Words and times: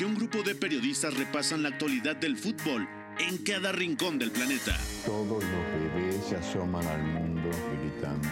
que 0.00 0.06
un 0.06 0.14
grupo 0.14 0.42
de 0.42 0.54
periodistas 0.54 1.12
repasan 1.12 1.62
la 1.62 1.68
actualidad 1.68 2.16
del 2.16 2.34
fútbol 2.38 2.88
en 3.18 3.36
cada 3.44 3.70
rincón 3.70 4.18
del 4.18 4.30
planeta. 4.30 4.74
Todos 5.04 5.44
los 5.44 5.94
bebés 5.94 6.24
se 6.26 6.36
asoman 6.36 6.86
al 6.86 7.02
mundo 7.02 7.50
gritando. 7.78 8.28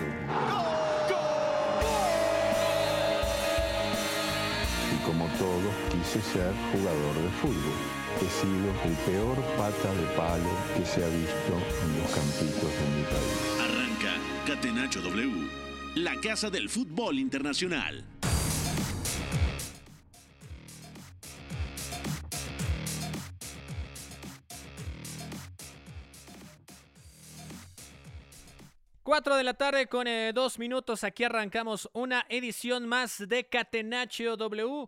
Y 4.94 5.04
como 5.04 5.26
todos, 5.36 5.74
quise 5.92 6.22
ser 6.32 6.54
jugador 6.72 7.15
de 7.17 7.31
fútbol. 7.42 7.78
He 8.16 8.30
sido 8.40 8.71
el 8.87 8.96
peor 9.04 9.37
pata 9.58 9.92
de 9.92 10.06
palo 10.16 10.50
que 10.74 10.87
se 10.87 11.04
ha 11.04 11.08
visto 11.08 11.53
en 11.85 11.98
los 12.00 12.10
campitos 12.10 12.72
de 12.80 12.96
mi 12.96 13.04
país. 13.04 13.60
Arranca 13.60 14.14
Catenacho 14.46 15.03
W, 15.03 15.46
la 15.96 16.19
casa 16.19 16.48
del 16.48 16.70
fútbol 16.70 17.19
internacional. 17.19 18.06
Cuatro 29.09 29.39
de 29.39 29.43
la 29.43 29.55
tarde 29.55 29.87
con 29.87 30.07
eh, 30.07 30.35
dos 30.35 30.59
minutos. 30.59 31.03
Aquí 31.03 31.25
arrancamos 31.25 31.89
una 31.95 32.27
edición 32.29 32.87
más 32.87 33.27
de 33.27 33.49
Catenaccio 33.49 34.37
W 34.37 34.87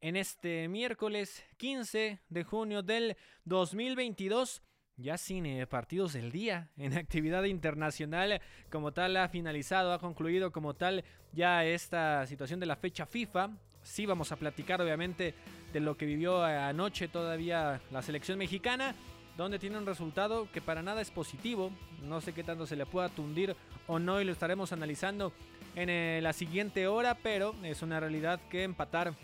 en 0.00 0.14
este 0.14 0.68
miércoles 0.68 1.44
15 1.56 2.20
de 2.28 2.44
junio 2.44 2.84
del 2.84 3.16
2022. 3.44 4.62
Ya 4.98 5.18
sin 5.18 5.46
eh, 5.46 5.66
partidos 5.66 6.12
del 6.12 6.30
día 6.30 6.70
en 6.76 6.92
actividad 6.96 7.42
internacional 7.42 8.40
como 8.70 8.92
tal 8.92 9.16
ha 9.16 9.28
finalizado, 9.28 9.92
ha 9.92 9.98
concluido 9.98 10.52
como 10.52 10.74
tal 10.74 11.02
ya 11.32 11.64
esta 11.64 12.24
situación 12.28 12.60
de 12.60 12.66
la 12.66 12.76
fecha 12.76 13.04
FIFA. 13.04 13.50
Sí 13.82 14.06
vamos 14.06 14.30
a 14.30 14.36
platicar 14.36 14.80
obviamente 14.80 15.34
de 15.72 15.80
lo 15.80 15.96
que 15.96 16.06
vivió 16.06 16.40
anoche 16.44 17.08
todavía 17.08 17.80
la 17.90 18.00
selección 18.00 18.38
mexicana 18.38 18.94
donde 19.36 19.58
tiene 19.58 19.78
un 19.78 19.86
resultado 19.86 20.48
que 20.50 20.60
para 20.60 20.82
nada 20.82 21.00
es 21.00 21.10
positivo. 21.10 21.70
No 22.02 22.20
sé 22.20 22.32
qué 22.32 22.42
tanto 22.42 22.66
se 22.66 22.76
le 22.76 22.86
pueda 22.86 23.08
tundir 23.08 23.54
o 23.86 23.98
no 23.98 24.20
y 24.20 24.24
lo 24.24 24.32
estaremos 24.32 24.72
analizando 24.72 25.32
en 25.74 25.90
eh, 25.90 26.20
la 26.22 26.32
siguiente 26.32 26.86
hora, 26.86 27.14
pero 27.22 27.54
es 27.62 27.82
una 27.82 28.00
realidad 28.00 28.40
que 28.50 28.62
empatar 28.62 29.14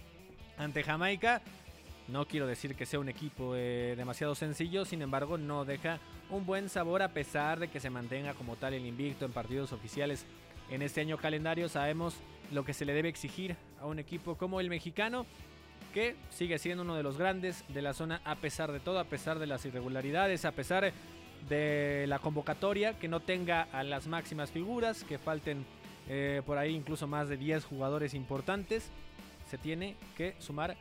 ante 0.59 0.83
Jamaica. 0.83 1.41
No 2.09 2.27
quiero 2.27 2.47
decir 2.47 2.75
que 2.75 2.85
sea 2.85 3.01
un 3.01 3.09
equipo 3.09 3.55
eh, 3.57 3.95
demasiado 3.97 4.35
sencillo, 4.35 4.85
sin 4.85 5.03
embargo 5.03 5.39
no 5.39 5.65
deja 5.65 5.99
un 6.31 6.45
buen 6.45 6.69
sabor 6.69 7.03
a 7.03 7.09
pesar 7.09 7.59
de 7.59 7.69
que 7.69 7.81
se 7.81 7.91
mantenga 7.91 8.35
como 8.35 8.57
tal 8.57 8.75
el 8.75 8.85
invicto 8.85 9.25
en 9.25 9.33
partidos 9.33 9.73
oficiales 9.73 10.27
en 10.71 10.83
este 10.83 11.01
año 11.01 11.17
calendario. 11.17 11.69
Sabemos 11.69 12.17
lo 12.51 12.65
que 12.65 12.75
se 12.75 12.85
le 12.85 12.93
debe 12.93 13.09
exigir 13.09 13.57
a 13.81 13.87
un 13.87 13.99
equipo 13.99 14.37
como 14.37 14.61
el 14.61 14.69
mexicano 14.69 15.27
que 15.93 16.17
sigue 16.31 16.59
siendo 16.59 16.83
uno 16.83 16.97
de 16.97 17.03
los 17.03 17.19
grandes 17.19 17.65
de 17.69 17.83
la 17.83 17.95
zona 17.95 18.21
a 18.25 18.37
pesar 18.37 18.73
de 18.73 18.81
todo, 18.81 18.99
a 18.99 19.05
pesar 19.05 19.39
de 19.39 19.47
las 19.47 19.65
irregularidades, 19.65 20.45
a 20.45 20.53
pesar 20.53 20.93
de 21.49 22.07
la 22.09 22.19
convocatoria, 22.19 22.99
que 22.99 23.09
no 23.09 23.21
tenga 23.21 23.69
a 23.73 23.85
las 23.85 24.07
máximas 24.07 24.51
figuras, 24.51 25.05
que 25.05 25.19
falten 25.19 25.65
eh, 26.09 26.43
por 26.45 26.59
ahí 26.59 26.75
incluso 26.75 27.07
más 27.07 27.29
de 27.29 27.37
10 27.37 27.65
jugadores 27.65 28.15
importantes, 28.15 28.91
se 29.49 29.59
tiene 29.59 29.97
que 30.17 30.35
sumar 30.39 30.77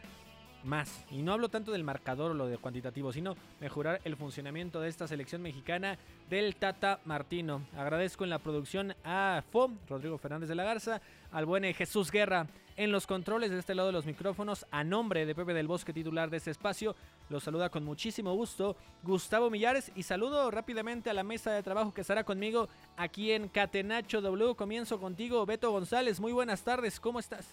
más. 0.63 1.05
Y 1.11 1.21
no 1.21 1.33
hablo 1.33 1.49
tanto 1.49 1.71
del 1.71 1.83
marcador 1.83 2.31
o 2.31 2.33
lo 2.33 2.47
de 2.47 2.57
cuantitativo, 2.57 3.11
sino 3.11 3.35
mejorar 3.59 3.99
el 4.03 4.15
funcionamiento 4.15 4.79
de 4.79 4.89
esta 4.89 5.07
selección 5.07 5.41
mexicana 5.41 5.97
del 6.29 6.55
Tata 6.55 6.99
Martino. 7.05 7.61
Agradezco 7.75 8.23
en 8.23 8.29
la 8.29 8.39
producción 8.39 8.95
a 9.03 9.43
FOM, 9.51 9.77
Rodrigo 9.89 10.17
Fernández 10.17 10.49
de 10.49 10.55
la 10.55 10.63
Garza, 10.63 11.01
al 11.31 11.45
buen 11.45 11.63
Jesús 11.73 12.11
Guerra 12.11 12.47
en 12.77 12.91
los 12.91 13.07
controles 13.07 13.51
de 13.51 13.59
este 13.59 13.75
lado 13.75 13.87
de 13.87 13.93
los 13.93 14.05
micrófonos. 14.05 14.65
A 14.71 14.83
nombre 14.83 15.25
de 15.25 15.35
Pepe 15.35 15.53
del 15.53 15.67
Bosque, 15.67 15.93
titular 15.93 16.29
de 16.29 16.37
este 16.37 16.51
espacio, 16.51 16.95
los 17.29 17.43
saluda 17.43 17.69
con 17.69 17.83
muchísimo 17.83 18.33
gusto 18.33 18.75
Gustavo 19.03 19.49
Millares 19.49 19.91
y 19.95 20.03
saludo 20.03 20.51
rápidamente 20.51 21.09
a 21.09 21.13
la 21.13 21.23
mesa 21.23 21.51
de 21.51 21.63
trabajo 21.63 21.93
que 21.93 22.01
estará 22.01 22.23
conmigo 22.23 22.67
aquí 22.97 23.31
en 23.31 23.47
Catenacho 23.47 24.21
W. 24.21 24.55
Comienzo 24.55 24.99
contigo, 24.99 25.45
Beto 25.45 25.71
González. 25.71 26.19
Muy 26.19 26.31
buenas 26.31 26.63
tardes, 26.63 26.99
¿cómo 26.99 27.19
estás? 27.19 27.47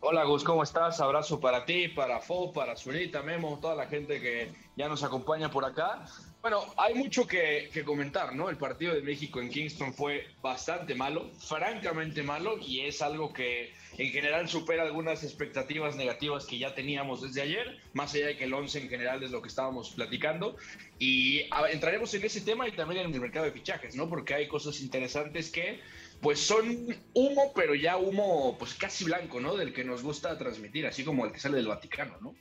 Hola 0.00 0.22
Gus, 0.24 0.44
¿cómo 0.44 0.62
estás? 0.62 1.00
Abrazo 1.00 1.40
para 1.40 1.64
ti, 1.64 1.88
para 1.88 2.20
Fo, 2.20 2.52
para 2.52 2.76
Zurita, 2.76 3.22
Memo, 3.22 3.58
toda 3.60 3.74
la 3.74 3.86
gente 3.86 4.20
que 4.20 4.52
ya 4.76 4.88
nos 4.88 5.02
acompaña 5.02 5.50
por 5.50 5.64
acá. 5.64 6.04
Bueno, 6.40 6.64
hay 6.76 6.94
mucho 6.94 7.26
que, 7.26 7.68
comentar, 7.84 8.34
¿no? 8.34 8.48
El 8.48 8.56
partido 8.56 8.94
de 8.94 9.02
México 9.02 9.40
en 9.40 9.50
Kingston 9.50 9.92
fue 9.92 10.28
bastante 10.40 10.94
malo, 10.94 11.32
francamente 11.40 12.22
malo, 12.22 12.58
y 12.58 12.80
es 12.82 13.02
algo 13.02 13.32
que 13.32 13.72
en 13.98 14.10
general 14.12 14.48
supera 14.48 14.84
algunas 14.84 15.24
expectativas 15.24 15.96
negativas 15.96 16.46
que 16.46 16.58
ya 16.58 16.76
teníamos 16.76 17.22
desde 17.22 17.42
ayer, 17.42 17.80
más 17.92 18.14
allá 18.14 18.28
de 18.28 18.36
que 18.36 18.44
el 18.44 18.54
11 18.54 18.82
en 18.82 18.88
general 18.88 19.22
es 19.24 19.32
lo 19.32 19.42
que 19.42 19.48
estábamos 19.48 19.90
platicando. 19.90 20.56
Y 21.00 21.42
entraremos 21.72 22.14
en 22.14 22.24
ese 22.24 22.40
tema 22.40 22.68
y 22.68 22.72
también 22.72 23.04
en 23.04 23.12
el 23.12 23.20
mercado 23.20 23.46
de 23.46 23.52
fichajes, 23.52 23.96
¿no? 23.96 24.08
Porque 24.08 24.34
hay 24.34 24.46
cosas 24.46 24.80
interesantes 24.80 25.50
que 25.50 25.80
pues 26.20 26.38
son 26.38 26.96
humo, 27.14 27.52
pero 27.54 27.74
ya 27.74 27.96
humo 27.96 28.56
pues 28.58 28.74
casi 28.74 29.04
blanco, 29.04 29.40
¿no? 29.40 29.56
Del 29.56 29.72
que 29.72 29.82
nos 29.82 30.04
gusta 30.04 30.38
transmitir, 30.38 30.86
así 30.86 31.02
como 31.02 31.26
el 31.26 31.32
que 31.32 31.40
sale 31.40 31.56
del 31.56 31.66
Vaticano, 31.66 32.16
¿no? 32.20 32.34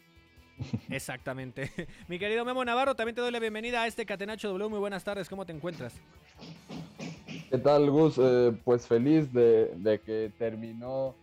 Exactamente. 0.89 1.71
Mi 2.07 2.19
querido 2.19 2.45
Memo 2.45 2.63
Navarro, 2.65 2.95
también 2.95 3.15
te 3.15 3.21
doy 3.21 3.31
la 3.31 3.39
bienvenida 3.39 3.83
a 3.83 3.87
este 3.87 4.05
Catenacho 4.05 4.49
W. 4.49 4.69
Muy 4.69 4.79
buenas 4.79 5.03
tardes, 5.03 5.29
¿cómo 5.29 5.45
te 5.45 5.53
encuentras? 5.53 5.93
¿Qué 7.49 7.57
tal, 7.57 7.89
Gus? 7.89 8.17
Eh, 8.17 8.53
pues 8.63 8.87
feliz 8.87 9.31
de, 9.31 10.01
que 10.05 10.31
terminó 10.37 11.15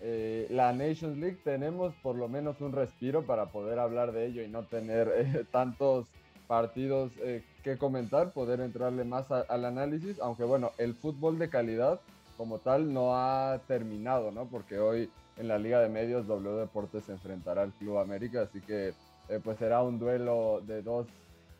eh, 0.00 0.46
la 0.50 0.72
Nations 0.72 1.18
League. 1.18 1.38
Tenemos 1.44 1.94
por 2.02 2.16
lo 2.16 2.28
menos 2.28 2.60
un 2.60 2.72
respiro 2.72 3.26
para 3.26 3.46
poder 3.46 3.78
hablar 3.78 4.12
de 4.12 4.26
ello 4.26 4.42
y 4.42 4.48
no 4.48 4.64
tener 4.64 5.12
eh, 5.14 5.44
tantos 5.50 6.06
partidos 6.46 7.12
eh, 7.18 7.42
que 7.62 7.76
comentar, 7.76 8.32
poder 8.32 8.60
entrarle 8.60 9.04
más 9.04 9.30
al 9.30 9.64
análisis, 9.64 10.20
aunque 10.20 10.44
bueno, 10.44 10.70
el 10.78 10.94
fútbol 10.94 11.38
de 11.38 11.50
calidad 11.50 12.00
como 12.36 12.58
tal 12.58 12.92
no 12.92 13.16
ha 13.16 13.60
terminado, 13.66 14.30
¿no? 14.30 14.46
Porque 14.46 14.78
hoy 14.78 15.10
en 15.36 15.48
la 15.48 15.58
Liga 15.58 15.80
de 15.80 15.88
Medios 15.88 16.26
W 16.26 16.56
Deportes 16.56 17.04
se 17.04 17.12
enfrentará 17.12 17.62
al 17.62 17.72
Club 17.72 17.98
América, 17.98 18.42
así 18.42 18.60
que 18.60 18.94
eh, 19.28 19.40
pues 19.42 19.58
será 19.58 19.82
un 19.82 19.98
duelo 19.98 20.60
de 20.66 20.82
dos 20.82 21.06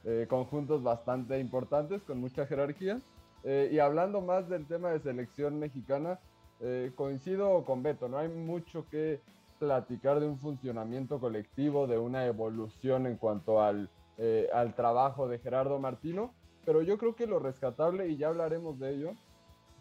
eh, 0.04 0.26
conjuntos 0.28 0.82
bastante 0.82 1.38
importantes 1.38 2.02
con 2.02 2.20
mucha 2.20 2.46
jerarquía. 2.46 3.00
y 3.44 3.78
hablando 3.78 4.20
más 4.20 4.48
del 4.48 4.66
tema 4.66 4.90
de 4.90 4.98
selección 4.98 5.60
mexicana, 5.60 6.18
coincido 6.96 7.64
con 7.64 7.82
Beto, 7.82 8.08
no 8.08 8.18
hay 8.18 8.28
mucho 8.28 8.86
que 8.90 9.20
platicar 9.60 10.18
de 10.18 10.26
un 10.26 10.38
funcionamiento 10.38 11.20
colectivo, 11.20 11.86
de 11.86 11.96
una 11.96 12.26
evolución 12.26 13.06
en 13.06 13.16
cuanto 13.16 13.62
al 13.62 13.88
eh, 14.18 14.48
al 14.54 14.74
trabajo 14.74 15.28
de 15.28 15.38
Gerardo 15.38 15.78
Martino, 15.78 16.32
pero 16.64 16.80
yo 16.80 16.96
creo 16.96 17.14
que 17.14 17.26
lo 17.26 17.38
rescatable, 17.38 18.08
y 18.08 18.16
ya 18.16 18.28
hablaremos 18.28 18.78
de 18.78 18.94
ello, 18.94 19.10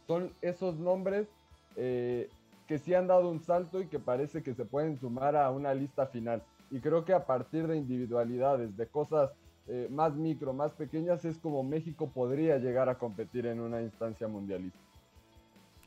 son 0.07 0.33
esos 0.41 0.75
nombres 0.77 1.29
eh, 1.77 2.29
que 2.67 2.77
sí 2.77 2.93
han 2.93 3.07
dado 3.07 3.29
un 3.29 3.39
salto 3.39 3.81
y 3.81 3.87
que 3.87 3.99
parece 3.99 4.43
que 4.43 4.53
se 4.53 4.65
pueden 4.65 4.97
sumar 4.97 5.35
a 5.35 5.49
una 5.51 5.73
lista 5.73 6.07
final. 6.07 6.43
Y 6.71 6.79
creo 6.79 7.05
que 7.05 7.13
a 7.13 7.25
partir 7.25 7.67
de 7.67 7.77
individualidades, 7.77 8.75
de 8.75 8.87
cosas 8.87 9.31
eh, 9.67 9.87
más 9.91 10.15
micro, 10.15 10.53
más 10.53 10.73
pequeñas, 10.73 11.25
es 11.25 11.37
como 11.37 11.63
México 11.63 12.09
podría 12.11 12.57
llegar 12.57 12.89
a 12.89 12.97
competir 12.97 13.45
en 13.45 13.59
una 13.59 13.81
instancia 13.81 14.27
mundialista. 14.27 14.79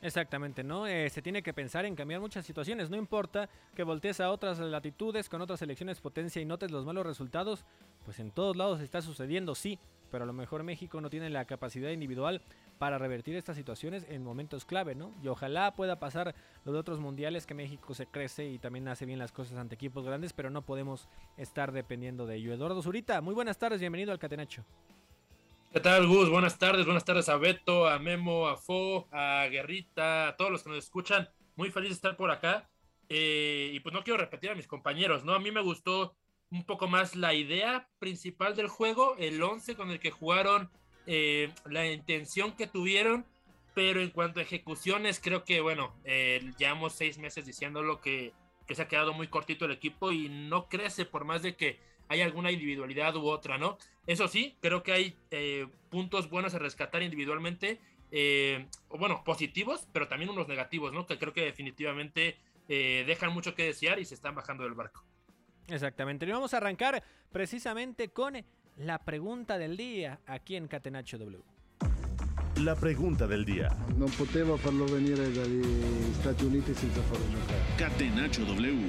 Exactamente, 0.00 0.62
¿no? 0.62 0.87
se 0.87 1.22
tiene 1.22 1.43
que 1.43 1.53
pensar 1.53 1.84
en 1.84 1.97
cambiar 1.97 2.21
muchas 2.21 2.47
situaciones. 2.47 2.88
No 2.88 2.97
importa 2.97 3.49
que 3.75 3.83
voltees 3.83 4.21
a 4.21 4.31
otras 4.31 4.61
latitudes 4.61 5.28
con 5.28 5.41
otras 5.41 5.59
selecciones 5.59 6.00
potencia 6.00 6.41
y 6.41 6.44
notes 6.44 6.71
los 6.71 6.87
malos 6.87 7.05
resultados 7.05 7.65
pues 8.05 8.21
en 8.21 8.31
todos 8.31 8.56
lados 8.56 8.81
está 8.81 9.03
sucediendo, 9.03 9.55
sí, 9.55 9.78
pero 10.11 10.25
a 10.25 10.27
lo 10.27 10.33
mejor 10.33 10.63
México 10.63 11.01
no 11.01 11.11
tiene 11.11 11.31
la 11.31 11.45
capacidad 11.45 11.91
individual 11.91 12.43
para 12.79 12.99
revertir 12.99 13.37
estas 13.37 13.57
situaciones 13.57 14.07
en 14.09 14.23
momentos 14.23 14.65
clave, 14.65 14.95
¿no? 14.95 15.13
Y 15.23 15.29
ojalá 15.29 15.75
pueda 15.75 15.99
pasar 15.99 16.35
los 16.65 16.73
de 16.75 16.81
otros 16.81 17.01
mundiales 17.01 17.47
que 17.47 17.55
México 17.55 17.95
se 17.95 18.07
crece 18.07 18.47
y 18.47 18.59
también 18.59 18.89
hace 18.89 19.07
bien 19.07 19.19
las 19.19 19.33
cosas 19.33 19.59
ante 19.59 19.75
equipos 19.75 20.05
grandes, 20.05 20.33
pero 20.33 20.51
no 20.51 20.63
podemos 20.63 21.09
estar 21.37 21.73
dependiendo 21.73 22.27
de 22.27 22.37
ello. 22.37 22.53
Eduardo 22.53 22.82
Zurita, 22.82 23.21
muy 23.21 23.35
buenas 23.35 23.59
tardes, 23.59 23.81
bienvenido 23.81 24.12
al 24.12 24.19
Catenacho. 24.19 24.65
¿Qué 25.73 25.81
tal, 25.81 26.06
Gus? 26.06 26.31
Buenas 26.31 26.59
tardes, 26.59 26.87
buenas 26.87 27.05
tardes 27.05 27.29
a 27.29 27.37
Beto, 27.37 27.87
a 27.88 27.99
Memo, 27.99 28.49
a 28.49 28.56
Fo, 28.56 29.06
a 29.12 29.47
Guerrita, 29.50 30.29
a 30.29 30.37
todos 30.37 30.50
los 30.50 30.62
que 30.62 30.71
nos 30.71 30.79
escuchan. 30.79 31.29
Muy 31.56 31.71
feliz 31.71 31.91
de 31.91 31.94
estar 31.94 32.17
por 32.17 32.31
acá. 32.31 32.69
Eh, 33.11 33.71
y 33.73 33.81
pues 33.81 33.94
no 33.94 34.03
quiero 34.03 34.19
repetir 34.19 34.50
a 34.50 34.55
mis 34.55 34.67
compañeros, 34.67 35.25
¿no? 35.25 35.35
A 35.35 35.38
mí 35.38 35.50
me 35.50 35.61
gustó 35.62 36.15
un 36.50 36.65
poco 36.65 36.89
más 36.89 37.15
la 37.15 37.35
idea 37.35 37.89
principal 37.99 38.56
del 38.56 38.69
juego, 38.69 39.17
el 39.19 39.43
11 39.43 39.77
con 39.77 39.91
el 39.91 40.00
que 40.00 40.11
jugaron, 40.11 40.71
eh, 41.06 41.50
la 41.67 41.87
intención 41.91 42.53
que 42.53 42.67
tuvieron, 42.67 43.27
pero 43.75 44.00
en 44.00 44.11
cuanto 44.11 44.41
a 44.41 44.43
ejecuciones, 44.43 45.21
creo 45.21 45.45
que, 45.45 45.61
bueno, 45.61 45.95
eh, 46.05 46.53
llevamos 46.59 46.95
seis 46.95 47.19
meses 47.19 47.47
diciéndolo 47.47 48.00
que, 48.00 48.33
que 48.67 48.75
se 48.75 48.83
ha 48.83 48.89
quedado 48.89 49.12
muy 49.12 49.29
cortito 49.29 49.67
el 49.67 49.73
equipo 49.73 50.11
y 50.11 50.29
no 50.29 50.69
crece 50.69 51.05
por 51.05 51.25
más 51.25 51.43
de 51.43 51.55
que 51.55 51.79
hay 52.09 52.23
alguna 52.23 52.51
individualidad 52.51 53.15
u 53.17 53.29
otra, 53.29 53.59
¿no? 53.59 53.77
Eso 54.06 54.29
sí, 54.29 54.56
creo 54.61 54.83
que 54.83 54.93
hay 54.93 55.17
eh, 55.31 55.67
puntos 55.91 56.31
buenos 56.31 56.55
a 56.55 56.59
rescatar 56.59 57.03
individualmente, 57.03 57.79
bueno, 58.89 59.23
positivos, 59.23 59.87
pero 59.93 60.09
también 60.09 60.31
unos 60.31 60.49
negativos, 60.49 60.94
¿no? 60.94 61.06
Que 61.06 61.19
creo 61.19 61.35
que 61.35 61.43
definitivamente 61.43 62.39
dejan 62.67 63.35
mucho 63.35 63.55
que 63.55 63.65
desear 63.65 63.99
y 63.99 64.06
se 64.06 64.15
están 64.15 64.35
bajando 64.35 64.65
del 64.65 64.73
barco. 64.73 65.05
Exactamente. 65.69 66.26
Y 66.26 66.31
vamos 66.31 66.55
a 66.55 66.56
arrancar 66.56 67.03
precisamente 67.31 68.09
con 68.09 68.35
la 68.79 68.99
pregunta 68.99 69.59
del 69.59 69.76
día 69.76 70.20
aquí 70.26 70.56
en 70.56 70.67
Catenacho 70.67 71.19
W. 71.19 71.43
La 72.62 72.75
pregunta 72.75 73.26
del 73.26 73.44
día. 73.44 73.69
Non 73.97 74.11
poteva 74.11 74.56
farlo 74.56 74.87
dagli 74.87 75.15
Stati 76.19 76.44
Uniti 76.44 76.75
senza 76.75 77.00
farlo 77.03 77.25
giocare. 77.31 77.62
Catenacho 77.76 78.44
W. 78.44 78.88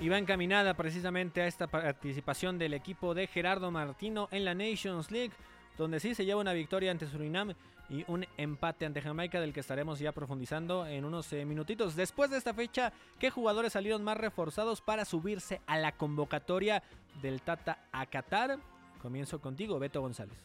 Y 0.00 0.08
va 0.08 0.18
encaminada 0.18 0.74
precisamente 0.74 1.42
a 1.42 1.46
esta 1.46 1.66
participación 1.66 2.58
del 2.58 2.74
equipo 2.74 3.14
de 3.14 3.26
Gerardo 3.26 3.70
Martino 3.70 4.28
en 4.30 4.44
la 4.44 4.54
Nations 4.54 5.10
League, 5.10 5.34
donde 5.76 6.00
sí 6.00 6.14
se 6.14 6.24
lleva 6.24 6.40
una 6.40 6.52
victoria 6.52 6.90
ante 6.90 7.06
Surinam 7.06 7.54
y 7.90 8.04
un 8.06 8.26
empate 8.36 8.86
ante 8.86 9.00
Jamaica 9.00 9.40
del 9.40 9.52
que 9.52 9.60
estaremos 9.60 9.98
ya 9.98 10.12
profundizando 10.12 10.86
en 10.86 11.04
unos 11.04 11.32
eh, 11.32 11.44
minutitos. 11.44 11.96
Después 11.96 12.30
de 12.30 12.36
esta 12.36 12.54
fecha, 12.54 12.92
¿qué 13.18 13.30
jugadores 13.30 13.72
salieron 13.72 14.04
más 14.04 14.16
reforzados 14.16 14.80
para 14.80 15.04
subirse 15.04 15.60
a 15.66 15.78
la 15.78 15.92
convocatoria 15.92 16.82
del 17.22 17.40
Tata 17.40 17.86
a 17.92 18.06
Qatar? 18.06 18.58
Comienzo 19.00 19.40
contigo, 19.40 19.78
Beto 19.78 20.00
González. 20.00 20.36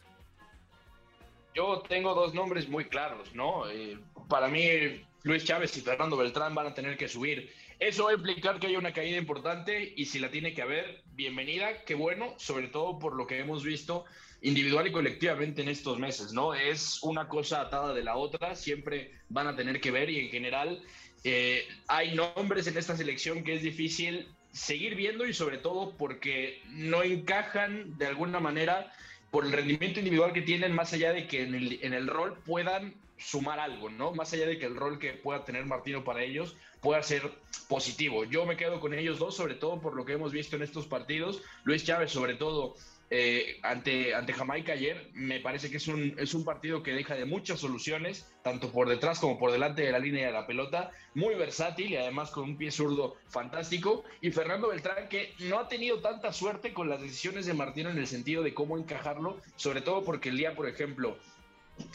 Yo 1.54 1.82
tengo 1.88 2.14
dos 2.14 2.34
nombres 2.34 2.68
muy 2.68 2.86
claros, 2.86 3.34
¿no? 3.34 3.68
Eh, 3.68 3.98
para 4.28 4.48
mí, 4.48 5.04
Luis 5.22 5.44
Chávez 5.44 5.76
y 5.76 5.82
Fernando 5.82 6.16
Beltrán 6.16 6.54
van 6.54 6.66
a 6.66 6.74
tener 6.74 6.96
que 6.96 7.08
subir. 7.08 7.52
Eso 7.78 8.04
va 8.04 8.10
a 8.10 8.14
implicar 8.14 8.58
que 8.58 8.68
haya 8.68 8.78
una 8.78 8.92
caída 8.92 9.18
importante 9.18 9.92
y 9.96 10.06
si 10.06 10.18
la 10.18 10.30
tiene 10.30 10.54
que 10.54 10.62
haber, 10.62 11.02
bienvenida, 11.12 11.84
qué 11.84 11.94
bueno, 11.94 12.34
sobre 12.38 12.68
todo 12.68 12.98
por 12.98 13.14
lo 13.14 13.26
que 13.26 13.38
hemos 13.38 13.62
visto 13.62 14.04
individual 14.44 14.86
y 14.86 14.92
colectivamente 14.92 15.62
en 15.62 15.68
estos 15.68 15.98
meses, 15.98 16.32
¿no? 16.32 16.54
Es 16.54 17.02
una 17.02 17.28
cosa 17.28 17.62
atada 17.62 17.94
de 17.94 18.04
la 18.04 18.16
otra, 18.16 18.54
siempre 18.54 19.10
van 19.30 19.46
a 19.46 19.56
tener 19.56 19.80
que 19.80 19.90
ver 19.90 20.10
y 20.10 20.20
en 20.20 20.28
general 20.28 20.82
eh, 21.24 21.66
hay 21.88 22.14
nombres 22.14 22.66
en 22.66 22.76
esta 22.76 22.94
selección 22.94 23.42
que 23.42 23.54
es 23.54 23.62
difícil 23.62 24.28
seguir 24.52 24.96
viendo 24.96 25.26
y 25.26 25.32
sobre 25.32 25.56
todo 25.56 25.96
porque 25.96 26.60
no 26.68 27.02
encajan 27.02 27.96
de 27.96 28.06
alguna 28.06 28.38
manera 28.38 28.92
por 29.30 29.46
el 29.46 29.52
rendimiento 29.52 30.00
individual 30.00 30.34
que 30.34 30.42
tienen, 30.42 30.74
más 30.74 30.92
allá 30.92 31.14
de 31.14 31.26
que 31.26 31.42
en 31.42 31.54
el, 31.54 31.78
en 31.82 31.94
el 31.94 32.06
rol 32.06 32.38
puedan 32.44 32.94
sumar 33.16 33.58
algo, 33.58 33.88
¿no? 33.88 34.12
Más 34.12 34.32
allá 34.34 34.46
de 34.46 34.58
que 34.58 34.66
el 34.66 34.76
rol 34.76 34.98
que 34.98 35.14
pueda 35.14 35.44
tener 35.44 35.64
Martino 35.64 36.04
para 36.04 36.22
ellos 36.22 36.54
pueda 36.82 37.02
ser 37.02 37.32
positivo. 37.66 38.24
Yo 38.24 38.44
me 38.44 38.58
quedo 38.58 38.78
con 38.78 38.92
ellos 38.92 39.18
dos, 39.18 39.34
sobre 39.34 39.54
todo 39.54 39.80
por 39.80 39.96
lo 39.96 40.04
que 40.04 40.12
hemos 40.12 40.32
visto 40.32 40.56
en 40.56 40.62
estos 40.62 40.86
partidos. 40.86 41.40
Luis 41.64 41.84
Chávez, 41.84 42.12
sobre 42.12 42.34
todo, 42.34 42.76
eh, 43.16 43.60
ante, 43.62 44.12
ante 44.12 44.32
Jamaica 44.32 44.72
ayer, 44.72 45.08
me 45.14 45.38
parece 45.38 45.70
que 45.70 45.76
es 45.76 45.86
un, 45.86 46.16
es 46.18 46.34
un 46.34 46.44
partido 46.44 46.82
que 46.82 46.92
deja 46.92 47.14
de 47.14 47.24
muchas 47.24 47.60
soluciones, 47.60 48.26
tanto 48.42 48.72
por 48.72 48.88
detrás 48.88 49.20
como 49.20 49.38
por 49.38 49.52
delante 49.52 49.82
de 49.82 49.92
la 49.92 50.00
línea 50.00 50.26
de 50.26 50.32
la 50.32 50.48
pelota, 50.48 50.90
muy 51.14 51.36
versátil 51.36 51.92
y 51.92 51.96
además 51.96 52.32
con 52.32 52.42
un 52.42 52.56
pie 52.56 52.72
zurdo 52.72 53.14
fantástico. 53.28 54.02
Y 54.20 54.32
Fernando 54.32 54.66
Beltrán, 54.66 55.08
que 55.08 55.32
no 55.38 55.60
ha 55.60 55.68
tenido 55.68 56.00
tanta 56.00 56.32
suerte 56.32 56.72
con 56.72 56.88
las 56.88 57.00
decisiones 57.00 57.46
de 57.46 57.54
Martino 57.54 57.88
en 57.88 57.98
el 57.98 58.08
sentido 58.08 58.42
de 58.42 58.52
cómo 58.52 58.76
encajarlo, 58.76 59.40
sobre 59.54 59.80
todo 59.80 60.02
porque 60.02 60.30
el 60.30 60.36
día, 60.36 60.56
por 60.56 60.68
ejemplo, 60.68 61.16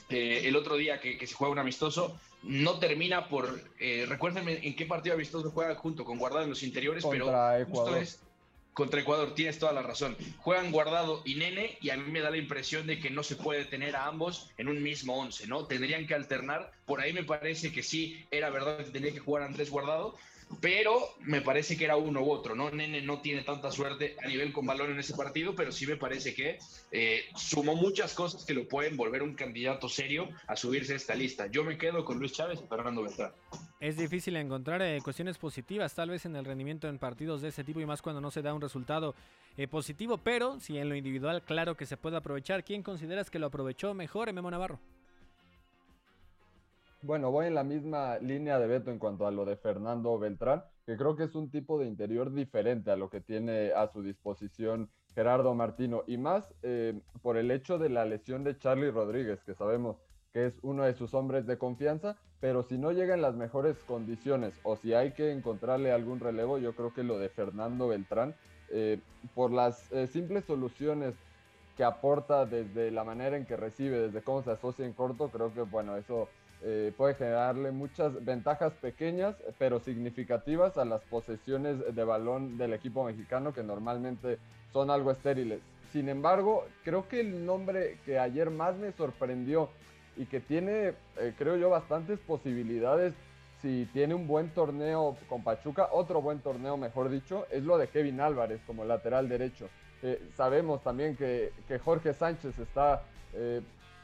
eh, 0.08 0.44
el 0.46 0.56
otro 0.56 0.78
día 0.78 1.02
que, 1.02 1.28
se 1.28 1.36
juega 1.36 1.52
un 1.52 1.60
amistoso, 1.60 2.18
no 2.44 2.80
termina 2.80 3.28
por. 3.28 3.60
Eh, 3.78 4.06
recuérdenme 4.08 4.66
en 4.66 4.74
qué 4.74 4.86
partido 4.86 5.16
amistoso 5.16 5.52
juega 5.52 5.76
junto 5.76 6.06
con 6.06 6.18
Guardado 6.18 6.46
en 6.46 6.50
los 6.52 6.64
interiores, 6.64 7.06
pero 7.06 7.30
justo 7.66 7.98
es 7.98 8.22
contra 8.80 9.02
Ecuador, 9.02 9.36
tienes 9.36 9.60
toda 9.60 9.74
la 9.74 9.82
razón. 9.82 10.16
Juegan 10.38 10.72
Guardado 10.72 11.22
y 11.26 11.36
Nene 11.36 11.78
y 11.82 11.90
a 11.90 11.98
mí 11.98 12.10
me 12.10 12.22
da 12.22 12.30
la 12.30 12.38
impresión 12.38 12.88
de 12.88 12.98
que 12.98 13.10
no 13.10 13.24
se 13.24 13.36
puede 13.36 13.66
tener 13.66 13.94
a 13.98 14.06
ambos 14.06 14.52
en 14.58 14.70
un 14.70 14.82
mismo 14.82 15.20
once, 15.20 15.48
¿no? 15.48 15.66
Tendrían 15.66 16.08
que 16.08 16.14
alternar. 16.14 16.72
Por 16.86 17.02
ahí 17.02 17.12
me 17.12 17.26
parece 17.26 17.74
que 17.74 17.84
sí, 17.84 18.26
era 18.32 18.50
verdad 18.50 18.78
que 18.78 18.92
tenía 18.92 19.12
que 19.12 19.20
jugar 19.20 19.44
Andrés 19.44 19.70
Guardado, 19.70 20.16
pero 20.62 21.00
me 21.22 21.42
parece 21.42 21.78
que 21.78 21.86
era 21.86 21.96
uno 21.96 22.22
u 22.22 22.32
otro, 22.32 22.56
¿no? 22.56 22.72
Nene 22.72 23.02
no 23.02 23.22
tiene 23.22 23.44
tanta 23.44 23.72
suerte 23.72 24.16
a 24.24 24.28
nivel 24.28 24.52
con 24.52 24.66
balón 24.66 24.92
en 24.92 25.00
ese 25.00 25.16
partido, 25.16 25.56
pero 25.56 25.72
sí 25.72 25.86
me 25.88 25.96
parece 25.96 26.34
que 26.34 26.60
eh, 26.92 27.26
sumó 27.36 27.76
muchas 27.76 28.14
cosas 28.14 28.46
que 28.46 28.54
lo 28.54 28.68
pueden 28.68 28.98
volver 28.98 29.24
un 29.24 29.36
candidato 29.36 29.88
serio 29.88 30.30
a 30.48 30.56
subirse 30.56 30.94
a 30.94 30.96
esta 30.96 31.16
lista. 31.16 31.48
Yo 31.48 31.64
me 31.64 31.78
quedo 31.78 32.04
con 32.04 32.20
Luis 32.20 32.34
Chávez 32.34 32.60
y 32.64 32.68
Fernando 32.68 33.04
Beltrán. 33.04 33.32
Es 33.80 33.96
difícil 33.96 34.36
encontrar 34.36 34.82
eh, 34.82 35.00
cuestiones 35.02 35.38
positivas, 35.38 35.94
tal 35.94 36.10
vez 36.10 36.26
en 36.26 36.36
el 36.36 36.46
rendimiento 36.46 36.90
en 36.90 37.00
partidos 37.00 37.42
de 37.42 37.50
ese 37.50 37.64
tipo 37.64 37.80
y 37.80 37.86
más 37.86 38.02
cuando 38.02 38.20
no 38.20 38.32
se 38.32 38.42
da 38.42 38.54
un 38.54 38.62
resultado 38.62 39.16
eh, 39.56 39.68
positivo, 39.68 40.18
pero 40.18 40.60
si 40.60 40.78
en 40.78 40.90
lo 40.90 40.96
individual, 40.96 41.44
claro 41.44 41.78
que 41.78 41.86
se 41.86 41.96
puede 41.96 42.18
aprovechar. 42.18 42.64
¿Quién 42.64 42.84
consideras 42.84 43.30
que 43.30 43.40
lo 43.40 43.48
aprovechó 43.48 43.94
mejor, 43.94 44.32
Memo 44.34 44.52
Navarro? 44.52 44.80
Bueno, 47.02 47.32
voy 47.32 47.48
en 47.48 47.56
la 47.56 47.64
misma 47.64 48.18
línea 48.18 48.60
de 48.60 48.68
Beto 48.68 48.92
en 48.92 49.00
cuanto 49.00 49.26
a 49.26 49.32
lo 49.32 49.46
de 49.46 49.56
Fernando 49.56 50.20
Beltrán, 50.20 50.64
que 50.86 50.98
creo 50.98 51.16
que 51.16 51.24
es 51.24 51.36
un 51.36 51.50
tipo 51.50 51.80
de 51.80 51.86
interior 51.86 52.34
diferente 52.34 52.92
a 52.92 52.98
lo 52.98 53.10
que 53.10 53.22
tiene 53.22 53.72
a 53.72 53.88
su 53.88 54.04
disposición 54.04 54.90
Gerardo 55.16 55.56
Martino, 55.56 56.04
y 56.08 56.18
más 56.18 56.54
eh, 56.62 57.00
por 57.22 57.38
el 57.38 57.52
hecho 57.52 57.78
de 57.78 57.88
la 57.88 58.04
lesión 58.04 58.44
de 58.44 58.58
Charlie 58.58 58.92
Rodríguez, 58.92 59.42
que 59.46 59.54
sabemos 59.54 59.96
que 60.34 60.48
es 60.48 60.60
uno 60.62 60.84
de 60.84 60.94
sus 60.94 61.14
hombres 61.14 61.48
de 61.48 61.58
confianza, 61.58 62.18
pero 62.42 62.64
si 62.64 62.78
no 62.78 62.92
llega 62.92 63.14
en 63.14 63.22
las 63.22 63.36
mejores 63.36 63.78
condiciones 63.86 64.54
o 64.64 64.76
si 64.76 64.94
hay 64.94 65.14
que 65.14 65.32
encontrarle 65.32 65.94
algún 65.94 66.20
relevo, 66.20 66.58
yo 66.58 66.76
creo 66.76 66.94
que 66.94 67.04
lo 67.04 67.18
de 67.18 67.30
Fernando 67.30 67.88
Beltrán, 67.88 68.36
eh, 68.72 69.00
por 69.36 69.52
las 69.52 69.90
eh, 69.94 70.06
simples 70.08 70.44
soluciones 70.44 71.16
que 71.78 71.86
aporta 71.86 72.46
desde 72.46 72.92
la 72.92 73.06
manera 73.06 73.38
en 73.38 73.46
que 73.46 73.56
recibe, 73.56 74.00
desde 74.00 74.22
cómo 74.22 74.44
se 74.44 74.52
asocia 74.52 74.86
en 74.86 74.92
corto, 74.92 75.30
creo 75.30 75.54
que 75.54 75.62
bueno, 75.62 75.96
eso 75.96 76.28
eh, 76.62 76.92
puede 76.98 77.16
generarle 77.16 77.72
muchas 77.72 78.26
ventajas 78.26 78.74
pequeñas 78.74 79.34
pero 79.58 79.80
significativas 79.80 80.78
a 80.78 80.84
las 80.84 81.02
posesiones 81.04 81.96
de 81.96 82.04
balón 82.04 82.58
del 82.58 82.74
equipo 82.74 83.06
mexicano 83.06 83.54
que 83.54 83.64
normalmente 83.64 84.40
son 84.74 84.90
algo 84.90 85.12
estériles. 85.12 85.62
Sin 85.94 86.10
embargo, 86.10 86.66
creo 86.84 87.08
que 87.08 87.22
el 87.22 87.46
nombre 87.46 87.98
que 88.06 88.20
ayer 88.20 88.50
más 88.50 88.76
me 88.76 88.92
sorprendió 88.92 89.70
y 90.18 90.26
que 90.26 90.42
tiene, 90.42 90.96
eh, 91.18 91.34
creo 91.38 91.56
yo, 91.56 91.70
bastantes 91.70 92.20
posibilidades 92.20 93.14
si 93.62 93.88
tiene 93.94 94.14
un 94.14 94.28
buen 94.28 94.50
torneo 94.50 95.16
con 95.30 95.44
Pachuca, 95.44 95.88
otro 95.94 96.22
buen 96.22 96.40
torneo, 96.40 96.76
mejor 96.76 97.10
dicho, 97.10 97.46
es 97.52 97.64
lo 97.64 97.78
de 97.78 97.88
Kevin 97.88 98.20
Álvarez 98.20 98.60
como 98.68 98.84
lateral 98.84 99.30
derecho. 99.30 99.70
Eh, 100.04 100.22
sabemos 100.36 100.84
también 100.84 101.16
que, 101.16 101.54
que, 101.68 101.80
Jorge 101.80 102.14
Sánchez 102.14 102.58
está 102.60 103.04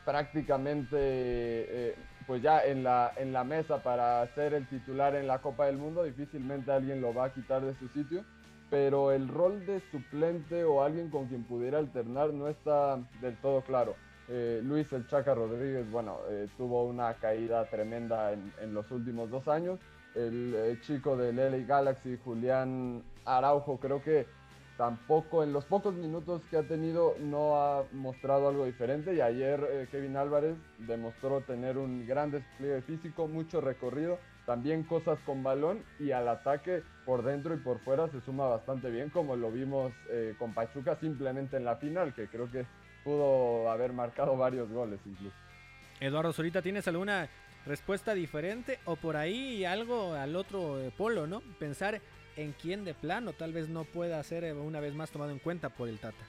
prácticamente 0.05 1.95
pues 2.27 2.42
ya 2.42 2.63
en 2.63 2.83
la, 2.83 3.12
en 3.18 3.33
la 3.33 3.44
mesa 3.44 3.83
para 3.83 4.25
ser 4.33 4.54
el 4.54 4.68
titular 4.68 5.16
en 5.16 5.27
la 5.27 5.39
Copa 5.39 5.66
del 5.66 5.77
Mundo, 5.77 6.04
difícilmente 6.04 6.72
alguien 6.72 7.01
lo 7.01 7.13
va 7.13 7.25
a 7.25 7.34
quitar 7.34 7.62
de 7.62 7.75
su 7.75 7.88
sitio, 7.89 8.24
pero 8.70 9.12
el 9.12 9.27
rol 9.27 9.65
de 9.65 9.79
suplente 9.91 10.63
o 10.63 10.84
alguien 10.84 11.10
con 11.10 11.27
quien 11.27 11.44
pudiera 11.44 11.77
alternar 11.77 12.34
no 12.34 12.48
está 12.48 12.98
del 13.22 13.36
todo 13.38 13.62
claro. 13.62 13.96
Eh, 14.27 14.60
Luis 14.63 14.91
El 14.91 15.08
Chaca 15.08 15.36
Rodríguez, 15.36 15.89
bueno, 15.91 16.17
eh, 16.29 16.48
tuvo 16.58 16.84
una 16.86 17.13
caída 17.15 17.63
tremenda 17.65 18.34
en, 18.34 18.51
en, 18.60 18.74
los 18.74 18.89
últimos 18.89 19.29
dos 19.29 19.48
años. 19.48 19.79
El 20.15 20.55
eh, 20.55 20.79
chico 20.82 21.15
de 21.15 21.32
LA 21.32 21.58
Galaxy, 21.67 22.17
Julián 22.24 23.03
Araujo, 23.24 23.77
creo 23.79 24.01
que 24.01 24.25
tampoco 24.77 25.44
en 25.44 25.53
los 25.53 25.65
pocos 25.65 25.94
minutos 25.94 26.41
que 26.50 26.58
ha 26.58 26.63
tenido 26.63 27.15
no 27.20 27.58
ha 27.58 27.84
mostrado 27.94 28.50
algo 28.50 28.65
diferente 28.65 29.13
y 29.13 29.22
ayer 29.22 29.65
eh, 29.70 29.88
Kevin 29.91 30.17
Álvarez 30.17 30.55
demostró 30.79 31.41
tener 31.41 31.77
un 31.77 32.05
gran 32.05 32.32
despliegue 32.32 32.82
físico, 32.82 33.27
mucho 33.27 33.62
recorrido, 33.62 34.20
también 34.46 34.84
cosas 34.84 35.17
con 35.25 35.44
balón 35.44 35.84
y 36.00 36.12
al 36.12 36.27
ataque 36.27 36.84
por 37.05 37.24
dentro 37.24 37.53
y 37.53 37.58
por 37.58 37.79
fuera 37.79 38.10
se 38.10 38.22
suma 38.22 38.48
bastante 38.48 38.89
bien 38.89 39.10
como 39.10 39.36
lo 39.36 39.51
vimos 39.51 39.94
eh, 40.10 40.36
con 40.38 40.53
Pachuca 40.53 40.98
simplemente 41.00 41.58
en 41.58 41.65
la 41.65 41.77
final 41.77 42.13
que 42.13 42.27
creo 42.27 42.51
que 42.51 42.65
pudo 43.03 43.70
haber 43.70 43.94
marcado 43.94 44.36
varios 44.36 44.70
goles 44.70 45.00
incluso. 45.05 45.36
Eduardo 46.00 46.34
Zurita, 46.34 46.62
¿tienes 46.62 46.88
alguna 46.88 47.29
respuesta 47.65 48.13
diferente 48.13 48.79
o 48.86 48.96
por 48.96 49.15
ahí 49.15 49.65
algo 49.65 50.13
al 50.13 50.36
otro 50.36 50.79
eh, 50.79 50.91
polo, 50.96 51.25
¿no? 51.27 51.41
Pensar 51.60 52.01
en 52.36 52.54
quién 52.54 52.86
de 52.86 52.94
plano 52.94 53.34
tal 53.34 53.54
vez 53.54 53.70
no 53.70 53.84
pueda 53.84 54.22
ser 54.24 54.44
eh, 54.44 54.54
una 54.54 54.80
vez 54.80 54.94
más 54.94 55.12
tomado 55.12 55.32
en 55.32 55.39
cuenta 55.39 55.70
por 55.70 55.89
el 55.89 56.00
Tata. 56.00 56.25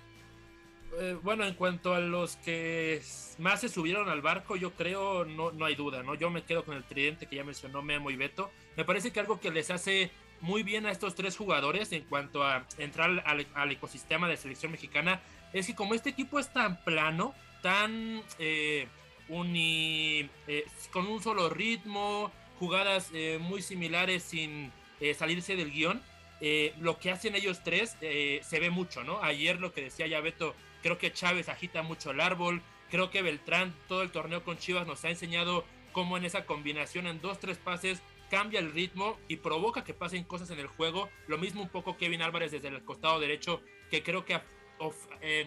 Eh, 0.98 1.18
bueno, 1.22 1.44
en 1.44 1.54
cuanto 1.54 1.94
a 1.94 2.00
los 2.00 2.36
que 2.36 3.02
más 3.38 3.60
se 3.60 3.68
subieron 3.68 4.08
al 4.08 4.22
barco, 4.22 4.56
yo 4.56 4.72
creo, 4.72 5.24
no, 5.24 5.52
no 5.52 5.64
hay 5.64 5.74
duda, 5.74 6.02
¿no? 6.02 6.14
Yo 6.14 6.30
me 6.30 6.44
quedo 6.44 6.64
con 6.64 6.76
el 6.76 6.84
tridente 6.84 7.26
que 7.26 7.36
ya 7.36 7.44
mencionó 7.44 7.82
Memo 7.82 8.10
y 8.10 8.16
Beto. 8.16 8.50
Me 8.76 8.84
parece 8.84 9.10
que 9.10 9.20
algo 9.20 9.40
que 9.40 9.50
les 9.50 9.70
hace 9.70 10.10
muy 10.40 10.62
bien 10.62 10.86
a 10.86 10.90
estos 10.90 11.14
tres 11.14 11.36
jugadores 11.36 11.92
en 11.92 12.02
cuanto 12.04 12.44
a 12.44 12.66
entrar 12.78 13.22
al, 13.26 13.72
ecosistema 13.72 14.28
de 14.28 14.36
selección 14.36 14.72
mexicana 14.72 15.20
es 15.52 15.66
que 15.66 15.74
como 15.74 15.94
este 15.94 16.10
equipo 16.10 16.38
es 16.38 16.52
tan 16.52 16.82
plano, 16.84 17.34
tan 17.62 18.22
eh, 18.38 18.86
uni, 19.28 20.28
con 20.92 21.06
un 21.06 21.22
solo 21.22 21.48
ritmo, 21.48 22.30
jugadas 22.58 23.10
muy 23.40 23.62
similares 23.62 24.22
sin 24.22 24.72
eh, 25.00 25.14
salirse 25.14 25.56
del 25.56 25.72
guion. 25.72 26.02
Eh, 26.40 26.74
lo 26.80 26.98
que 26.98 27.10
hacen 27.10 27.34
ellos 27.34 27.62
tres 27.64 27.96
eh, 28.00 28.40
se 28.42 28.60
ve 28.60 28.70
mucho, 28.70 29.04
¿no? 29.04 29.22
Ayer 29.22 29.58
lo 29.58 29.72
que 29.72 29.82
decía 29.82 30.06
ya 30.06 30.20
Beto, 30.20 30.54
creo 30.82 30.98
que 30.98 31.12
Chávez 31.12 31.48
agita 31.48 31.82
mucho 31.82 32.10
el 32.10 32.20
árbol, 32.20 32.60
creo 32.90 33.10
que 33.10 33.22
Beltrán 33.22 33.74
todo 33.88 34.02
el 34.02 34.10
torneo 34.10 34.44
con 34.44 34.58
Chivas 34.58 34.86
nos 34.86 35.04
ha 35.04 35.10
enseñado 35.10 35.64
cómo 35.92 36.16
en 36.18 36.24
esa 36.26 36.44
combinación 36.44 37.06
en 37.06 37.20
dos, 37.20 37.40
tres 37.40 37.56
pases 37.56 38.02
cambia 38.30 38.60
el 38.60 38.72
ritmo 38.72 39.18
y 39.28 39.36
provoca 39.36 39.84
que 39.84 39.94
pasen 39.94 40.24
cosas 40.24 40.50
en 40.50 40.58
el 40.58 40.66
juego. 40.66 41.08
Lo 41.26 41.38
mismo 41.38 41.62
un 41.62 41.68
poco 41.68 41.96
Kevin 41.96 42.22
Álvarez 42.22 42.52
desde 42.52 42.68
el 42.68 42.84
costado 42.84 43.18
derecho, 43.18 43.62
que 43.90 44.02
creo 44.02 44.24
que 44.24 44.38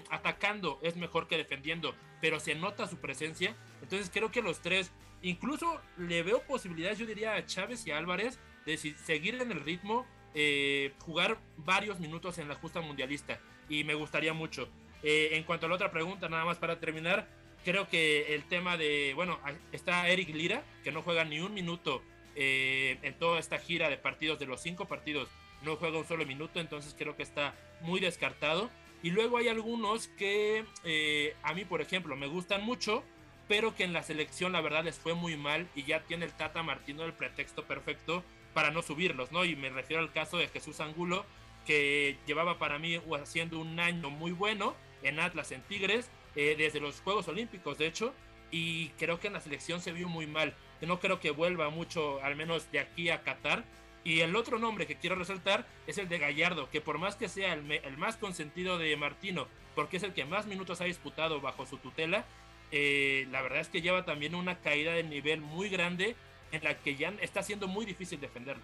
atacando 0.10 0.80
es 0.82 0.96
mejor 0.96 1.28
que 1.28 1.38
defendiendo, 1.38 1.94
pero 2.20 2.40
se 2.40 2.56
nota 2.56 2.88
su 2.88 2.98
presencia. 2.98 3.56
Entonces 3.84 4.10
creo 4.12 4.32
que 4.32 4.42
los 4.42 4.62
tres, 4.62 4.92
incluso 5.22 5.80
le 5.98 6.24
veo 6.24 6.42
posibilidades, 6.44 6.98
yo 6.98 7.06
diría 7.06 7.36
a 7.36 7.46
Chávez 7.46 7.86
y 7.86 7.92
Álvarez, 7.92 8.40
de 8.70 8.78
seguir 8.78 9.36
en 9.36 9.52
el 9.52 9.62
ritmo, 9.62 10.06
eh, 10.34 10.94
jugar 11.00 11.38
varios 11.58 12.00
minutos 12.00 12.38
en 12.38 12.48
la 12.48 12.56
justa 12.56 12.82
mundialista. 12.82 13.40
Y 13.68 13.84
me 13.84 13.94
gustaría 13.94 14.34
mucho. 14.34 14.70
Eh, 15.04 15.30
en 15.34 15.44
cuanto 15.44 15.66
a 15.66 15.70
la 15.70 15.76
otra 15.76 15.92
pregunta, 15.92 16.30
nada 16.30 16.46
más 16.46 16.58
para 16.58 16.80
terminar, 16.80 17.28
creo 17.64 17.88
que 17.88 18.34
el 18.36 18.44
tema 18.46 18.78
de, 18.78 19.14
bueno, 19.16 19.40
está 19.72 20.08
Eric 20.08 20.30
Lira, 20.30 20.64
que 20.84 20.92
no 20.92 21.02
juega 21.02 21.24
ni 21.24 21.40
un 21.40 21.54
minuto 21.54 22.04
en 22.42 23.14
toda 23.16 23.38
esta 23.38 23.58
gira 23.60 23.90
de 23.90 23.98
partidos, 23.98 24.40
de 24.40 24.46
los 24.46 24.62
cinco 24.62 24.86
partidos, 24.86 25.28
no 25.62 25.76
juega 25.76 25.98
un 25.98 26.08
solo 26.08 26.26
minuto, 26.26 26.60
entonces 26.60 26.96
creo 26.98 27.16
que 27.16 27.24
está 27.24 27.54
muy 27.82 28.00
descartado. 28.00 28.70
Y 29.02 29.12
luego 29.12 29.38
hay 29.38 29.48
algunos 29.48 30.08
que 30.10 30.66
eh, 30.84 31.36
a 31.44 31.54
mí, 31.54 31.66
por 31.66 31.82
ejemplo, 31.82 32.16
me 32.16 32.28
gustan 32.28 32.64
mucho, 32.64 33.04
pero 33.48 33.76
que 33.76 33.84
en 33.84 33.94
la 33.94 34.04
selección 34.04 34.52
la 34.52 34.62
verdad 34.62 34.84
les 34.84 35.00
fue 35.00 35.14
muy 35.14 35.38
mal 35.38 35.68
y 35.76 35.84
ya 35.84 36.02
tiene 36.02 36.26
el 36.26 36.34
Tata 36.34 36.64
Martino 36.64 37.04
el 37.04 37.14
pretexto 37.14 37.66
perfecto 37.66 38.24
para 38.60 38.72
no 38.72 38.82
subirlos, 38.82 39.32
¿no? 39.32 39.46
Y 39.46 39.56
me 39.56 39.70
refiero 39.70 40.04
al 40.04 40.12
caso 40.12 40.38
de 40.38 40.50
Jesús 40.50 40.82
Angulo, 40.82 41.26
que 41.66 42.18
llevaba 42.28 42.60
para 42.60 42.78
mí 42.78 43.00
haciendo 43.22 43.58
un 43.58 43.80
año 43.80 44.10
muy 44.10 44.34
bueno 44.34 44.76
en 45.02 45.22
Atlas, 45.22 45.54
en 45.54 45.62
Tigres, 45.62 46.10
eh, 46.36 46.56
desde 46.58 46.82
los 46.82 47.00
Juegos 47.00 47.30
Olímpicos, 47.30 47.78
de 47.78 47.88
hecho, 47.88 48.14
y 48.52 48.90
creo 49.00 49.18
que 49.18 49.28
en 49.28 49.34
la 49.34 49.40
selección 49.40 49.80
se 49.80 49.94
vio 49.94 50.10
muy 50.10 50.28
mal. 50.28 50.54
No 50.82 51.00
creo 51.00 51.22
que 51.22 51.32
vuelva 51.32 51.70
mucho, 51.70 52.22
al 52.22 52.36
menos 52.36 52.70
de 52.74 52.82
aquí 52.82 53.10
a 53.10 53.24
Qatar, 53.24 53.64
y 54.04 54.20
el 54.20 54.36
otro 54.36 54.60
nombre 54.60 54.86
que 54.86 54.98
quiero 54.98 55.16
resaltar 55.16 55.66
es 55.88 55.98
el 55.98 56.10
de 56.10 56.20
Gallardo, 56.20 56.70
que 56.70 56.82
por 56.82 56.98
más 56.98 57.16
que 57.16 57.30
sea 57.30 57.54
el, 57.54 57.98
más 57.98 58.18
consentido 58.18 58.78
de 58.78 58.98
Martino, 58.98 59.48
porque 59.74 59.96
es 59.96 60.04
el 60.04 60.12
que 60.12 60.26
más 60.26 60.48
minutos 60.48 60.82
ha 60.82 60.84
disputado 60.84 61.40
bajo 61.40 61.66
su 61.66 61.78
tutela, 61.78 62.26
eh, 62.74 63.26
la 63.32 63.42
verdad 63.42 63.62
es 63.62 63.70
que 63.70 63.82
lleva 63.82 64.04
también 64.04 64.36
una 64.36 64.60
caída 64.60 64.92
de 64.92 65.04
nivel 65.04 65.40
muy 65.40 65.70
grande 65.70 66.18
en 66.52 66.64
la 66.64 66.76
que 66.76 66.96
ya 66.96 67.14
está 67.22 67.44
siendo 67.44 67.68
muy 67.68 67.86
difícil 67.86 68.20
defenderlo. 68.20 68.64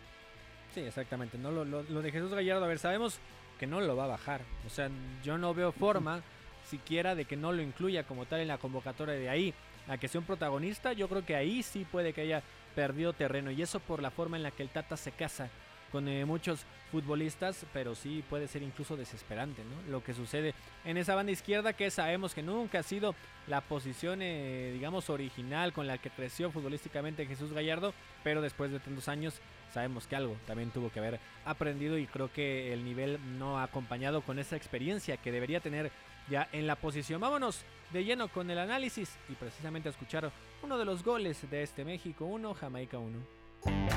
Sí, 0.73 0.81
exactamente. 0.81 1.37
No, 1.37 1.51
lo, 1.51 1.83
de 1.83 2.11
Jesús 2.11 2.33
Gallardo, 2.33 2.65
a 2.65 2.67
ver, 2.67 2.79
sabemos 2.79 3.19
que 3.59 3.67
no 3.67 3.79
lo 3.81 3.95
va 3.95 4.05
a 4.05 4.07
bajar. 4.07 4.41
O 4.65 4.69
sea, 4.69 4.89
yo 5.23 5.37
no 5.37 5.53
veo 5.53 5.71
forma 5.71 6.21
siquiera 6.69 7.15
de 7.15 7.25
que 7.25 7.37
no 7.37 7.51
lo 7.51 7.61
incluya 7.61 8.03
como 8.03 8.25
tal 8.25 8.41
en 8.41 8.49
la 8.49 8.57
convocatoria 8.57 9.15
de 9.15 9.29
ahí. 9.29 9.53
A 9.87 9.97
que 9.97 10.07
sea 10.07 10.19
un 10.19 10.25
protagonista, 10.25 10.93
yo 10.93 11.07
creo 11.07 11.25
que 11.25 11.35
ahí 11.35 11.61
sí 11.61 11.85
puede 11.89 12.11
que 12.11 12.21
haya 12.21 12.41
perdió 12.75 13.13
terreno 13.13 13.51
y 13.51 13.61
eso 13.61 13.79
por 13.79 14.01
la 14.01 14.11
forma 14.11 14.35
en 14.35 14.43
la 14.43 14.51
que 14.51 14.63
el 14.63 14.69
Tata 14.69 14.97
se 14.97 15.11
casa 15.11 15.49
con 15.95 16.09
eh, 16.09 16.25
muchos 16.25 16.65
futbolistas, 16.91 17.65
pero 17.71 17.95
sí 17.95 18.21
puede 18.29 18.49
ser 18.49 18.63
incluso 18.63 18.97
desesperante, 18.97 19.63
¿no? 19.63 19.89
Lo 19.89 20.03
que 20.03 20.13
sucede 20.13 20.53
en 20.83 20.97
esa 20.97 21.15
banda 21.15 21.31
izquierda 21.31 21.71
que 21.71 21.89
sabemos 21.89 22.33
que 22.35 22.43
nunca 22.43 22.79
ha 22.79 22.83
sido 22.83 23.15
la 23.47 23.61
posición, 23.61 24.21
eh, 24.21 24.71
digamos, 24.73 25.09
original 25.09 25.71
con 25.71 25.87
la 25.87 25.97
que 25.97 26.09
creció 26.09 26.51
futbolísticamente 26.51 27.25
Jesús 27.25 27.53
Gallardo, 27.53 27.93
pero 28.25 28.41
después 28.41 28.71
de 28.71 28.81
tantos 28.81 29.07
años 29.07 29.39
sabemos 29.73 30.05
que 30.05 30.17
algo 30.17 30.35
también 30.45 30.69
tuvo 30.69 30.89
que 30.89 30.99
haber 30.99 31.21
aprendido 31.45 31.97
y 31.97 32.07
creo 32.07 32.29
que 32.29 32.73
el 32.73 32.83
nivel 32.83 33.17
no 33.39 33.57
ha 33.57 33.63
acompañado 33.63 34.19
con 34.19 34.37
esa 34.37 34.57
experiencia 34.57 35.15
que 35.15 35.31
debería 35.31 35.61
tener 35.61 35.93
ya 36.29 36.49
en 36.51 36.67
la 36.67 36.75
posición. 36.75 37.21
Vámonos 37.21 37.63
de 37.93 38.03
lleno 38.03 38.27
con 38.27 38.51
el 38.51 38.59
análisis 38.59 39.15
y 39.29 39.35
precisamente 39.35 39.87
a 39.87 39.91
escuchar 39.91 40.29
uno 40.61 40.77
de 40.77 40.83
los 40.83 41.05
goles 41.05 41.49
de 41.49 41.63
este 41.63 41.85
México 41.85 42.25
1, 42.25 42.53
Jamaica 42.53 42.97
1. 42.97 43.94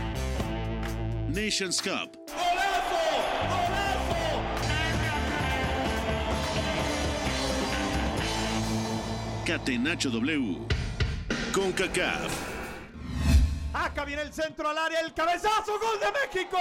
Nations 1.29 1.83
Cup. 1.83 2.17
Catenacho 9.45 10.09
W. 10.09 10.67
Con 11.53 11.73
CACAF. 11.73 12.33
Acá 13.75 14.05
viene 14.07 14.23
el 14.23 14.33
centro 14.33 14.71
al 14.71 14.79
área, 14.79 15.01
el 15.01 15.13
cabezazo, 15.13 15.79
gol 15.79 16.01
de 16.01 16.07
México. 16.13 16.59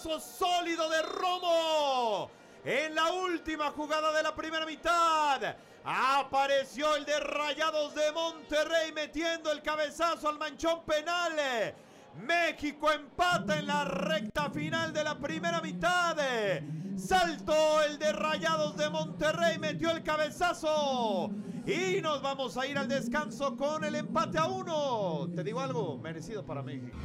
Sólido 0.00 0.88
de 0.88 1.02
Romo. 1.02 2.30
En 2.64 2.94
la 2.94 3.12
última 3.12 3.70
jugada 3.70 4.12
de 4.12 4.22
la 4.22 4.34
primera 4.34 4.66
mitad 4.66 5.56
apareció 5.84 6.96
el 6.96 7.04
de 7.04 7.18
Rayados 7.20 7.94
de 7.94 8.12
Monterrey 8.12 8.92
metiendo 8.92 9.50
el 9.50 9.62
cabezazo 9.62 10.28
al 10.28 10.38
manchón 10.38 10.84
penal. 10.84 11.32
México 12.26 12.90
empata 12.90 13.58
en 13.58 13.66
la 13.66 13.84
recta 13.84 14.50
final 14.50 14.92
de 14.92 15.04
la 15.04 15.18
primera 15.18 15.60
mitad. 15.60 16.16
Saltó 16.96 17.82
el 17.82 17.98
de 17.98 18.12
Rayados 18.12 18.76
de 18.76 18.90
Monterrey, 18.90 19.58
metió 19.58 19.90
el 19.90 20.02
cabezazo. 20.02 21.30
Y 21.66 22.00
nos 22.00 22.20
vamos 22.20 22.56
a 22.56 22.66
ir 22.66 22.76
al 22.76 22.88
descanso 22.88 23.56
con 23.56 23.84
el 23.84 23.94
empate 23.94 24.38
a 24.38 24.46
uno. 24.46 25.28
Te 25.34 25.44
digo 25.44 25.60
algo, 25.60 25.98
merecido 25.98 26.44
para 26.44 26.62
México. 26.62 26.98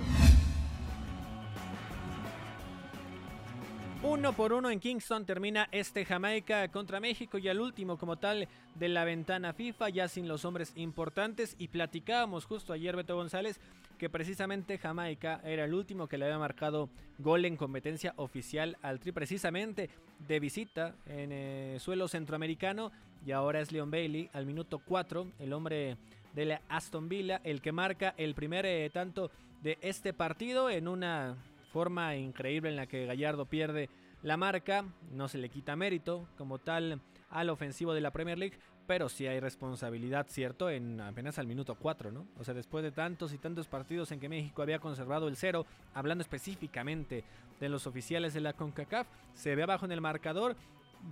Uno 4.08 4.34
por 4.34 4.54
uno 4.54 4.70
en 4.70 4.80
Kingston 4.80 5.26
termina 5.26 5.68
este 5.72 6.06
Jamaica 6.06 6.68
contra 6.68 7.00
México 7.00 7.40
y 7.40 7.48
al 7.48 7.60
último 7.60 7.98
como 7.98 8.18
tal 8.18 8.48
de 8.76 8.88
la 8.88 9.04
ventana 9.04 9.52
FIFA, 9.52 9.90
ya 9.90 10.08
sin 10.08 10.28
los 10.28 10.46
hombres 10.46 10.74
importantes. 10.76 11.56
Y 11.58 11.70
platicábamos 11.70 12.46
justo 12.46 12.72
ayer 12.72 12.96
Beto 12.96 13.16
González 13.16 13.60
que 13.98 14.08
precisamente 14.08 14.78
Jamaica 14.78 15.42
era 15.44 15.66
el 15.66 15.74
último 15.74 16.08
que 16.08 16.20
le 16.20 16.26
había 16.26 16.38
marcado 16.38 16.88
gol 17.18 17.46
en 17.46 17.58
competencia 17.58 18.14
oficial 18.18 18.78
al 18.84 19.00
Tri, 19.00 19.12
precisamente 19.12 19.90
de 20.28 20.40
visita 20.40 20.94
en 21.08 21.32
eh, 21.32 21.78
suelo 21.80 22.08
centroamericano. 22.08 22.92
Y 23.26 23.32
ahora 23.32 23.60
es 23.60 23.72
Leon 23.72 23.90
Bailey 23.90 24.30
al 24.34 24.46
minuto 24.46 24.84
4, 24.86 25.32
el 25.40 25.52
hombre 25.52 25.98
de 26.36 26.46
la 26.46 26.62
Aston 26.70 27.10
Villa, 27.10 27.42
el 27.44 27.60
que 27.60 27.72
marca 27.72 28.14
el 28.18 28.36
primer 28.36 28.68
eh, 28.68 28.88
tanto 28.92 29.32
de 29.64 29.80
este 29.82 30.14
partido 30.14 30.70
en 30.70 30.88
una 30.88 31.36
forma 31.76 32.16
increíble 32.16 32.70
en 32.70 32.78
la 32.78 32.88
que 32.88 33.06
Gallardo 33.06 33.48
pierde 33.48 33.90
la 34.24 34.38
marca, 34.38 34.86
no 35.12 35.28
se 35.28 35.38
le 35.38 35.50
quita 35.50 35.76
mérito 35.76 36.26
como 36.38 36.58
tal 36.58 37.02
al 37.30 37.50
ofensivo 37.50 37.94
de 37.94 38.00
la 38.00 38.12
Premier 38.12 38.38
League, 38.38 38.58
pero 38.88 39.10
sí 39.10 39.28
hay 39.28 39.42
responsabilidad, 39.42 40.26
¿cierto? 40.30 40.70
En 40.70 41.02
apenas 41.02 41.38
al 41.38 41.48
minuto 41.48 41.76
4, 41.76 42.14
¿no? 42.14 42.28
O 42.40 42.46
sea, 42.46 42.54
después 42.54 42.82
de 42.82 42.94
tantos 42.94 43.34
y 43.34 43.38
tantos 43.40 43.68
partidos 43.68 44.14
en 44.14 44.22
que 44.22 44.30
México 44.30 44.62
había 44.62 44.80
conservado 44.80 45.28
el 45.28 45.36
cero, 45.36 45.66
hablando 45.94 46.22
específicamente 46.22 47.26
de 47.60 47.68
los 47.68 47.88
oficiales 47.88 48.34
de 48.34 48.40
la 48.40 48.54
CONCACAF, 48.54 49.08
se 49.34 49.54
ve 49.54 49.64
abajo 49.64 49.84
en 49.84 49.92
el 49.92 50.00
marcador. 50.00 50.56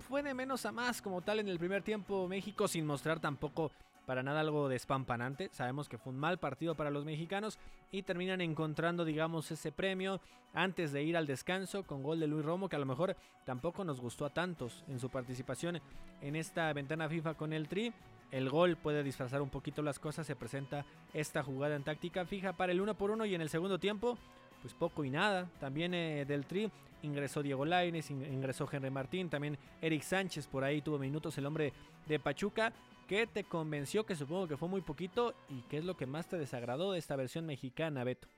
Fue 0.08 0.22
de 0.22 0.32
menos 0.32 0.64
a 0.64 0.72
más 0.72 1.02
como 1.02 1.20
tal 1.20 1.40
en 1.40 1.48
el 1.48 1.58
primer 1.58 1.82
tiempo 1.82 2.26
México 2.26 2.68
sin 2.68 2.86
mostrar 2.86 3.20
tampoco 3.20 3.70
para 4.06 4.22
nada 4.22 4.40
algo 4.40 4.68
despampanante. 4.68 5.48
Sabemos 5.52 5.88
que 5.88 5.98
fue 5.98 6.12
un 6.12 6.18
mal 6.18 6.38
partido 6.38 6.74
para 6.74 6.90
los 6.90 7.04
mexicanos 7.04 7.58
y 7.90 8.02
terminan 8.02 8.40
encontrando, 8.40 9.04
digamos, 9.04 9.50
ese 9.50 9.72
premio 9.72 10.20
antes 10.52 10.92
de 10.92 11.02
ir 11.02 11.16
al 11.16 11.26
descanso 11.26 11.82
con 11.84 12.02
gol 12.02 12.20
de 12.20 12.26
Luis 12.26 12.44
Romo, 12.44 12.68
que 12.68 12.76
a 12.76 12.80
lo 12.80 12.86
mejor 12.86 13.16
tampoco 13.44 13.84
nos 13.84 14.00
gustó 14.00 14.24
a 14.24 14.30
tantos 14.30 14.84
en 14.88 14.98
su 14.98 15.10
participación 15.10 15.80
en 16.20 16.36
esta 16.36 16.72
ventana 16.72 17.08
FIFA 17.08 17.34
con 17.34 17.52
el 17.52 17.68
Tri. 17.68 17.92
El 18.30 18.50
gol 18.50 18.76
puede 18.76 19.02
disfrazar 19.02 19.42
un 19.42 19.50
poquito 19.50 19.82
las 19.82 19.98
cosas, 19.98 20.26
se 20.26 20.36
presenta 20.36 20.84
esta 21.12 21.42
jugada 21.42 21.76
en 21.76 21.84
táctica 21.84 22.24
fija 22.24 22.52
para 22.52 22.72
el 22.72 22.80
1 22.80 22.94
por 22.94 23.10
1 23.10 23.26
y 23.26 23.34
en 23.34 23.40
el 23.40 23.48
segundo 23.48 23.78
tiempo, 23.78 24.18
pues 24.62 24.74
poco 24.74 25.04
y 25.04 25.10
nada. 25.10 25.48
También 25.60 25.94
eh, 25.94 26.24
del 26.24 26.46
Tri 26.46 26.70
ingresó 27.02 27.42
Diego 27.42 27.64
Laines, 27.64 28.10
ingresó 28.10 28.68
Henry 28.70 28.90
Martín, 28.90 29.28
también 29.28 29.58
Eric 29.80 30.02
Sánchez 30.02 30.46
por 30.46 30.64
ahí 30.64 30.80
tuvo 30.80 30.98
minutos 30.98 31.36
el 31.38 31.46
hombre 31.46 31.72
de 32.06 32.18
Pachuca 32.18 32.72
¿Qué 33.08 33.26
te 33.26 33.44
convenció, 33.44 34.06
que 34.06 34.16
supongo 34.16 34.48
que 34.48 34.56
fue 34.56 34.68
muy 34.68 34.80
poquito, 34.80 35.34
y 35.50 35.60
qué 35.68 35.78
es 35.78 35.84
lo 35.84 35.96
que 35.96 36.06
más 36.06 36.28
te 36.28 36.38
desagradó 36.38 36.92
de 36.92 36.98
esta 36.98 37.16
versión 37.16 37.44
mexicana, 37.44 38.02
Beto? 38.02 38.28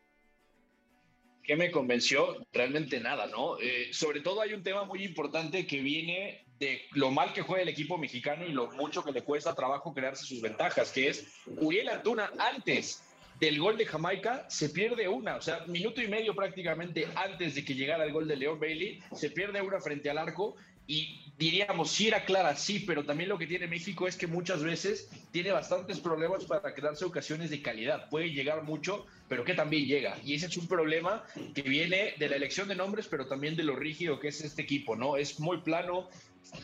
¿Qué 1.44 1.54
me 1.54 1.70
convenció? 1.70 2.44
Realmente 2.52 2.98
nada, 2.98 3.26
¿no? 3.26 3.60
Eh, 3.60 3.92
sobre 3.92 4.20
todo 4.20 4.40
hay 4.40 4.52
un 4.52 4.64
tema 4.64 4.84
muy 4.84 5.04
importante 5.04 5.64
que 5.64 5.80
viene 5.80 6.44
de 6.58 6.82
lo 6.92 7.12
mal 7.12 7.32
que 7.32 7.42
juega 7.42 7.62
el 7.62 7.68
equipo 7.68 7.96
mexicano 7.96 8.44
y 8.44 8.50
lo 8.50 8.72
mucho 8.72 9.04
que 9.04 9.12
le 9.12 9.22
cuesta 9.22 9.54
trabajo 9.54 9.94
crearse 9.94 10.24
sus 10.24 10.40
ventajas, 10.40 10.90
que 10.90 11.08
es 11.08 11.26
Uriel 11.46 11.88
Antuna 11.88 12.32
antes 12.38 13.04
del 13.38 13.60
gol 13.60 13.76
de 13.76 13.86
Jamaica 13.86 14.46
se 14.48 14.70
pierde 14.70 15.08
una, 15.08 15.36
o 15.36 15.42
sea, 15.42 15.64
minuto 15.66 16.00
y 16.00 16.08
medio 16.08 16.34
prácticamente 16.34 17.06
antes 17.14 17.54
de 17.54 17.64
que 17.64 17.74
llegara 17.74 18.04
el 18.04 18.12
gol 18.12 18.26
de 18.26 18.36
León 18.36 18.58
Bailey, 18.58 19.00
se 19.12 19.30
pierde 19.30 19.60
una 19.60 19.80
frente 19.80 20.08
al 20.10 20.18
arco 20.18 20.56
y 20.86 21.25
diríamos, 21.38 21.90
sí 21.90 22.08
era 22.08 22.24
clara, 22.24 22.56
sí, 22.56 22.80
pero 22.80 23.04
también 23.04 23.28
lo 23.28 23.38
que 23.38 23.46
tiene 23.46 23.66
México 23.66 24.08
es 24.08 24.16
que 24.16 24.26
muchas 24.26 24.62
veces 24.62 25.08
tiene 25.32 25.52
bastantes 25.52 26.00
problemas 26.00 26.44
para 26.44 26.74
quedarse 26.74 27.04
ocasiones 27.04 27.50
de 27.50 27.60
calidad. 27.60 28.08
Puede 28.08 28.30
llegar 28.30 28.62
mucho, 28.62 29.06
pero 29.28 29.44
que 29.44 29.54
también 29.54 29.86
llega. 29.86 30.16
Y 30.24 30.34
ese 30.34 30.46
es 30.46 30.56
un 30.56 30.66
problema 30.66 31.24
que 31.54 31.62
viene 31.62 32.14
de 32.18 32.28
la 32.28 32.36
elección 32.36 32.68
de 32.68 32.74
nombres, 32.74 33.06
pero 33.08 33.26
también 33.26 33.56
de 33.56 33.64
lo 33.64 33.76
rígido 33.76 34.18
que 34.18 34.28
es 34.28 34.40
este 34.40 34.62
equipo, 34.62 34.96
¿no? 34.96 35.16
Es 35.16 35.38
muy 35.38 35.58
plano, 35.58 36.08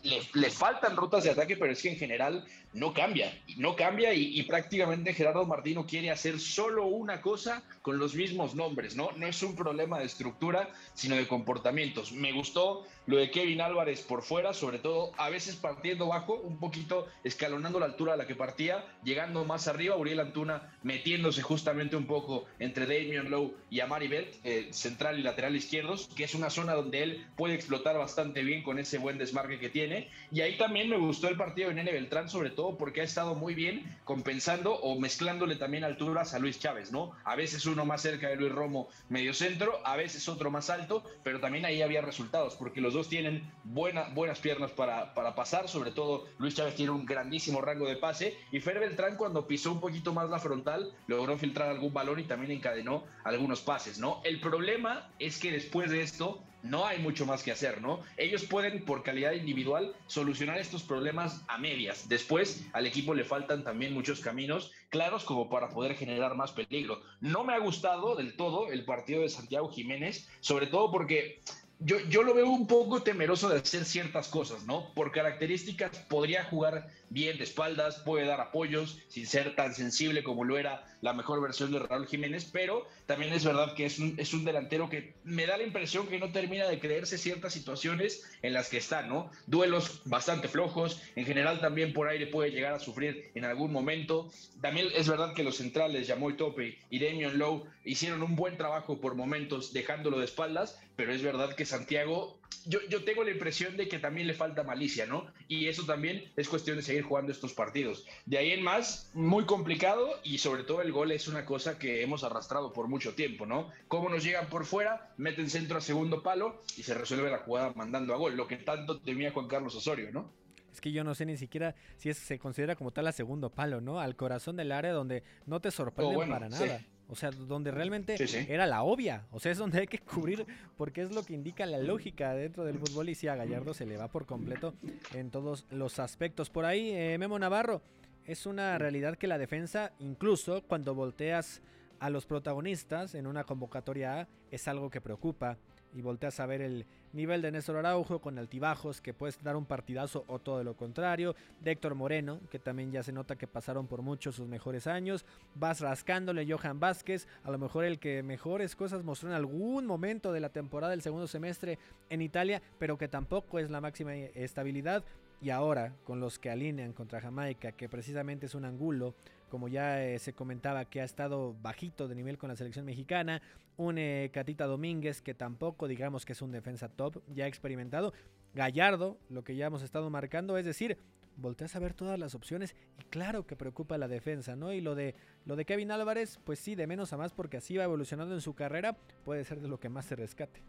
le, 0.02 0.50
faltan 0.50 0.96
rutas 0.96 1.24
de 1.24 1.30
ataque, 1.30 1.56
pero 1.56 1.72
es 1.72 1.82
que 1.82 1.90
en 1.90 1.96
general 1.96 2.44
no 2.72 2.94
cambia. 2.94 3.32
No 3.56 3.76
cambia 3.76 4.14
y, 4.14 4.42
prácticamente 4.44 5.12
Gerardo 5.12 5.46
Martino 5.46 5.86
quiere 5.86 6.10
hacer 6.10 6.38
solo 6.40 6.86
una 6.86 7.20
cosa 7.20 7.62
con 7.82 7.98
los 7.98 8.14
mismos 8.14 8.54
nombres, 8.54 8.96
¿no? 8.96 9.10
No 9.16 9.26
es 9.26 9.42
un 9.42 9.54
problema 9.54 9.98
de 9.98 10.06
estructura, 10.06 10.70
sino 10.94 11.16
de 11.16 11.26
comportamientos. 11.26 12.12
Me 12.12 12.32
gustó 12.32 12.86
lo 13.06 13.16
de 13.16 13.30
Kevin 13.30 13.60
Álvarez 13.60 14.02
por 14.02 14.22
fuera, 14.22 14.54
sobre 14.54 14.78
todo 14.78 15.12
a 15.18 15.28
veces 15.28 15.56
partiendo 15.56 16.06
bajo, 16.06 16.34
un 16.34 16.58
poquito 16.58 17.08
escalonando 17.24 17.80
la 17.80 17.86
altura 17.86 18.14
a 18.14 18.16
la 18.16 18.26
que 18.26 18.36
partía, 18.36 18.84
llegando 19.02 19.44
más 19.44 19.66
arriba, 19.68 19.96
Uriel 19.96 20.20
Antuna 20.20 20.72
metiéndose 20.82 21.42
justamente 21.42 21.96
un 21.96 22.06
poco 22.06 22.46
entre 22.58 22.86
Damian 22.86 23.30
Lowe 23.30 23.54
y 23.70 23.80
Amari 23.80 24.08
Belt, 24.08 24.34
eh, 24.44 24.68
central 24.70 25.18
y 25.18 25.22
lateral 25.22 25.56
izquierdos, 25.56 26.08
que 26.16 26.24
es 26.24 26.34
una 26.34 26.50
zona 26.50 26.74
donde 26.74 27.02
él 27.02 27.26
puede 27.36 27.54
explotar 27.54 27.98
bastante 27.98 28.42
bien 28.42 28.62
con 28.62 28.78
ese 28.78 28.98
buen 28.98 29.18
desmarque 29.18 29.58
que 29.58 29.68
tiene. 29.68 30.08
Y 30.30 30.40
ahí 30.40 30.56
también 30.56 30.88
me 30.88 30.96
gustó 30.96 31.28
el 31.28 31.36
partido 31.36 31.68
de 31.68 31.74
Nene 31.74 31.92
Beltrán, 31.92 32.28
sobre 32.28 32.50
todo 32.50 32.61
porque 32.70 33.00
ha 33.00 33.04
estado 33.04 33.34
muy 33.34 33.54
bien 33.54 33.98
compensando 34.04 34.74
o 34.74 34.98
mezclándole 34.98 35.56
también 35.56 35.84
alturas 35.84 36.34
a 36.34 36.38
Luis 36.38 36.60
Chávez, 36.60 36.92
¿no? 36.92 37.12
A 37.24 37.36
veces 37.36 37.66
uno 37.66 37.84
más 37.84 38.02
cerca 38.02 38.28
de 38.28 38.36
Luis 38.36 38.52
Romo, 38.52 38.88
medio 39.08 39.34
centro, 39.34 39.80
a 39.84 39.96
veces 39.96 40.28
otro 40.28 40.50
más 40.50 40.70
alto, 40.70 41.04
pero 41.22 41.40
también 41.40 41.64
ahí 41.64 41.82
había 41.82 42.00
resultados, 42.00 42.54
porque 42.56 42.80
los 42.80 42.94
dos 42.94 43.08
tienen 43.08 43.50
buena, 43.64 44.08
buenas 44.14 44.38
piernas 44.38 44.70
para, 44.70 45.12
para 45.14 45.34
pasar, 45.34 45.68
sobre 45.68 45.90
todo 45.90 46.24
Luis 46.38 46.54
Chávez 46.54 46.74
tiene 46.74 46.92
un 46.92 47.04
grandísimo 47.04 47.60
rango 47.60 47.86
de 47.86 47.96
pase, 47.96 48.36
y 48.50 48.60
Fer 48.60 48.78
Beltrán 48.78 49.16
cuando 49.16 49.46
pisó 49.46 49.72
un 49.72 49.80
poquito 49.80 50.12
más 50.12 50.30
la 50.30 50.38
frontal, 50.38 50.92
logró 51.06 51.36
filtrar 51.36 51.68
algún 51.68 51.92
balón 51.92 52.20
y 52.20 52.24
también 52.24 52.52
encadenó 52.52 53.04
algunos 53.24 53.60
pases, 53.60 53.98
¿no? 53.98 54.20
El 54.24 54.40
problema 54.40 55.08
es 55.18 55.38
que 55.38 55.52
después 55.52 55.90
de 55.90 56.02
esto, 56.02 56.42
no 56.62 56.86
hay 56.86 56.98
mucho 56.98 57.26
más 57.26 57.42
que 57.42 57.52
hacer, 57.52 57.80
¿no? 57.80 58.00
Ellos 58.16 58.44
pueden, 58.44 58.84
por 58.84 59.02
calidad 59.02 59.32
individual, 59.32 59.94
solucionar 60.06 60.58
estos 60.58 60.82
problemas 60.82 61.42
a 61.48 61.58
medias. 61.58 62.08
Después, 62.08 62.66
al 62.72 62.86
equipo 62.86 63.14
le 63.14 63.24
faltan 63.24 63.64
también 63.64 63.92
muchos 63.92 64.20
caminos 64.20 64.72
claros 64.90 65.24
como 65.24 65.48
para 65.48 65.70
poder 65.70 65.94
generar 65.94 66.34
más 66.34 66.52
peligro. 66.52 67.02
No 67.20 67.44
me 67.44 67.54
ha 67.54 67.58
gustado 67.58 68.14
del 68.14 68.36
todo 68.36 68.70
el 68.70 68.84
partido 68.84 69.22
de 69.22 69.28
Santiago 69.28 69.70
Jiménez, 69.70 70.28
sobre 70.40 70.66
todo 70.66 70.90
porque 70.90 71.40
yo, 71.80 71.98
yo, 72.08 72.22
lo 72.22 72.34
veo 72.34 72.48
un 72.48 72.66
poco 72.66 73.02
temeroso 73.02 73.48
de 73.48 73.58
hacer 73.58 73.84
ciertas 73.84 74.28
cosas, 74.28 74.64
¿no? 74.66 74.92
Por 74.94 75.10
características 75.10 75.98
podría 76.08 76.44
jugar 76.44 76.88
bien 77.12 77.38
de 77.38 77.44
espaldas, 77.44 77.96
puede 78.04 78.26
dar 78.26 78.40
apoyos 78.40 78.98
sin 79.08 79.26
ser 79.26 79.54
tan 79.54 79.74
sensible 79.74 80.22
como 80.22 80.44
lo 80.44 80.58
era 80.58 80.84
la 81.02 81.12
mejor 81.12 81.42
versión 81.42 81.72
de 81.72 81.80
Raúl 81.80 82.06
Jiménez, 82.06 82.48
pero 82.52 82.86
también 83.06 83.32
es 83.32 83.44
verdad 83.44 83.74
que 83.74 83.86
es 83.86 83.98
un, 83.98 84.14
es 84.18 84.32
un 84.32 84.44
delantero 84.44 84.88
que 84.88 85.14
me 85.24 85.46
da 85.46 85.56
la 85.56 85.64
impresión 85.64 86.06
que 86.06 86.18
no 86.18 86.30
termina 86.30 86.68
de 86.68 86.78
creerse 86.78 87.18
ciertas 87.18 87.52
situaciones 87.52 88.24
en 88.42 88.52
las 88.52 88.68
que 88.68 88.78
está, 88.78 89.02
¿no? 89.02 89.30
Duelos 89.46 90.02
bastante 90.04 90.48
flojos, 90.48 91.02
en 91.16 91.26
general 91.26 91.60
también 91.60 91.92
por 91.92 92.08
aire 92.08 92.28
puede 92.28 92.50
llegar 92.50 92.72
a 92.72 92.78
sufrir 92.78 93.30
en 93.34 93.44
algún 93.44 93.72
momento. 93.72 94.30
También 94.60 94.88
es 94.94 95.08
verdad 95.08 95.34
que 95.34 95.42
los 95.42 95.56
centrales, 95.56 96.06
Yamoy 96.06 96.36
Tope 96.36 96.78
y 96.88 96.98
Damian 96.98 97.38
Lowe, 97.38 97.66
hicieron 97.84 98.22
un 98.22 98.36
buen 98.36 98.56
trabajo 98.56 99.00
por 99.00 99.16
momentos 99.16 99.72
dejándolo 99.72 100.18
de 100.18 100.24
espaldas, 100.24 100.80
pero 100.94 101.12
es 101.12 101.22
verdad 101.22 101.54
que 101.54 101.66
Santiago 101.66 102.38
yo, 102.66 102.80
yo, 102.88 103.04
tengo 103.04 103.24
la 103.24 103.30
impresión 103.30 103.76
de 103.76 103.88
que 103.88 103.98
también 103.98 104.26
le 104.26 104.34
falta 104.34 104.62
malicia, 104.62 105.06
¿no? 105.06 105.26
Y 105.48 105.68
eso 105.68 105.84
también 105.84 106.30
es 106.36 106.48
cuestión 106.48 106.76
de 106.76 106.82
seguir 106.82 107.02
jugando 107.02 107.32
estos 107.32 107.52
partidos. 107.52 108.06
De 108.26 108.38
ahí 108.38 108.50
en 108.52 108.62
más, 108.62 109.10
muy 109.14 109.44
complicado 109.44 110.20
y 110.22 110.38
sobre 110.38 110.64
todo 110.64 110.82
el 110.82 110.92
gol 110.92 111.12
es 111.12 111.28
una 111.28 111.44
cosa 111.44 111.78
que 111.78 112.02
hemos 112.02 112.24
arrastrado 112.24 112.72
por 112.72 112.88
mucho 112.88 113.14
tiempo, 113.14 113.46
¿no? 113.46 113.70
Cómo 113.88 114.08
nos 114.08 114.24
llegan 114.24 114.48
por 114.48 114.64
fuera, 114.64 115.12
meten 115.16 115.50
centro 115.50 115.78
a 115.78 115.80
segundo 115.80 116.22
palo 116.22 116.62
y 116.76 116.82
se 116.82 116.94
resuelve 116.94 117.30
la 117.30 117.38
jugada 117.38 117.72
mandando 117.74 118.14
a 118.14 118.16
gol, 118.16 118.36
lo 118.36 118.46
que 118.46 118.56
tanto 118.56 119.00
temía 119.00 119.32
Juan 119.32 119.48
Carlos 119.48 119.74
Osorio, 119.74 120.10
¿no? 120.12 120.30
Es 120.72 120.80
que 120.80 120.90
yo 120.90 121.04
no 121.04 121.14
sé 121.14 121.26
ni 121.26 121.36
siquiera 121.36 121.74
si 121.96 122.08
es, 122.08 122.16
se 122.16 122.38
considera 122.38 122.76
como 122.76 122.92
tal 122.92 123.06
a 123.06 123.12
segundo 123.12 123.50
palo, 123.50 123.80
¿no? 123.80 124.00
Al 124.00 124.16
corazón 124.16 124.56
del 124.56 124.72
área 124.72 124.92
donde 124.92 125.22
no 125.46 125.60
te 125.60 125.70
sorprende 125.70 126.16
oh, 126.16 126.20
para 126.20 126.48
nada. 126.48 126.78
Sí. 126.78 126.86
O 127.12 127.14
sea, 127.14 127.30
donde 127.30 127.70
realmente 127.70 128.16
sí, 128.16 128.26
sí. 128.26 128.46
era 128.48 128.66
la 128.66 128.84
obvia. 128.84 129.26
O 129.32 129.38
sea, 129.38 129.52
es 129.52 129.58
donde 129.58 129.80
hay 129.80 129.86
que 129.86 129.98
cubrir 129.98 130.46
porque 130.78 131.02
es 131.02 131.14
lo 131.14 131.22
que 131.22 131.34
indica 131.34 131.66
la 131.66 131.76
lógica 131.76 132.32
dentro 132.32 132.64
del 132.64 132.78
fútbol 132.78 133.10
y 133.10 133.14
si 133.14 133.28
a 133.28 133.36
Gallardo 133.36 133.74
se 133.74 133.84
le 133.84 133.98
va 133.98 134.08
por 134.08 134.24
completo 134.24 134.72
en 135.12 135.30
todos 135.30 135.66
los 135.70 135.98
aspectos. 135.98 136.48
Por 136.48 136.64
ahí, 136.64 136.90
eh, 136.90 137.18
Memo 137.18 137.38
Navarro, 137.38 137.82
es 138.24 138.46
una 138.46 138.78
realidad 138.78 139.18
que 139.18 139.26
la 139.26 139.36
defensa, 139.36 139.92
incluso 139.98 140.62
cuando 140.62 140.94
volteas 140.94 141.60
a 142.00 142.08
los 142.08 142.24
protagonistas 142.24 143.14
en 143.14 143.26
una 143.26 143.44
convocatoria 143.44 144.20
A, 144.20 144.28
es 144.50 144.66
algo 144.66 144.88
que 144.88 145.02
preocupa 145.02 145.58
y 145.94 146.02
volteas 146.02 146.40
a 146.40 146.46
ver 146.46 146.60
el 146.60 146.86
nivel 147.12 147.42
de 147.42 147.52
Néstor 147.52 147.76
Araujo 147.76 148.20
con 148.20 148.38
altibajos 148.38 149.00
que 149.00 149.12
puedes 149.14 149.42
dar 149.42 149.56
un 149.56 149.66
partidazo 149.66 150.24
o 150.28 150.38
todo 150.38 150.64
lo 150.64 150.74
contrario, 150.76 151.34
de 151.60 151.72
Héctor 151.72 151.94
Moreno, 151.94 152.40
que 152.50 152.58
también 152.58 152.90
ya 152.90 153.02
se 153.02 153.12
nota 153.12 153.36
que 153.36 153.46
pasaron 153.46 153.86
por 153.86 154.02
muchos 154.02 154.36
sus 154.36 154.48
mejores 154.48 154.86
años, 154.86 155.24
vas 155.54 155.80
rascándole 155.80 156.50
Johan 156.50 156.80
Vázquez, 156.80 157.28
a 157.44 157.50
lo 157.50 157.58
mejor 157.58 157.84
el 157.84 157.98
que 157.98 158.22
mejores 158.22 158.74
cosas 158.76 159.04
mostró 159.04 159.28
en 159.28 159.34
algún 159.34 159.86
momento 159.86 160.32
de 160.32 160.40
la 160.40 160.48
temporada 160.48 160.92
del 160.92 161.02
segundo 161.02 161.26
semestre 161.26 161.78
en 162.08 162.22
Italia, 162.22 162.62
pero 162.78 162.96
que 162.96 163.08
tampoco 163.08 163.58
es 163.58 163.70
la 163.70 163.80
máxima 163.80 164.14
estabilidad. 164.14 165.04
Y 165.40 165.50
ahora, 165.50 165.92
con 166.04 166.20
los 166.20 166.38
que 166.38 166.50
alinean 166.50 166.92
contra 166.92 167.20
Jamaica, 167.20 167.72
que 167.72 167.88
precisamente 167.88 168.46
es 168.46 168.54
un 168.54 168.64
angulo, 168.64 169.16
como 169.50 169.66
ya 169.66 170.02
eh, 170.02 170.20
se 170.20 170.32
comentaba 170.32 170.84
que 170.84 171.00
ha 171.00 171.04
estado 171.04 171.54
bajito 171.60 172.06
de 172.06 172.14
nivel 172.14 172.38
con 172.38 172.48
la 172.48 172.56
selección 172.56 172.86
mexicana, 172.86 173.42
un 173.76 173.98
eh, 173.98 174.30
Catita 174.32 174.66
Domínguez 174.66 175.22
que 175.22 175.34
tampoco 175.34 175.88
digamos 175.88 176.24
que 176.24 176.32
es 176.32 176.42
un 176.42 176.52
defensa 176.52 176.88
top, 176.88 177.22
ya 177.34 177.46
experimentado, 177.46 178.12
Gallardo, 178.54 179.18
lo 179.28 179.44
que 179.44 179.56
ya 179.56 179.66
hemos 179.66 179.82
estado 179.82 180.10
marcando, 180.10 180.58
es 180.58 180.64
decir, 180.64 180.98
volteas 181.36 181.74
a 181.76 181.78
ver 181.78 181.94
todas 181.94 182.18
las 182.18 182.34
opciones 182.34 182.74
y 183.00 183.04
claro 183.04 183.46
que 183.46 183.56
preocupa 183.56 183.96
la 183.98 184.08
defensa, 184.08 184.56
¿no? 184.56 184.72
Y 184.72 184.80
lo 184.80 184.94
de 184.94 185.14
lo 185.46 185.56
de 185.56 185.64
Kevin 185.64 185.90
Álvarez, 185.90 186.38
pues 186.44 186.58
sí, 186.58 186.74
de 186.74 186.86
menos 186.86 187.12
a 187.12 187.16
más 187.16 187.32
porque 187.32 187.56
así 187.56 187.76
va 187.76 187.84
evolucionando 187.84 188.34
en 188.34 188.40
su 188.40 188.54
carrera, 188.54 188.96
puede 189.24 189.44
ser 189.44 189.60
de 189.60 189.68
lo 189.68 189.80
que 189.80 189.88
más 189.88 190.04
se 190.04 190.16
rescate. 190.16 190.60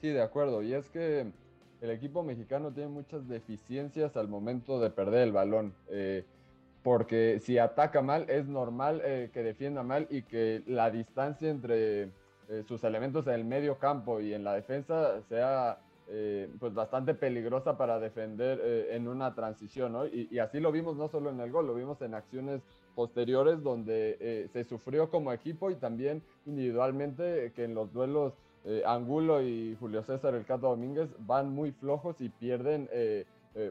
Sí, 0.00 0.08
de 0.08 0.22
acuerdo, 0.22 0.62
y 0.62 0.74
es 0.74 0.90
que 0.90 1.32
el 1.80 1.90
equipo 1.90 2.22
mexicano 2.22 2.72
tiene 2.72 2.88
muchas 2.88 3.28
deficiencias 3.28 4.16
al 4.16 4.28
momento 4.28 4.80
de 4.80 4.90
perder 4.90 5.22
el 5.22 5.32
balón. 5.32 5.74
Eh, 5.88 6.24
porque 6.84 7.40
si 7.40 7.58
ataca 7.58 8.02
mal, 8.02 8.30
es 8.30 8.46
normal 8.46 9.02
eh, 9.04 9.30
que 9.32 9.42
defienda 9.42 9.82
mal 9.82 10.06
y 10.10 10.22
que 10.22 10.62
la 10.66 10.92
distancia 10.92 11.50
entre 11.50 12.02
eh, 12.48 12.62
sus 12.68 12.84
elementos 12.84 13.26
en 13.26 13.34
el 13.34 13.44
medio 13.44 13.78
campo 13.78 14.20
y 14.20 14.34
en 14.34 14.44
la 14.44 14.54
defensa 14.54 15.20
sea 15.28 15.80
eh, 16.06 16.50
pues 16.60 16.74
bastante 16.74 17.14
peligrosa 17.14 17.78
para 17.78 17.98
defender 17.98 18.60
eh, 18.62 18.88
en 18.90 19.08
una 19.08 19.34
transición, 19.34 19.92
¿no? 19.92 20.06
Y, 20.06 20.38
así 20.38 20.60
lo 20.60 20.70
vimos 20.70 20.96
no 20.96 21.08
solo 21.08 21.30
en 21.30 21.40
el 21.40 21.50
gol, 21.50 21.66
lo 21.66 21.74
vimos 21.74 22.02
en 22.02 22.12
acciones 22.12 22.60
posteriores 22.94 23.62
donde 23.62 24.18
eh, 24.20 24.48
se 24.52 24.64
sufrió 24.64 25.08
como 25.08 25.32
equipo 25.32 25.70
y 25.70 25.76
también 25.76 26.22
individualmente 26.44 27.52
que 27.56 27.64
en 27.64 27.74
los 27.74 27.92
duelos 27.92 28.34
Angulo 28.86 29.42
y 29.42 29.76
Julio 29.78 30.02
César 30.02 30.34
El 30.34 30.46
Cato 30.46 30.68
Domínguez 30.68 31.10
van 31.18 31.50
muy 31.50 31.72
flojos 31.72 32.18
y 32.22 32.30
pierden 32.30 32.88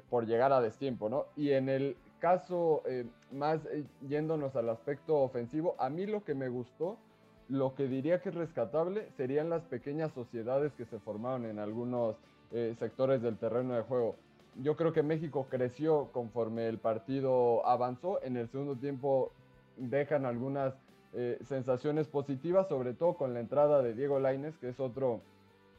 por 0.08 0.28
llegar 0.28 0.54
a 0.54 0.62
destiempo, 0.62 1.10
¿no? 1.10 1.26
Y 1.36 1.50
en 1.50 1.68
el 1.68 1.98
caso 2.24 2.84
eh, 2.86 3.06
más 3.34 3.60
eh, 3.66 3.84
yéndonos 4.08 4.56
al 4.56 4.70
aspecto 4.70 5.18
ofensivo, 5.18 5.76
a 5.78 5.90
mí 5.90 6.06
lo 6.06 6.24
que 6.24 6.34
me 6.34 6.48
gustó, 6.48 6.96
lo 7.50 7.76
que 7.76 7.90
diría 7.90 8.22
que 8.22 8.30
es 8.30 8.36
rescatable, 8.36 9.10
serían 9.18 9.50
las 9.50 9.64
pequeñas 9.64 10.14
sociedades 10.14 10.72
que 10.72 10.86
se 10.86 11.00
formaron 11.00 11.44
en 11.46 11.60
algunos 11.60 12.16
eh, 12.54 12.78
sectores 12.80 13.22
del 13.22 13.36
terreno 13.36 13.74
de 13.74 13.82
juego. 13.82 14.16
Yo 14.62 14.78
creo 14.78 14.94
que 14.94 15.04
México 15.04 15.48
creció 15.50 16.12
conforme 16.14 16.70
el 16.70 16.78
partido 16.78 17.68
avanzó. 17.68 18.24
En 18.24 18.38
el 18.38 18.48
segundo 18.48 18.78
tiempo 18.78 19.34
dejan 19.76 20.26
algunas 20.26 20.74
sensaciones 21.48 22.08
positivas, 22.08 22.68
sobre 22.70 22.94
todo 22.94 23.16
con 23.16 23.36
la 23.36 23.40
entrada 23.40 23.84
de 23.84 23.94
Diego 23.94 24.20
Laines, 24.20 24.58
que 24.58 24.70
es 24.70 24.80
otro 24.80 25.22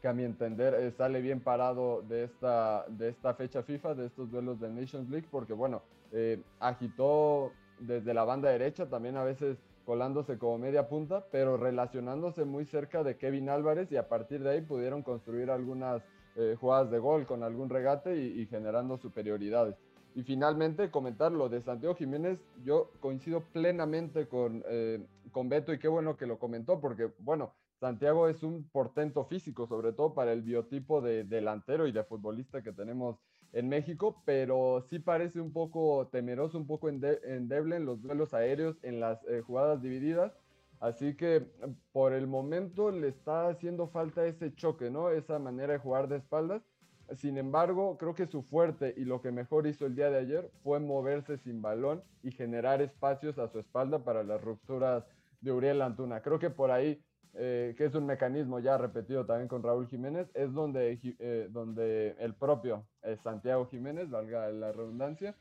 que 0.05 0.09
a 0.09 0.13
mi 0.13 0.23
entender 0.23 0.75
eh, 0.75 0.91
sale 0.91 1.19
bien 1.19 1.39
parado 1.39 2.03
de 2.03 2.25
esta, 2.25 2.85
de 2.89 3.09
esta 3.09 3.33
fecha 3.33 3.63
FIFA, 3.63 3.95
de 3.95 4.05
estos 4.05 4.29
duelos 4.29 4.59
de 4.59 4.69
Nations 4.69 5.09
League, 5.09 5.27
porque 5.31 5.53
bueno, 5.53 5.81
eh, 6.11 6.43
agitó 6.59 7.51
desde 7.79 8.13
la 8.13 8.23
banda 8.23 8.51
derecha, 8.51 8.87
también 8.87 9.17
a 9.17 9.23
veces 9.23 9.57
colándose 9.83 10.37
como 10.37 10.59
media 10.59 10.87
punta, 10.87 11.25
pero 11.31 11.57
relacionándose 11.57 12.45
muy 12.45 12.65
cerca 12.65 13.01
de 13.03 13.17
Kevin 13.17 13.49
Álvarez 13.49 13.91
y 13.91 13.97
a 13.97 14.07
partir 14.07 14.43
de 14.43 14.51
ahí 14.51 14.61
pudieron 14.61 15.01
construir 15.01 15.49
algunas 15.49 16.03
eh, 16.35 16.55
jugadas 16.59 16.91
de 16.91 16.99
gol 16.99 17.25
con 17.25 17.41
algún 17.41 17.71
regate 17.71 18.15
y, 18.15 18.45
generando 18.45 18.97
superioridades. 18.97 19.75
Y 20.13 20.21
finalmente 20.21 20.91
comentar 20.91 21.31
lo 21.31 21.49
de 21.49 21.61
Santiago 21.61 21.95
Jiménez, 21.95 22.37
yo 22.63 22.91
coincido 22.99 23.41
plenamente 23.41 24.27
con, 24.27 24.63
eh, 24.67 25.03
con 25.31 25.49
Beto 25.49 25.73
y 25.73 25.79
qué 25.79 25.87
bueno 25.87 26.15
que 26.15 26.27
lo 26.27 26.37
comentó, 26.37 26.79
porque 26.79 27.09
bueno, 27.17 27.53
Santiago 27.79 28.29
es 28.29 28.41
un 28.43 28.67
portento 28.69 29.25
físico, 29.25 29.67
sobre 29.67 29.93
todo 29.93 30.13
para 30.13 30.31
el 30.31 30.41
biotipo 30.41 31.01
de 31.01 31.23
delantero 31.23 31.87
y 31.87 31.91
de 31.91 32.03
futbolista 32.03 32.63
que 32.63 32.71
tenemos 32.71 33.19
en 33.51 33.69
México, 33.69 34.21
pero 34.25 34.81
sí 34.89 34.99
parece 34.99 35.39
un 35.39 35.51
poco 35.51 36.07
temeroso, 36.11 36.57
un 36.57 36.67
poco 36.67 36.89
endeble 36.89 37.75
en 37.75 37.85
los 37.85 38.01
duelos 38.01 38.33
aéreos, 38.33 38.77
en 38.83 38.99
las 38.99 39.23
eh, 39.27 39.41
jugadas 39.41 39.81
divididas. 39.81 40.33
Así 40.79 41.15
que 41.15 41.47
por 41.91 42.13
el 42.13 42.27
momento 42.27 42.91
le 42.91 43.07
está 43.07 43.47
haciendo 43.47 43.87
falta 43.87 44.25
ese 44.25 44.53
choque, 44.55 44.89
¿no? 44.89 45.09
Esa 45.09 45.39
manera 45.39 45.73
de 45.73 45.79
jugar 45.79 46.07
de 46.07 46.17
espaldas. 46.17 46.63
Sin 47.13 47.37
embargo, 47.37 47.97
creo 47.97 48.15
que 48.15 48.25
su 48.25 48.41
fuerte 48.41 48.93
y 48.97 49.05
lo 49.05 49.21
que 49.21 49.31
mejor 49.31 49.67
hizo 49.67 49.85
el 49.85 49.95
día 49.95 50.09
de 50.09 50.17
ayer 50.17 50.51
fue 50.63 50.79
moverse 50.79 51.37
sin 51.37 51.61
balón 51.61 52.03
y 52.23 52.31
generar 52.31 52.81
espacios 52.81 53.37
a 53.37 53.47
su 53.47 53.59
espalda 53.59 54.03
para 54.03 54.23
las 54.23 54.41
rupturas 54.41 55.05
de 55.39 55.51
Uriel 55.51 55.81
Antuna. 55.81 56.21
Creo 56.21 56.39
que 56.39 56.49
por 56.49 56.71
ahí 56.71 57.04
eh, 57.37 57.75
que 57.77 57.85
es 57.85 57.95
un 57.95 58.05
mecanismo 58.05 58.59
ya 58.59 58.77
repetido 58.77 59.25
también 59.25 59.49
con 59.49 59.61
Raúl 59.61 59.87
Jiménez, 59.87 60.29
es 60.33 60.53
donde, 60.53 60.97
eh, 61.19 61.49
donde 61.51 62.15
el 62.19 62.33
propio 62.33 62.85
eh, 63.03 63.17
Santiago 63.23 63.67
Jiménez, 63.67 64.09
valga 64.09 64.49
la 64.51 64.71
redundancia, 64.71 65.35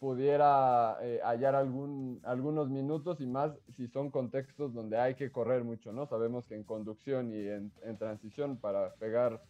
pudiera 0.00 0.94
hallar 1.22 1.54
algún, 1.54 2.20
algunos 2.24 2.68
minutos 2.70 3.20
y 3.20 3.26
más 3.26 3.52
si 3.76 3.86
son 3.86 4.10
contextos 4.10 4.74
donde 4.74 4.98
hay 4.98 5.14
que 5.14 5.30
correr 5.30 5.62
mucho, 5.62 5.92
¿no? 5.92 6.06
Sabemos 6.06 6.44
que 6.48 6.56
en 6.56 6.64
conducción 6.64 7.32
y 7.32 7.46
en, 7.46 7.70
en 7.84 7.96
transición 7.96 8.56
para 8.56 8.94
pegar 8.94 9.40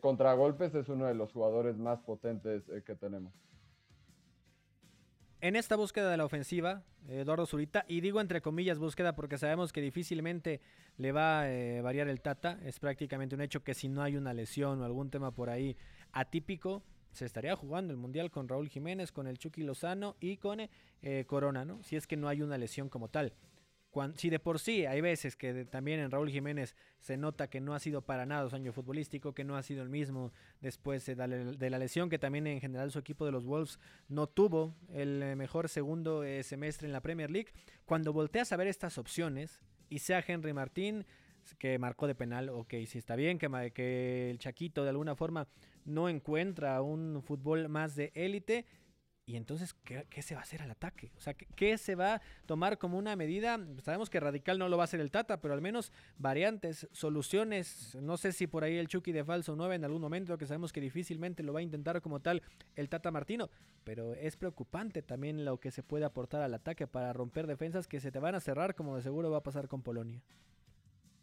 contragolpes 0.00 0.74
es 0.74 0.88
uno 0.88 1.06
de 1.06 1.14
los 1.14 1.32
jugadores 1.32 1.76
más 1.76 2.00
potentes 2.00 2.64
que 2.84 2.96
tenemos 2.96 3.32
en 5.44 5.56
esta 5.56 5.76
búsqueda 5.76 6.10
de 6.10 6.16
la 6.16 6.24
ofensiva, 6.24 6.84
Eduardo 7.06 7.44
Zurita, 7.44 7.84
y 7.86 8.00
digo 8.00 8.22
entre 8.22 8.40
comillas 8.40 8.78
búsqueda 8.78 9.14
porque 9.14 9.36
sabemos 9.36 9.74
que 9.74 9.82
difícilmente 9.82 10.62
le 10.96 11.12
va 11.12 11.42
a 11.42 11.52
eh, 11.52 11.82
variar 11.82 12.08
el 12.08 12.22
Tata, 12.22 12.58
es 12.64 12.80
prácticamente 12.80 13.34
un 13.34 13.42
hecho 13.42 13.62
que 13.62 13.74
si 13.74 13.90
no 13.90 14.02
hay 14.02 14.16
una 14.16 14.32
lesión 14.32 14.80
o 14.80 14.86
algún 14.86 15.10
tema 15.10 15.32
por 15.32 15.50
ahí 15.50 15.76
atípico, 16.12 16.82
se 17.12 17.26
estaría 17.26 17.54
jugando 17.56 17.92
el 17.92 17.98
Mundial 17.98 18.30
con 18.30 18.48
Raúl 18.48 18.70
Jiménez, 18.70 19.12
con 19.12 19.26
el 19.26 19.36
Chucky 19.36 19.64
Lozano 19.64 20.16
y 20.18 20.38
con 20.38 20.60
eh, 21.02 21.24
Corona, 21.26 21.66
¿no? 21.66 21.82
Si 21.82 21.94
es 21.94 22.06
que 22.06 22.16
no 22.16 22.28
hay 22.28 22.40
una 22.40 22.56
lesión 22.56 22.88
como 22.88 23.08
tal 23.08 23.34
si 24.16 24.30
de 24.30 24.38
por 24.38 24.58
sí 24.58 24.86
hay 24.86 25.00
veces 25.00 25.36
que 25.36 25.64
también 25.64 26.00
en 26.00 26.10
Raúl 26.10 26.30
Jiménez 26.30 26.74
se 26.98 27.16
nota 27.16 27.48
que 27.48 27.60
no 27.60 27.74
ha 27.74 27.80
sido 27.80 28.02
para 28.02 28.26
nada 28.26 28.48
su 28.48 28.56
año 28.56 28.72
futbolístico, 28.72 29.34
que 29.34 29.44
no 29.44 29.56
ha 29.56 29.62
sido 29.62 29.82
el 29.82 29.88
mismo 29.88 30.32
después 30.60 31.06
de 31.06 31.16
la, 31.16 31.78
lesión, 31.78 32.10
que 32.10 32.18
también 32.18 32.46
en 32.46 32.60
general 32.60 32.90
su 32.90 32.98
equipo 32.98 33.24
de 33.24 33.32
los 33.32 33.44
Wolves 33.44 33.78
no 34.08 34.26
tuvo 34.26 34.74
el 34.92 35.22
eh, 35.22 35.36
mejor 35.36 35.68
segundo 35.68 36.24
eh, 36.24 36.42
semestre 36.42 36.86
en 36.86 36.92
la 36.92 37.00
Premier 37.00 37.30
League, 37.30 37.52
cuando 37.84 38.12
volteas 38.12 38.52
a 38.52 38.56
ver 38.56 38.66
estas 38.66 38.98
opciones, 38.98 39.60
y 39.88 40.00
sea 40.00 40.24
Henry 40.26 40.52
Martín, 40.52 41.04
que 41.58 41.78
marcó 41.78 42.06
de 42.06 42.14
penal, 42.14 42.48
ok, 42.48 42.74
si 42.86 42.98
está 42.98 43.16
bien, 43.16 43.38
que 43.38 44.30
el 44.30 44.38
Chaquito 44.38 44.82
de 44.82 44.90
alguna 44.90 45.14
forma 45.14 45.46
no 45.84 46.08
encuentra 46.08 46.80
un 46.80 47.22
fútbol 47.22 47.68
más 47.68 47.94
de 47.94 48.10
élite, 48.14 48.64
y 49.26 49.36
entonces, 49.36 49.74
¿qué, 49.84 50.22
se 50.22 50.34
va 50.34 50.40
a 50.40 50.44
hacer 50.44 50.60
al 50.60 50.70
ataque? 50.70 51.10
O 51.16 51.20
sea, 51.20 51.32
¿qué, 51.32 51.78
se 51.78 51.94
va 51.94 52.16
a 52.16 52.22
tomar 52.44 52.76
como 52.76 52.98
una 52.98 53.16
medida? 53.16 53.58
Sabemos 53.82 54.10
que 54.10 54.20
radical 54.20 54.58
no 54.58 54.68
lo 54.68 54.76
va 54.76 54.82
a 54.82 54.84
hacer 54.84 55.00
el 55.00 55.10
Tata, 55.10 55.40
pero 55.40 55.54
al 55.54 55.62
menos 55.62 55.92
variantes, 56.18 56.86
soluciones. 56.92 57.94
No 57.94 58.18
sé 58.18 58.32
si 58.32 58.46
por 58.46 58.64
ahí 58.64 58.76
el 58.76 58.86
Chucky 58.86 59.12
de 59.12 59.24
falso 59.24 59.56
9 59.56 59.76
en 59.76 59.84
algún 59.84 60.02
momento, 60.02 60.36
que 60.36 60.46
sabemos 60.46 60.74
que 60.74 60.82
difícilmente 60.82 61.42
lo 61.42 61.54
va 61.54 61.60
a 61.60 61.62
intentar 61.62 62.02
como 62.02 62.20
tal 62.20 62.42
el 62.76 62.90
Tata 62.90 63.10
Martino, 63.10 63.48
pero 63.82 64.12
es 64.12 64.36
preocupante 64.36 65.00
también 65.00 65.46
lo 65.46 65.58
que 65.58 65.70
se 65.70 65.82
puede 65.82 66.04
aportar 66.04 66.42
al 66.42 66.52
ataque 66.52 66.86
para 66.86 67.14
romper 67.14 67.46
defensas 67.46 67.88
que 67.88 68.00
se 68.00 68.12
te 68.12 68.18
van 68.18 68.34
a 68.34 68.40
cerrar, 68.40 68.74
como 68.74 68.96
de 68.96 69.02
seguro 69.02 69.30
va 69.30 69.38
a 69.38 69.42
pasar 69.42 69.68
con 69.68 69.82
Polonia. 69.82 70.22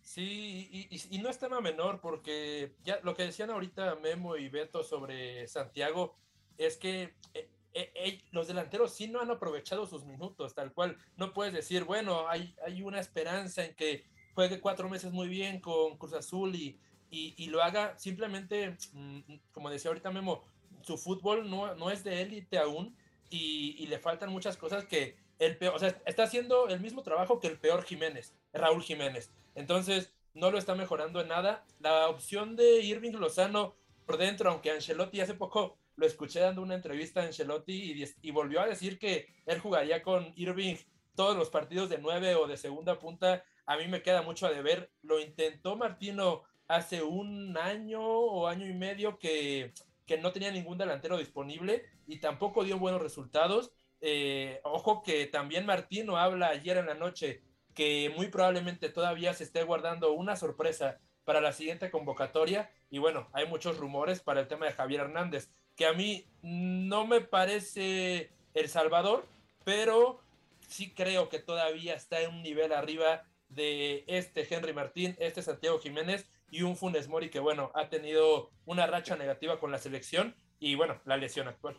Sí, 0.02 0.90
y, 0.90 1.20
no 1.20 1.30
es 1.30 1.38
tema 1.38 1.62
menor, 1.62 2.02
porque 2.02 2.74
ya 2.84 3.00
lo 3.04 3.16
que 3.16 3.24
decían 3.24 3.52
ahorita 3.52 3.96
Memo 3.98 4.36
y 4.36 4.50
Beto 4.50 4.84
sobre 4.84 5.48
Santiago 5.48 6.16
es 6.58 6.78
que 6.78 7.14
eh, 7.36 7.50
eh, 7.73 7.91
eh, 7.95 8.21
los 8.31 8.47
delanteros 8.47 8.93
sí 8.93 9.07
no 9.07 9.21
han 9.21 9.31
aprovechado 9.31 9.86
sus 9.86 10.05
minutos, 10.05 10.53
tal 10.53 10.73
cual. 10.73 10.97
No 11.17 11.34
puedes 11.34 11.53
decir, 11.53 11.84
bueno, 11.84 12.27
hay, 12.27 12.55
hay 12.65 12.81
una 12.81 12.99
esperanza 12.99 13.63
en 13.63 13.75
que 13.75 14.05
juegue 14.34 14.60
cuatro 14.60 14.89
meses 14.89 15.12
muy 15.12 15.27
bien 15.27 15.60
con 15.60 15.97
Cruz 15.97 16.13
Azul 16.13 16.55
y, 16.55 16.79
y, 17.10 17.47
lo 17.47 17.62
haga 17.62 17.97
simplemente, 17.99 18.77
mm, 18.93 19.19
como 19.51 19.69
decía 19.69 19.89
ahorita 19.89 20.12
Memo, 20.12 20.43
su 20.81 20.97
fútbol 20.97 21.49
no, 21.49 21.75
no 21.75 21.91
es 21.91 22.03
de 22.03 22.21
élite 22.21 22.57
aún 22.57 22.95
y, 23.29 23.75
y, 23.77 23.88
le 23.88 23.99
faltan 23.99 24.31
muchas 24.31 24.57
cosas 24.57 24.86
que 24.86 25.17
el 25.39 25.57
peor, 25.57 25.75
o 25.75 25.79
sea, 25.79 26.01
está 26.05 26.23
haciendo 26.23 26.67
el 26.69 26.79
mismo 26.79 27.03
trabajo 27.03 27.39
que 27.39 27.47
el 27.47 27.60
peor 27.60 27.84
Jiménez, 27.84 28.34
Raúl 28.53 28.84
Jiménez. 28.84 29.31
Entonces, 29.55 30.13
no 30.34 30.51
lo 30.51 30.57
está 30.57 30.75
mejorando 30.75 31.19
en 31.21 31.27
nada. 31.27 31.65
La 31.79 32.07
opción 32.07 32.55
de 32.55 32.81
Irving 32.81 33.13
Lozano 33.13 33.75
por 34.05 34.17
dentro, 34.17 34.49
aunque 34.49 34.71
Ancelotti 34.71 35.21
hace 35.21 35.34
poco 35.34 35.77
lo 36.02 36.08
escuché 36.08 36.40
dando 36.40 36.64
una 36.64 36.74
entrevista 36.74 37.22
en 37.22 37.28
Ancelotti 37.28 37.94
y, 37.94 38.04
y, 38.28 38.32
volvió 38.32 38.60
a 38.60 38.66
decir 38.66 38.98
que 38.98 39.28
él 39.46 39.60
jugaría 39.60 40.02
con 40.02 40.34
Irving 40.36 40.76
todos 41.16 41.38
los 41.38 41.52
partidos 41.52 41.90
de 41.90 42.00
nueve 42.00 42.34
o 42.34 42.48
de 42.48 42.58
segunda 42.58 42.98
punta. 42.98 43.46
A 43.68 43.78
mí 43.78 43.88
me 43.88 44.02
queda 44.02 44.24
mucho 44.24 44.48
a 44.48 44.52
deber. 44.52 44.92
Lo 45.04 45.20
intentó 45.20 45.76
Martino 45.76 46.42
hace 46.68 47.04
un 47.04 47.56
año 47.56 48.02
o 48.02 48.48
año 48.48 48.68
y 48.68 48.74
medio 48.74 49.20
que, 49.20 49.74
que 50.08 50.18
no 50.18 50.32
tenía 50.32 50.52
ningún 50.52 50.80
delantero 50.80 51.20
disponible 51.20 51.86
y 52.08 52.20
tampoco 52.20 52.64
dio 52.64 52.80
buenos 52.80 53.04
resultados. 53.04 53.72
Eh, 54.00 54.60
ojo 54.64 55.04
que 55.04 55.28
también 55.28 55.68
Martino 55.68 56.18
habla 56.18 56.48
ayer 56.48 56.78
en 56.78 56.88
la 56.88 56.96
noche 56.96 57.44
que 57.76 58.12
muy 58.18 58.30
probablemente 58.30 58.90
todavía 58.90 59.36
se 59.36 59.44
esté 59.44 59.62
guardando 59.64 60.14
una 60.14 60.36
sorpresa 60.36 61.00
para 61.26 61.42
la 61.42 61.54
siguiente 61.54 61.92
convocatoria. 61.92 62.72
Y 62.90 62.98
bueno, 62.98 63.30
hay 63.34 63.48
muchos 63.48 63.78
rumores 63.78 64.20
para 64.20 64.42
el 64.42 64.48
tema 64.48 64.66
de 64.66 64.74
Javier 64.74 65.02
Hernández 65.02 65.52
que 65.82 65.88
a 65.88 65.94
mí 65.94 66.28
no 66.44 67.08
me 67.08 67.22
parece 67.22 68.30
El 68.54 68.70
Salvador, 68.70 69.26
pero 69.63 70.22
sí 70.67 70.91
creo 70.91 71.28
que 71.28 71.39
todavía 71.39 71.96
está 71.96 72.22
en 72.22 72.36
un 72.36 72.44
nivel 72.44 72.72
arriba 72.72 73.24
de 73.50 74.04
este 74.06 74.46
Henry 74.48 74.74
Martín, 74.74 75.15
este 75.17 75.41
Santiago 75.41 75.80
Jiménez 75.80 76.28
y 76.52 76.62
un 76.62 76.78
Funes 76.78 77.08
Mori 77.08 77.32
que, 77.32 77.39
bueno, 77.39 77.72
ha 77.74 77.89
tenido 77.89 78.52
una 78.67 78.86
racha 78.86 79.15
negativa 79.15 79.60
con 79.60 79.72
la 79.72 79.80
selección 79.80 80.36
y, 80.60 80.76
bueno, 80.76 81.02
la 81.06 81.17
lesión 81.17 81.48
actual. 81.48 81.76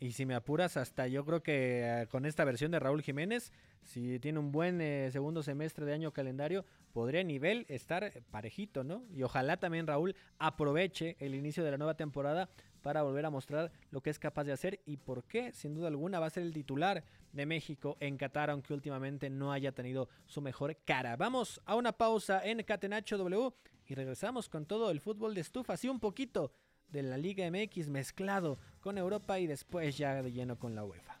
Y 0.00 0.12
si 0.12 0.26
me 0.26 0.36
apuras, 0.36 0.76
hasta 0.76 1.08
yo 1.08 1.24
creo 1.24 1.42
que 1.42 1.82
eh, 1.82 2.06
con 2.06 2.24
esta 2.24 2.44
versión 2.44 2.70
de 2.70 2.78
Raúl 2.78 3.02
Jiménez, 3.02 3.52
si 3.82 4.20
tiene 4.20 4.38
un 4.38 4.52
buen 4.52 4.80
eh, 4.80 5.10
segundo 5.10 5.42
semestre 5.42 5.84
de 5.84 5.92
año 5.92 6.12
calendario, 6.12 6.64
podría 6.92 7.24
nivel 7.24 7.66
estar 7.68 8.12
parejito, 8.30 8.84
¿no? 8.84 9.02
Y 9.12 9.24
ojalá 9.24 9.56
también 9.56 9.88
Raúl 9.88 10.14
aproveche 10.38 11.16
el 11.18 11.34
inicio 11.34 11.64
de 11.64 11.72
la 11.72 11.78
nueva 11.78 11.96
temporada 11.96 12.48
para 12.80 13.02
volver 13.02 13.26
a 13.26 13.30
mostrar 13.30 13.72
lo 13.90 14.00
que 14.00 14.10
es 14.10 14.20
capaz 14.20 14.44
de 14.44 14.52
hacer 14.52 14.80
y 14.86 14.98
por 14.98 15.24
qué, 15.24 15.52
sin 15.52 15.74
duda 15.74 15.88
alguna, 15.88 16.20
va 16.20 16.26
a 16.26 16.30
ser 16.30 16.44
el 16.44 16.52
titular 16.52 17.02
de 17.32 17.46
México 17.46 17.96
en 17.98 18.16
Qatar, 18.16 18.50
aunque 18.50 18.74
últimamente 18.74 19.30
no 19.30 19.52
haya 19.52 19.72
tenido 19.72 20.08
su 20.26 20.40
mejor 20.40 20.76
cara. 20.84 21.16
Vamos 21.16 21.60
a 21.64 21.74
una 21.74 21.92
pausa 21.92 22.40
en 22.44 22.62
Catenacho 22.62 23.18
W 23.18 23.52
y 23.86 23.94
regresamos 23.94 24.48
con 24.48 24.64
todo 24.64 24.92
el 24.92 25.00
fútbol 25.00 25.34
de 25.34 25.40
estufa, 25.40 25.72
así 25.72 25.88
un 25.88 25.98
poquito 25.98 26.52
de 26.88 27.02
la 27.02 27.18
Liga 27.18 27.50
MX 27.50 27.88
mezclado 27.88 28.58
con 28.88 28.96
Europa 28.96 29.38
y 29.38 29.46
después 29.46 29.98
ya 29.98 30.22
de 30.22 30.32
lleno 30.32 30.58
con 30.58 30.74
la 30.74 30.82
UEFA. 30.82 31.20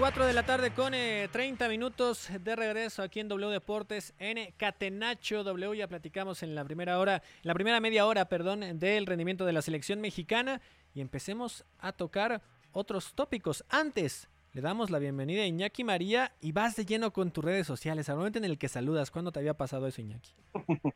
4 0.00 0.24
de 0.24 0.32
la 0.32 0.46
tarde 0.46 0.70
con 0.70 0.92
30 0.92 1.66
eh, 1.66 1.68
minutos 1.68 2.30
de 2.40 2.56
regreso 2.56 3.02
aquí 3.02 3.20
en 3.20 3.28
W 3.28 3.52
Deportes 3.52 4.14
en 4.18 4.50
Catenacho 4.56 5.44
W. 5.44 5.76
Ya 5.76 5.88
platicamos 5.88 6.42
en 6.42 6.54
la 6.54 6.64
primera 6.64 6.98
hora, 6.98 7.22
la 7.42 7.52
primera 7.52 7.80
media 7.80 8.06
hora, 8.06 8.24
perdón, 8.24 8.78
del 8.78 9.04
rendimiento 9.04 9.44
de 9.44 9.52
la 9.52 9.60
selección 9.60 10.00
mexicana 10.00 10.62
y 10.94 11.02
empecemos 11.02 11.66
a 11.78 11.92
tocar 11.92 12.40
otros 12.72 13.12
tópicos. 13.12 13.62
Antes, 13.68 14.30
le 14.54 14.62
damos 14.62 14.88
la 14.88 14.98
bienvenida 14.98 15.42
a 15.42 15.46
Iñaki 15.46 15.84
María 15.84 16.32
y 16.40 16.52
vas 16.52 16.76
de 16.76 16.86
lleno 16.86 17.12
con 17.12 17.30
tus 17.30 17.44
redes 17.44 17.66
sociales. 17.66 18.08
Al 18.08 18.16
momento 18.16 18.38
en 18.38 18.46
el 18.46 18.56
que 18.56 18.70
saludas, 18.70 19.10
¿cuándo 19.10 19.32
te 19.32 19.40
había 19.40 19.52
pasado 19.52 19.86
eso, 19.86 20.00
Iñaki? 20.00 20.32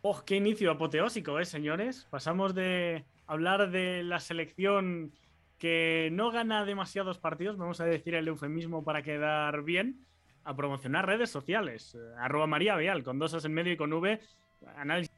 ¡Oh, 0.00 0.22
qué 0.24 0.36
inicio 0.36 0.70
apoteósico, 0.70 1.38
eh, 1.38 1.44
señores! 1.44 2.06
Pasamos 2.08 2.54
de 2.54 3.04
hablar 3.26 3.70
de 3.70 4.02
la 4.04 4.20
selección 4.20 5.12
que 5.58 6.08
no 6.12 6.30
gana 6.30 6.64
demasiados 6.64 7.18
partidos, 7.18 7.56
vamos 7.56 7.80
a 7.80 7.84
decir 7.84 8.14
el 8.14 8.28
eufemismo 8.28 8.84
para 8.84 9.02
quedar 9.02 9.62
bien, 9.62 10.06
a 10.44 10.54
promocionar 10.56 11.06
redes 11.06 11.30
sociales. 11.30 11.94
Eh, 11.94 11.98
arroba 12.18 12.46
María 12.46 12.76
Vial, 12.76 13.02
con 13.02 13.18
dos 13.18 13.34
as 13.34 13.44
en 13.44 13.52
medio 13.54 13.72
y 13.72 13.76
con 13.76 13.92
V. 13.92 14.20
Análisis. 14.76 15.12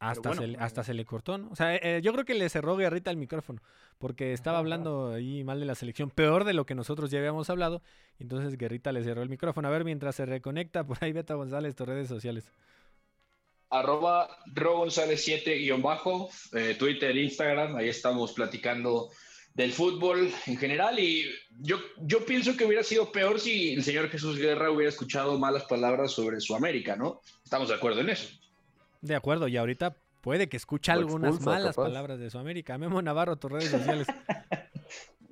Hasta, 0.00 0.28
bueno, 0.28 0.42
se, 0.42 0.48
le- 0.48 0.54
eh, 0.54 0.60
hasta 0.60 0.84
se 0.84 0.92
le 0.92 1.04
cortó, 1.06 1.38
¿no? 1.38 1.48
O 1.50 1.56
sea, 1.56 1.74
eh, 1.76 2.02
yo 2.02 2.12
creo 2.12 2.26
que 2.26 2.34
le 2.34 2.48
cerró 2.50 2.76
Guerrita 2.76 3.10
el 3.10 3.16
micrófono, 3.16 3.62
porque 3.98 4.34
estaba 4.34 4.58
hablando 4.58 5.12
ahí 5.14 5.44
mal 5.44 5.60
de 5.60 5.66
la 5.66 5.74
selección, 5.74 6.10
peor 6.10 6.44
de 6.44 6.52
lo 6.52 6.66
que 6.66 6.74
nosotros 6.74 7.10
ya 7.10 7.20
habíamos 7.20 7.48
hablado. 7.48 7.80
Entonces 8.18 8.58
Guerrita 8.58 8.92
le 8.92 9.02
cerró 9.02 9.22
el 9.22 9.30
micrófono. 9.30 9.68
A 9.68 9.70
ver, 9.70 9.84
mientras 9.84 10.16
se 10.16 10.26
reconecta, 10.26 10.84
por 10.84 10.98
ahí 11.00 11.12
Beto 11.12 11.36
González, 11.38 11.74
tus 11.74 11.86
redes 11.86 12.08
sociales. 12.08 12.52
Arroba 13.74 14.28
Ro 14.54 14.78
González 14.78 15.24
7 15.24 15.58
guion 15.58 15.82
bajo, 15.82 16.30
eh, 16.52 16.76
Twitter, 16.78 17.16
Instagram, 17.16 17.74
ahí 17.74 17.88
estamos 17.88 18.32
platicando 18.32 19.10
del 19.52 19.72
fútbol 19.72 20.30
en 20.46 20.56
general 20.56 20.98
y 20.98 21.24
yo, 21.60 21.78
yo 22.00 22.24
pienso 22.24 22.56
que 22.56 22.64
hubiera 22.64 22.84
sido 22.84 23.10
peor 23.10 23.40
si 23.40 23.74
el 23.74 23.82
señor 23.82 24.08
Jesús 24.10 24.38
Guerra 24.38 24.70
hubiera 24.70 24.90
escuchado 24.90 25.38
malas 25.38 25.64
palabras 25.64 26.12
sobre 26.12 26.40
su 26.40 26.54
América, 26.54 26.94
¿no? 26.94 27.20
Estamos 27.42 27.68
de 27.68 27.74
acuerdo 27.74 28.00
en 28.00 28.10
eso. 28.10 28.28
De 29.00 29.16
acuerdo, 29.16 29.48
y 29.48 29.56
ahorita 29.56 29.96
puede 30.20 30.48
que 30.48 30.56
escuche 30.56 30.92
algunas 30.92 31.40
malas 31.40 31.74
capaz. 31.74 31.88
palabras 31.88 32.18
de 32.20 32.30
su 32.30 32.38
América. 32.38 32.78
Memo 32.78 33.02
Navarro, 33.02 33.36
tus 33.36 33.50
redes 33.50 33.70
sociales. 33.70 34.06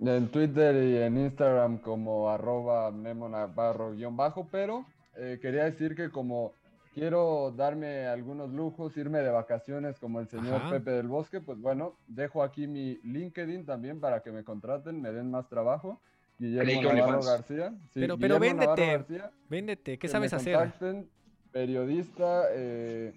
En 0.04 0.32
Twitter 0.32 0.74
y 0.82 0.96
en 0.96 1.16
Instagram 1.16 1.78
como 1.78 2.28
arroba 2.28 2.90
Memo 2.90 3.28
Navarro 3.28 3.92
guion 3.92 4.16
bajo, 4.16 4.48
pero 4.50 4.84
eh, 5.16 5.38
quería 5.40 5.62
decir 5.62 5.94
que 5.94 6.10
como 6.10 6.54
quiero 6.94 7.52
darme 7.56 8.06
algunos 8.06 8.50
lujos, 8.52 8.96
irme 8.96 9.18
de 9.20 9.30
vacaciones 9.30 9.98
como 9.98 10.20
el 10.20 10.28
señor 10.28 10.54
Ajá. 10.56 10.70
Pepe 10.70 10.90
del 10.92 11.08
Bosque, 11.08 11.40
pues 11.40 11.58
bueno, 11.60 11.96
dejo 12.06 12.42
aquí 12.42 12.66
mi 12.66 12.98
LinkedIn 13.02 13.64
también 13.66 14.00
para 14.00 14.22
que 14.22 14.30
me 14.32 14.44
contraten, 14.44 15.00
me 15.00 15.12
den 15.12 15.30
más 15.30 15.48
trabajo. 15.48 16.00
Guillermo 16.38 16.82
Navarro 16.82 16.98
OnlyFans. 17.18 17.26
García. 17.26 17.70
Sí, 17.92 18.00
Pero- 18.00 18.18
pero 18.18 18.38
Guillermo 18.40 18.60
véndete. 18.60 18.86
García, 18.92 19.30
Véndete, 19.48 19.92
¿qué 19.92 19.98
que 19.98 20.08
sabes 20.08 20.32
me 20.32 20.36
hacer? 20.36 20.54
contacten, 20.56 21.08
periodista, 21.52 22.44
eh, 22.52 23.12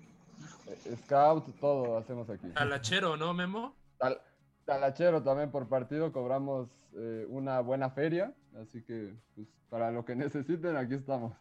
eh, 0.67 0.95
scout, 1.03 1.45
todo 1.59 1.97
hacemos 1.97 2.29
aquí. 2.29 2.47
Talachero, 2.49 3.17
¿no, 3.17 3.33
Memo? 3.33 3.73
Tal- 3.97 4.19
talachero 4.65 5.23
también 5.23 5.49
por 5.51 5.67
partido, 5.67 6.11
cobramos 6.11 6.69
eh, 6.97 7.25
una 7.29 7.59
buena 7.61 7.89
feria, 7.89 8.33
así 8.61 8.81
que 8.83 9.13
pues, 9.35 9.47
para 9.69 9.91
lo 9.91 10.05
que 10.05 10.15
necesiten 10.15 10.75
aquí 10.77 10.93
estamos. 10.95 11.33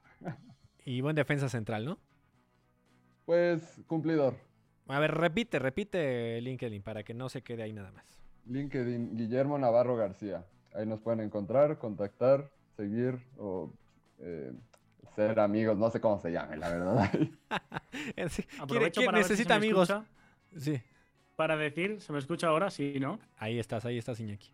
Y 0.85 1.01
buen 1.01 1.16
defensa 1.16 1.49
central, 1.49 1.85
¿no? 1.85 1.99
Pues 3.24 3.80
cumplidor. 3.87 4.34
A 4.88 4.98
ver, 4.98 5.14
repite, 5.14 5.58
repite 5.58 6.40
LinkedIn 6.42 6.82
para 6.82 7.02
que 7.02 7.14
no 7.14 7.28
se 7.28 7.42
quede 7.42 7.62
ahí 7.62 7.72
nada 7.72 7.90
más. 7.92 8.04
LinkedIn 8.46 9.16
Guillermo 9.16 9.58
Navarro 9.58 9.96
García. 9.96 10.44
Ahí 10.74 10.84
nos 10.87 11.00
pueden 11.00 11.20
encontrar, 11.20 11.78
contactar, 11.78 12.50
seguir 12.76 13.18
o 13.38 13.72
eh, 14.18 14.52
ser 15.16 15.38
amigos, 15.40 15.78
no 15.78 15.90
sé 15.90 16.00
cómo 16.00 16.18
se 16.18 16.32
llame, 16.32 16.56
la 16.56 16.68
verdad. 16.68 17.10
Aprovecho 18.58 19.00
quiere- 19.00 19.06
para 19.06 19.18
ver 19.18 19.24
si 19.24 19.28
se 19.28 19.32
necesita 19.34 19.54
amigos. 19.54 19.92
Sí, 20.56 20.80
para 21.37 21.56
decir, 21.56 22.00
¿se 22.00 22.12
me 22.12 22.18
escucha 22.18 22.48
ahora? 22.48 22.70
Sí, 22.70 22.98
¿no? 23.00 23.18
ahí 23.38 23.58
estás, 23.58 23.84
ahí 23.87 23.98
estás, 23.98 24.20
Iñaki. 24.20 24.52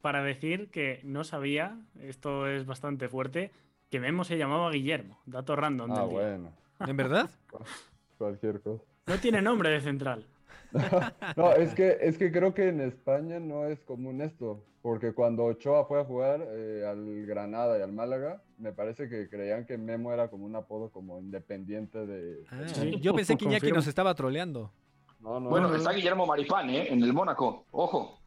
Para 0.00 0.22
decir 0.22 0.70
que 0.70 1.00
no 1.04 1.24
sabía, 1.24 1.78
esto 2.00 2.48
es 2.48 2.64
bastante 2.64 3.08
fuerte, 3.08 3.50
que 3.90 4.00
Memo 4.00 4.24
se 4.24 4.38
llamaba 4.38 4.70
Guillermo. 4.70 5.20
Dato 5.26 5.54
random. 5.56 5.90
ah, 5.92 6.00
del 6.00 6.08
día. 6.08 6.18
bueno, 6.18 6.52
¿En 6.80 6.96
verdad? 6.96 7.28
cualquier 8.24 8.60
cosa. 8.60 8.82
No 9.06 9.16
tiene 9.18 9.40
nombre 9.40 9.70
de 9.70 9.80
central. 9.80 10.24
No, 11.36 11.52
es 11.52 11.74
que, 11.74 11.96
es 12.00 12.16
que 12.16 12.30
creo 12.30 12.54
que 12.54 12.68
en 12.68 12.80
España 12.80 13.40
no 13.40 13.66
es 13.66 13.80
común 13.80 14.20
esto, 14.20 14.62
porque 14.82 15.12
cuando 15.12 15.44
Ochoa 15.46 15.84
fue 15.86 16.00
a 16.00 16.04
jugar 16.04 16.46
eh, 16.48 16.84
al 16.88 17.26
Granada 17.26 17.76
y 17.76 17.82
al 17.82 17.92
Málaga, 17.92 18.40
me 18.58 18.72
parece 18.72 19.08
que 19.08 19.28
creían 19.28 19.66
que 19.66 19.76
Memo 19.78 20.12
era 20.12 20.28
como 20.28 20.44
un 20.44 20.54
apodo 20.54 20.90
como 20.90 21.18
independiente 21.18 22.06
de... 22.06 22.44
Ah, 22.50 22.62
Sí, 22.68 23.00
yo 23.00 23.12
pensé 23.16 23.36
que 23.36 23.46
Iñaki 23.46 23.72
nos 23.72 23.88
estaba 23.88 24.14
troleando. 24.14 24.70
No, 25.18 25.40
no, 25.40 25.50
Bueno, 25.50 25.68
no, 25.68 25.74
está 25.74 25.90
Guillermo 25.92 26.24
Maripán, 26.24 26.70
¿eh? 26.70 26.86
En 26.92 27.02
el 27.02 27.12
Mónaco, 27.12 27.66
ojo. 27.72 28.20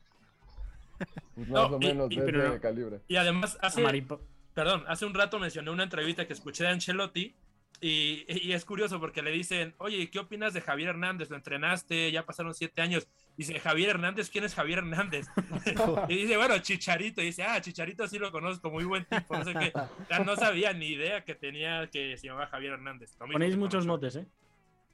pues 1.35 1.47
No, 1.47 1.63
más 1.63 1.71
o 1.71 1.79
menos 1.79 2.11
y- 2.11 2.17
de 2.17 2.23
pero 2.25 2.45
ese 2.47 2.59
calibre. 2.59 2.99
Y 3.07 3.15
además, 3.15 3.57
hace, 3.61 3.81
Maripo- 3.81 4.19
perdón, 4.53 4.83
hace 4.87 5.05
un 5.05 5.13
rato 5.13 5.39
mencioné 5.39 5.71
una 5.71 5.83
entrevista 5.83 6.27
que 6.27 6.33
escuché 6.33 6.65
de 6.65 6.71
Ancelotti 6.71 7.33
y, 7.81 8.25
y 8.27 8.53
es 8.53 8.65
curioso 8.65 8.99
porque 8.99 9.21
le 9.21 9.31
dicen, 9.31 9.75
oye, 9.77 10.09
¿qué 10.09 10.19
opinas 10.19 10.53
de 10.53 10.61
Javier 10.61 10.89
Hernández? 10.89 11.29
Lo 11.29 11.35
entrenaste, 11.35 12.11
ya 12.11 12.25
pasaron 12.25 12.53
siete 12.53 12.81
años. 12.81 13.07
Dice, 13.35 13.59
Javier 13.59 13.89
Hernández, 13.89 14.29
¿quién 14.29 14.43
es 14.43 14.55
Javier 14.55 14.79
Hernández? 14.79 15.27
y 16.09 16.15
dice, 16.15 16.37
bueno, 16.37 16.57
Chicharito. 16.59 17.21
Y 17.21 17.25
dice, 17.25 17.43
ah, 17.43 17.59
Chicharito 17.61 18.07
sí 18.07 18.19
lo 18.19 18.31
conozco, 18.31 18.69
muy 18.69 18.85
buen 18.85 19.05
tipo. 19.05 19.37
No 19.37 19.43
sé 19.43 19.53
qué. 19.53 19.71
O 20.03 20.05
sea, 20.07 20.19
no 20.19 20.35
sabía 20.35 20.73
ni 20.73 20.87
idea 20.87 21.23
que 21.23 21.35
tenía 21.35 21.87
que 21.87 22.17
se 22.17 22.27
llamaba 22.27 22.47
Javier 22.47 22.73
Hernández. 22.73 23.15
Ponéis 23.17 23.57
muchos 23.57 23.85
motes, 23.85 24.15
¿eh? 24.17 24.27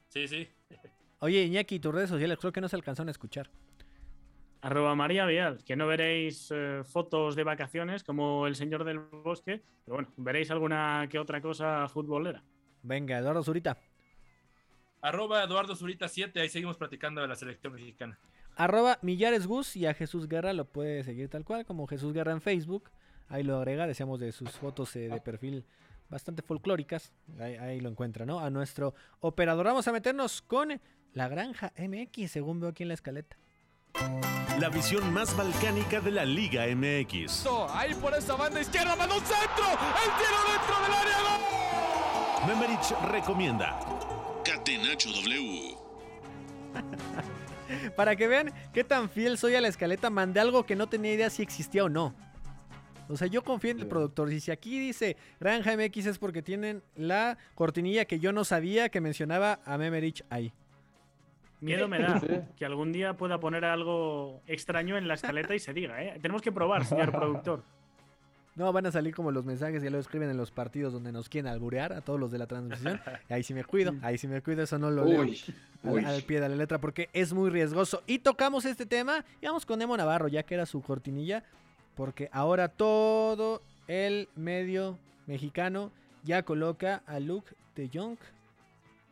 Sí, 0.08 0.28
sí. 0.28 0.48
Oye, 1.20 1.44
Iñaki, 1.44 1.80
tus 1.80 1.94
redes 1.94 2.10
sociales 2.10 2.38
creo 2.40 2.54
que 2.54 2.62
no 2.62 2.70
se 2.70 2.76
alcanzaron 2.76 3.10
a 3.10 3.12
escuchar. 3.12 3.50
Arroba 4.62 4.96
María 4.96 5.26
Vial, 5.26 5.64
que 5.64 5.76
no 5.76 5.88
veréis 5.88 6.52
eh, 6.54 6.82
fotos 6.84 7.36
de 7.36 7.44
vacaciones 7.44 8.04
como 8.04 8.48
el 8.48 8.56
señor 8.56 8.84
del 8.84 9.00
bosque, 9.00 9.62
pero 9.86 9.96
bueno, 9.96 10.10
veréis 10.18 10.52
alguna 10.52 11.08
que 11.10 11.20
otra 11.20 11.42
cosa 11.42 11.88
futbolera. 11.88 12.44
Venga, 12.84 13.18
Eduardo 13.18 13.44
Zurita. 13.44 13.78
Arroba 15.02 15.44
Eduardo 15.44 15.76
Zurita 15.76 16.08
7, 16.08 16.42
ahí 16.42 16.50
seguimos 16.50 16.78
platicando 16.78 17.22
de 17.22 17.28
la 17.28 17.36
selección 17.36 17.74
mexicana. 17.74 18.20
Arroba 18.56 19.00
Millares 19.02 19.48
Gus 19.48 19.76
y 19.76 19.86
a 19.86 19.94
Jesús 19.94 20.28
Guerra 20.28 20.52
lo 20.54 20.66
puede 20.66 21.04
seguir 21.04 21.30
tal 21.30 21.46
cual, 21.46 21.66
como 21.66 21.88
Jesús 21.88 22.14
Guerra 22.14 22.34
en 22.34 22.42
Facebook. 22.42 22.90
Ahí 23.30 23.44
lo 23.44 23.58
agrega, 23.58 23.88
decíamos 23.88 24.20
de 24.20 24.32
sus 24.32 24.52
fotos 24.52 24.96
eh, 24.96 25.08
de 25.08 25.22
perfil 25.22 25.66
bastante 26.10 26.42
folclóricas. 26.42 27.14
Ahí, 27.40 27.56
ahí 27.56 27.80
lo 27.80 27.90
encuentra, 27.90 28.26
¿no? 28.26 28.40
A 28.40 28.50
nuestro 28.50 28.94
operador. 29.20 29.66
Vamos 29.66 29.88
a 29.88 29.92
meternos 29.92 30.42
con 30.42 30.82
la 31.14 31.28
Granja 31.28 31.72
MX, 31.78 32.32
según 32.32 32.60
veo 32.60 32.72
aquí 32.72 32.84
en 32.84 32.90
la 32.90 32.96
escaleta. 32.96 33.38
La 34.60 34.70
visión 34.70 35.14
más 35.14 35.36
balcánica 35.36 36.02
de 36.02 36.12
la 36.12 36.26
Liga 36.26 36.66
MX. 36.68 37.46
Ahí 37.70 37.94
por 37.96 38.14
esa 38.14 38.36
banda 38.36 38.60
izquierda, 38.60 38.94
un 38.94 39.00
centro. 39.00 39.66
El 39.66 40.12
tiro 40.18 40.38
dentro 40.52 40.82
del 40.84 40.94
área. 40.94 41.59
Memerich 42.48 42.94
recomienda. 43.12 43.78
Catenacho 44.46 45.10
W. 45.12 45.76
Para 47.96 48.16
que 48.16 48.28
vean 48.28 48.54
qué 48.74 48.84
tan 48.84 49.10
fiel 49.10 49.38
soy 49.38 49.56
a 49.56 49.62
la 49.62 49.68
escaleta, 49.68 50.10
mandé 50.10 50.40
algo 50.40 50.66
que 50.66 50.76
no 50.76 50.88
tenía 50.88 51.14
idea 51.14 51.30
si 51.30 51.44
existía 51.44 51.84
o 51.84 51.90
no. 51.90 52.16
O 53.10 53.18
sea, 53.18 53.28
yo 53.28 53.44
confío 53.44 53.72
en 53.72 53.80
el 53.80 53.88
productor. 53.88 54.32
Y 54.32 54.40
si 54.40 54.52
aquí 54.52 54.80
dice 54.80 55.18
Granja 55.40 55.76
MX 55.76 56.06
es 56.06 56.18
porque 56.18 56.42
tienen 56.42 56.82
la 56.96 57.38
cortinilla 57.56 58.06
que 58.06 58.20
yo 58.20 58.32
no 58.32 58.46
sabía 58.46 58.90
que 58.90 59.02
mencionaba 59.02 59.60
a 59.66 59.78
Memerich 59.78 60.24
ahí. 60.30 60.54
Miedo 61.60 61.90
me 61.90 62.00
da 62.00 62.22
que 62.56 62.66
algún 62.66 62.94
día 62.94 63.16
pueda 63.16 63.40
poner 63.40 63.66
algo 63.66 64.42
extraño 64.48 64.98
en 64.98 65.10
la 65.10 65.16
escaleta 65.16 65.54
y 65.56 65.60
se 65.60 65.74
diga, 65.74 66.02
¿eh? 66.02 66.18
Tenemos 66.22 66.42
que 66.42 66.54
probar, 66.54 66.86
señor 66.86 67.12
productor. 67.18 67.64
No, 68.60 68.74
van 68.74 68.86
a 68.86 68.92
salir 68.92 69.16
como 69.16 69.32
los 69.32 69.46
mensajes 69.46 69.82
que 69.82 69.90
lo 69.90 70.00
escriben 70.00 70.30
en 70.30 70.36
los 70.36 70.52
partidos 70.52 70.92
donde 70.92 71.14
nos 71.14 71.30
quieren 71.30 71.50
alburear 71.50 71.94
a 71.94 72.02
todos 72.02 72.20
los 72.20 72.30
de 72.30 72.40
la 72.40 72.46
transmisión. 72.46 73.00
Ahí 73.30 73.42
sí 73.42 73.54
me 73.54 73.64
cuido, 73.64 73.94
ahí 74.02 74.18
sí 74.18 74.28
me 74.28 74.42
cuido, 74.42 74.64
eso 74.64 74.78
no 74.78 74.92
lo 74.92 75.06
leo 75.06 75.22
Uy, 75.22 75.42
al, 75.84 75.90
uy. 75.94 76.04
al 76.04 76.24
pie 76.24 76.42
de 76.42 76.50
la 76.50 76.56
letra 76.58 76.78
porque 76.78 77.08
es 77.14 77.32
muy 77.32 77.50
riesgoso. 77.50 78.04
Y 78.06 78.20
tocamos 78.20 78.66
este 78.66 78.86
tema 78.86 79.24
y 79.42 79.46
vamos 79.46 79.66
con 79.66 79.82
Emo 79.82 79.96
Navarro, 79.96 80.28
ya 80.28 80.44
que 80.44 80.56
era 80.56 80.66
su 80.66 80.82
cortinilla, 80.82 81.46
porque 81.96 82.28
ahora 82.34 82.68
todo 82.68 83.62
el 83.88 84.28
medio 84.36 84.98
mexicano 85.26 85.90
ya 86.26 86.44
coloca 86.44 87.02
a 87.08 87.22
Luke 87.22 87.56
de 87.78 87.90
Jong 87.94 88.18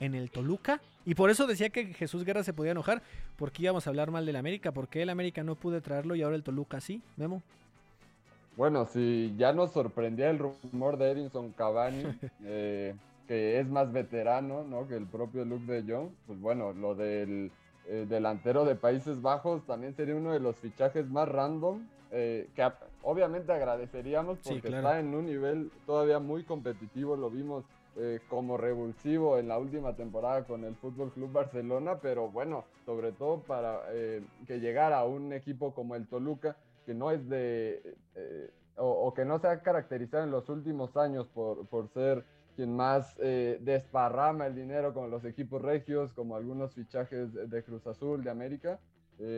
en 0.01 0.13
el 0.13 0.29
Toluca. 0.29 0.81
Y 1.05 1.15
por 1.15 1.29
eso 1.29 1.47
decía 1.47 1.69
que 1.69 1.93
Jesús 1.93 2.25
Guerra 2.25 2.43
se 2.43 2.51
podía 2.51 2.73
enojar, 2.73 3.01
porque 3.37 3.63
íbamos 3.63 3.87
a 3.87 3.91
hablar 3.91 4.11
mal 4.11 4.25
del 4.25 4.35
América, 4.35 4.73
porque 4.73 5.03
el 5.03 5.09
América 5.09 5.41
no 5.41 5.55
pude 5.55 5.79
traerlo 5.79 6.15
y 6.15 6.21
ahora 6.21 6.35
el 6.35 6.43
Toluca 6.43 6.81
sí, 6.81 7.01
Memo. 7.15 7.41
Bueno, 8.57 8.87
si 8.87 9.35
ya 9.37 9.53
nos 9.53 9.71
sorprendía 9.71 10.31
el 10.31 10.39
rumor 10.39 10.97
de 10.97 11.11
Edinson 11.11 11.51
Cavani, 11.51 12.03
eh, 12.43 12.95
que 13.27 13.59
es 13.59 13.67
más 13.67 13.93
veterano 13.93 14.63
¿no? 14.63 14.87
que 14.87 14.95
el 14.95 15.05
propio 15.05 15.45
Luke 15.45 15.71
de 15.71 15.93
Jong, 15.93 16.09
pues 16.25 16.41
bueno, 16.41 16.73
lo 16.73 16.95
del 16.95 17.51
eh, 17.87 18.07
delantero 18.09 18.65
de 18.65 18.73
Países 18.73 19.21
Bajos 19.21 19.63
también 19.67 19.95
sería 19.95 20.15
uno 20.15 20.33
de 20.33 20.39
los 20.39 20.55
fichajes 20.55 21.07
más 21.07 21.29
random, 21.29 21.87
eh, 22.11 22.49
que 22.55 22.67
obviamente 23.03 23.51
agradeceríamos 23.51 24.39
Sí, 24.41 24.55
porque 24.55 24.69
claro. 24.69 24.87
está 24.87 24.99
en 24.99 25.13
un 25.13 25.27
nivel 25.27 25.71
todavía 25.85 26.17
muy 26.17 26.43
competitivo, 26.43 27.15
lo 27.15 27.29
vimos 27.29 27.63
eh, 27.95 28.21
como 28.27 28.57
revulsivo 28.57 29.37
en 29.37 29.47
la 29.47 29.59
última 29.59 29.95
temporada 29.95 30.43
con 30.45 30.63
el 30.63 30.75
Fútbol 30.75 31.11
Club 31.11 31.31
Barcelona, 31.31 31.97
pero 32.01 32.29
bueno, 32.29 32.63
sobre 32.85 33.11
todo 33.11 33.39
para 33.39 33.81
eh, 33.89 34.23
que 34.47 34.59
llegara 34.59 34.99
a 34.99 35.05
un 35.05 35.33
equipo 35.33 35.73
como 35.73 35.95
el 35.95 36.07
Toluca, 36.07 36.55
que 36.87 36.95
no 36.95 37.11
es 37.11 37.27
de, 37.27 37.95
eh, 38.15 38.49
o, 38.77 39.13
que 39.13 39.25
no 39.25 39.37
se 39.39 39.47
ha 39.47 39.61
caracterizado 39.61 40.23
en 40.23 40.31
los 40.31 40.47
últimos 40.47 40.95
años 40.97 41.27
por, 41.27 41.67
por 41.67 41.89
ser 41.89 42.23
quien 42.55 42.75
más 42.75 43.15
desparrama 43.17 44.47
el 44.47 44.55
dinero 44.55 44.91
con 44.91 45.11
los 45.11 45.23
equipos 45.25 45.61
regios, 45.61 46.11
como 46.13 46.35
algunos 46.35 46.73
fichajes 46.73 47.31
de 47.31 47.63
Cruz 47.63 47.85
Azul, 47.85 48.23
de 48.23 48.31
América. 48.31 48.79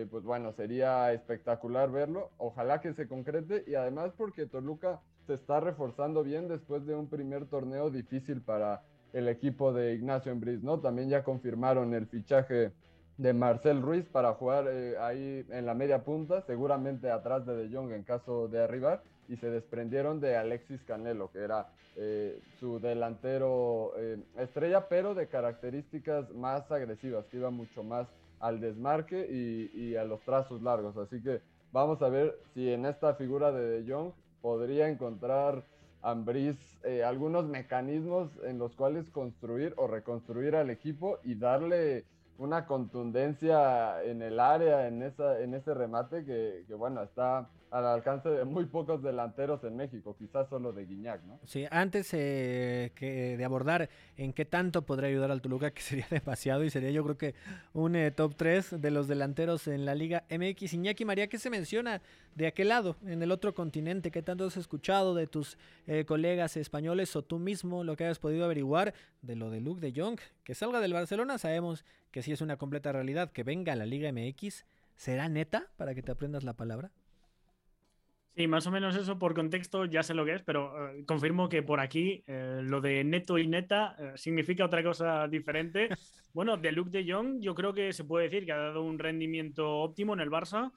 pues 0.10 0.24
bueno, 0.24 0.54
sería 0.54 1.12
espectacular 1.12 1.92
verlo. 1.92 2.30
Ojalá 2.38 2.80
que 2.80 2.94
se 2.94 3.10
concrete 3.10 3.66
y 3.68 3.76
además 3.76 4.14
porque 4.16 4.46
Toluca 4.46 5.02
se 5.28 5.34
está 5.34 5.60
reforzando 5.60 6.24
bien 6.24 6.48
después 6.48 6.86
de 6.86 6.96
un 6.96 7.10
primer 7.10 7.46
torneo 7.48 7.90
difícil 7.90 8.42
para 8.42 8.84
el 9.14 9.28
equipo 9.28 9.74
de 9.74 9.94
Ignacio 9.96 10.32
Embriz, 10.32 10.62
¿no? 10.64 10.80
También 10.80 11.10
ya 11.10 11.24
confirmaron 11.24 11.94
el 11.94 12.08
fichaje 12.08 12.72
de 13.20 13.34
Marcel 13.34 13.82
Ruiz 13.82 14.06
para 14.06 14.34
jugar 14.34 14.66
eh, 14.70 14.98
ahí 14.98 15.46
en 15.50 15.66
la 15.66 15.74
media 15.74 16.06
punta, 16.06 16.42
seguramente 16.44 17.12
atrás 17.12 17.46
de 17.46 17.54
De 17.54 17.76
Jong 17.76 17.92
en 17.92 18.04
caso 18.04 18.48
de 18.48 18.64
arribar, 18.64 19.04
y 19.28 19.36
se 19.36 19.52
desprendieron 19.52 20.22
de 20.22 20.38
Alexis 20.38 20.82
Canelo, 20.86 21.30
que 21.30 21.40
era 21.40 21.68
eh, 21.98 22.40
su 22.62 22.80
delantero 22.80 23.92
eh, 23.98 24.24
estrella, 24.38 24.88
pero 24.88 25.16
de 25.16 25.28
características 25.28 26.32
más 26.32 26.72
agresivas, 26.72 27.26
que 27.26 27.38
iba 27.38 27.50
mucho 27.50 27.84
más 27.84 28.08
al 28.40 28.62
desmarque 28.62 29.28
y, 29.30 29.70
y, 29.78 29.98
a 29.98 30.06
los 30.06 30.22
trazos 30.22 30.62
largos. 30.62 30.96
Así 30.96 31.22
que 31.22 31.42
vamos 31.74 32.02
a 32.02 32.08
ver 32.08 32.40
si 32.54 32.72
en 32.72 32.86
esta 32.86 33.16
figura 33.16 33.52
de 33.52 33.82
De 33.82 33.92
Jong 33.94 34.14
podría 34.42 34.88
encontrar 34.88 35.66
Ambris 36.02 36.56
algunos 37.06 37.46
mecanismos 37.46 38.32
en 38.46 38.58
los 38.58 38.74
cuales 38.78 39.10
construir 39.10 39.74
o 39.76 39.88
reconstruir 39.88 40.56
al 40.56 40.70
equipo 40.70 41.20
y 41.26 41.36
darle 41.36 42.06
una 42.40 42.66
contundencia 42.66 44.02
en 44.04 44.22
el 44.22 44.40
área, 44.40 44.88
en, 44.88 45.04
esa, 45.04 45.40
en 45.42 45.54
ese 45.54 45.74
remate 45.74 46.26
que, 46.26 46.64
que 46.68 46.74
bueno, 46.74 47.04
está 47.04 47.50
al 47.72 47.86
alcance 47.86 48.30
de 48.30 48.46
muy 48.46 48.66
pocos 48.66 49.04
delanteros 49.04 49.64
en 49.64 49.76
México, 49.76 50.16
quizás 50.18 50.50
solo 50.50 50.74
de 50.74 50.86
Guiñac, 50.86 51.24
¿no? 51.24 51.40
Sí, 51.46 51.66
antes 51.70 52.10
eh, 52.14 52.92
que 52.96 53.38
de 53.38 53.46
abordar 53.46 53.90
en 54.18 54.34
qué 54.34 54.46
tanto 54.46 54.82
podría 54.84 55.10
ayudar 55.10 55.32
al 55.32 55.42
Toluca, 55.42 55.72
que 55.72 55.82
sería 55.82 56.08
demasiado 56.10 56.64
y 56.64 56.70
sería 56.70 56.92
yo 56.92 57.04
creo 57.04 57.18
que 57.18 57.36
un 57.74 57.96
eh, 57.96 58.12
top 58.12 58.36
3 58.36 58.82
de 58.82 58.92
los 58.92 59.08
delanteros 59.08 59.68
en 59.68 59.86
la 59.86 59.96
Liga 59.96 60.24
MX. 60.30 60.74
Iñaki 60.74 61.06
María, 61.06 61.28
¿qué 61.28 61.38
se 61.38 61.50
menciona 61.50 62.02
de 62.36 62.48
aquel 62.48 62.70
lado, 62.70 62.96
en 63.06 63.22
el 63.22 63.32
otro 63.32 63.54
continente? 63.54 64.12
¿Qué 64.12 64.22
tanto 64.22 64.46
has 64.46 64.58
escuchado 64.58 65.14
de 65.14 65.28
tus 65.28 65.58
eh, 65.88 66.06
colegas 66.06 66.58
españoles 66.58 67.16
o 67.16 67.22
tú 67.22 67.40
mismo 67.40 67.84
lo 67.84 67.96
que 67.96 68.06
hayas 68.06 68.20
podido 68.20 68.46
averiguar 68.46 68.94
de 69.22 69.36
lo 69.36 69.50
de 69.50 69.62
Luke 69.62 69.82
de 69.82 69.94
Jong? 70.00 70.20
Que 70.44 70.56
salga 70.56 70.80
del 70.80 70.94
Barcelona, 70.94 71.38
sabemos 71.38 71.86
que 72.12 72.24
sí 72.24 72.32
es 72.32 72.42
una 72.42 72.58
completa 72.58 72.92
realidad, 72.92 73.32
que 73.32 73.44
venga 73.44 73.74
a 73.74 73.76
la 73.76 73.86
Liga 73.86 74.12
MX. 74.12 74.66
¿Será 74.96 75.30
neta 75.30 75.68
para 75.78 75.96
que 75.96 76.02
te 76.02 76.12
aprendas 76.12 76.44
la 76.44 76.54
palabra? 76.54 76.92
Sí, 78.36 78.48
más 78.48 78.66
o 78.68 78.72
menos 78.72 78.96
eso 78.96 79.20
por 79.20 79.34
contexto 79.34 79.86
ya 79.86 80.02
sé 80.02 80.14
lo 80.14 80.24
que 80.24 80.36
es, 80.36 80.44
pero 80.44 80.92
eh, 80.92 81.04
confirmo 81.06 81.50
que 81.50 81.62
por 81.62 81.82
aquí 81.82 82.24
eh, 82.26 82.62
lo 82.64 82.80
de 82.80 83.04
neto 83.04 83.38
y 83.38 83.48
neta 83.48 83.96
eh, 84.00 84.14
significa 84.16 84.66
otra 84.66 84.84
cosa 84.84 85.28
diferente. 85.28 85.90
Bueno, 86.32 86.58
de 86.58 86.72
Luke 86.72 86.92
de 86.92 87.12
Jong 87.12 87.40
yo 87.42 87.56
creo 87.56 87.74
que 87.74 87.92
se 87.92 88.04
puede 88.04 88.30
decir 88.30 88.46
que 88.46 88.52
ha 88.52 88.58
dado 88.58 88.84
un 88.84 89.00
rendimiento 89.00 89.68
óptimo 89.80 90.14
en 90.14 90.20
el 90.20 90.30
Barça 90.30 90.72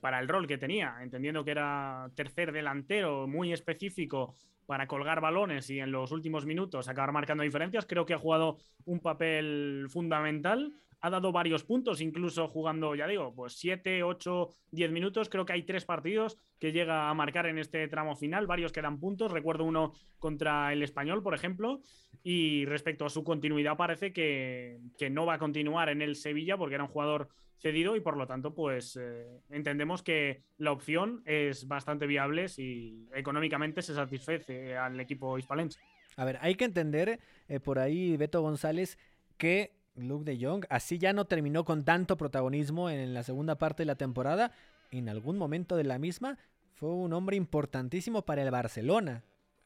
para 0.00 0.18
el 0.18 0.26
rol 0.26 0.48
que 0.48 0.58
tenía, 0.58 0.96
entendiendo 1.00 1.44
que 1.44 1.52
era 1.52 2.10
tercer 2.16 2.50
delantero 2.50 3.28
muy 3.28 3.52
específico 3.52 4.34
para 4.66 4.88
colgar 4.88 5.20
balones 5.20 5.70
y 5.70 5.78
en 5.78 5.92
los 5.92 6.10
últimos 6.10 6.46
minutos 6.46 6.88
acabar 6.88 7.12
marcando 7.12 7.44
diferencias. 7.44 7.86
Creo 7.86 8.04
que 8.04 8.14
ha 8.14 8.18
jugado 8.18 8.58
un 8.86 8.98
papel 8.98 9.86
fundamental 9.88 10.72
ha 11.00 11.10
dado 11.10 11.32
varios 11.32 11.64
puntos, 11.64 12.00
incluso 12.00 12.48
jugando, 12.48 12.94
ya 12.94 13.06
digo, 13.06 13.32
pues 13.34 13.54
7, 13.54 14.02
8, 14.02 14.48
10 14.72 14.90
minutos. 14.90 15.28
Creo 15.28 15.44
que 15.44 15.52
hay 15.52 15.62
tres 15.62 15.84
partidos 15.84 16.38
que 16.58 16.72
llega 16.72 17.08
a 17.08 17.14
marcar 17.14 17.46
en 17.46 17.58
este 17.58 17.86
tramo 17.88 18.16
final, 18.16 18.46
varios 18.46 18.72
que 18.72 18.82
dan 18.82 18.98
puntos. 18.98 19.30
Recuerdo 19.30 19.64
uno 19.64 19.92
contra 20.18 20.72
el 20.72 20.82
español, 20.82 21.22
por 21.22 21.34
ejemplo. 21.34 21.80
Y 22.22 22.64
respecto 22.66 23.06
a 23.06 23.10
su 23.10 23.22
continuidad, 23.22 23.76
parece 23.76 24.12
que, 24.12 24.80
no 25.10 25.24
va 25.24 25.34
a 25.34 25.38
continuar 25.38 25.88
en 25.88 26.02
el 26.02 26.16
Sevilla 26.16 26.56
porque 26.56 26.74
era 26.74 26.84
un 26.84 26.90
jugador 26.90 27.28
cedido 27.60 27.96
y 27.96 28.00
por 28.00 28.16
lo 28.16 28.26
tanto, 28.26 28.54
pues 28.54 28.96
eh, 29.00 29.40
entendemos 29.50 30.02
que 30.02 30.42
la 30.58 30.70
opción 30.70 31.22
es 31.24 31.66
bastante 31.66 32.06
viable 32.06 32.48
si 32.48 33.08
económicamente 33.14 33.82
se 33.82 33.94
satisface 33.94 34.76
al 34.76 34.98
equipo 35.00 35.38
hispalense. 35.38 35.80
A 36.16 36.24
ver, 36.24 36.38
hay 36.40 36.54
que 36.56 36.64
entender 36.64 37.20
eh, 37.48 37.60
por 37.60 37.78
ahí, 37.78 38.16
Beto 38.16 38.42
González, 38.42 38.98
que 39.38 39.77
Luke 39.98 40.24
de 40.24 40.44
Jong. 40.44 40.64
Así 40.68 40.98
ya 40.98 41.12
no 41.12 41.26
terminó 41.26 41.64
con 41.64 41.84
tanto 41.84 42.16
protagonismo 42.16 42.90
en 42.90 43.14
la 43.14 43.22
segunda 43.22 43.56
parte 43.56 43.82
de 43.82 43.86
la 43.86 43.96
temporada. 43.96 44.52
En 44.90 45.08
algún 45.08 45.36
momento 45.36 45.76
de 45.76 45.84
la 45.84 45.98
misma 45.98 46.38
fue 46.74 46.90
un 46.90 47.12
hombre 47.12 47.36
importantísimo 47.36 48.22
para 48.22 48.42
el 48.42 48.50
Barcelona. 48.50 49.24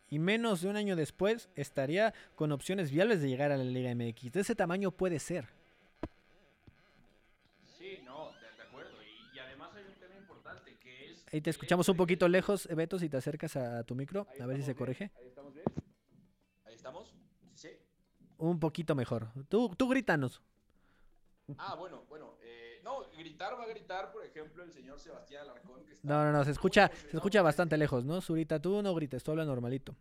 Y 0.08 0.18
menos 0.18 0.60
de 0.60 0.68
un 0.68 0.76
año 0.76 0.96
después 0.96 1.48
estaría 1.54 2.12
con 2.34 2.52
opciones 2.52 2.90
viables 2.90 3.22
de 3.22 3.28
llegar 3.28 3.50
a 3.50 3.56
la 3.56 3.64
Liga 3.64 3.94
MX. 3.94 4.32
De 4.32 4.40
ese 4.40 4.54
tamaño 4.54 4.90
puede 4.90 5.18
ser. 5.18 5.48
Sí, 7.78 8.00
no, 8.04 8.30
de, 8.32 8.62
acuerdo. 8.62 8.92
Y, 9.02 9.38
además 9.38 9.70
hay 9.74 9.84
un 9.84 9.94
tema 9.98 10.16
importante 10.16 10.76
que 10.78 11.12
es... 11.12 11.24
Ahí 11.32 11.40
te 11.40 11.50
escuchamos 11.50 11.88
un 11.88 11.96
poquito 11.96 12.28
lejos, 12.28 12.68
Beto, 12.68 12.98
si 12.98 13.08
te 13.08 13.16
acercas 13.16 13.56
a 13.56 13.84
tu 13.84 13.94
micro. 13.94 14.26
a 14.38 14.46
ver 14.46 14.58
si 14.58 14.64
se 14.64 14.74
corrige. 14.74 15.10
Ahí 15.16 15.28
estamos 15.28 15.54
bien. 15.54 15.66
Ahí 16.66 16.74
estamos. 16.74 17.21
Un 18.42 18.58
poquito 18.58 18.96
mejor. 18.96 19.28
Tú, 19.48 19.72
tú 19.76 19.88
grítanos. 19.88 20.42
Ah, 21.58 21.76
bueno, 21.76 22.04
bueno. 22.08 22.38
Eh, 22.42 22.80
no, 22.82 23.08
gritar 23.16 23.56
va 23.56 23.62
a 23.62 23.68
gritar, 23.68 24.10
por 24.10 24.24
ejemplo, 24.24 24.64
el 24.64 24.72
señor 24.72 24.98
Sebastián 24.98 25.42
Alarcón. 25.42 25.84
Que 25.84 25.92
está 25.92 26.08
no, 26.08 26.24
no, 26.24 26.32
no, 26.32 26.44
se 26.44 26.50
escucha, 26.50 26.90
se 27.08 27.16
escucha 27.16 27.40
bastante 27.40 27.78
lejos, 27.78 28.04
¿no? 28.04 28.20
Zurita, 28.20 28.60
tú 28.60 28.82
no 28.82 28.92
grites, 28.96 29.22
tú 29.22 29.30
habla 29.30 29.44
normalito. 29.44 29.94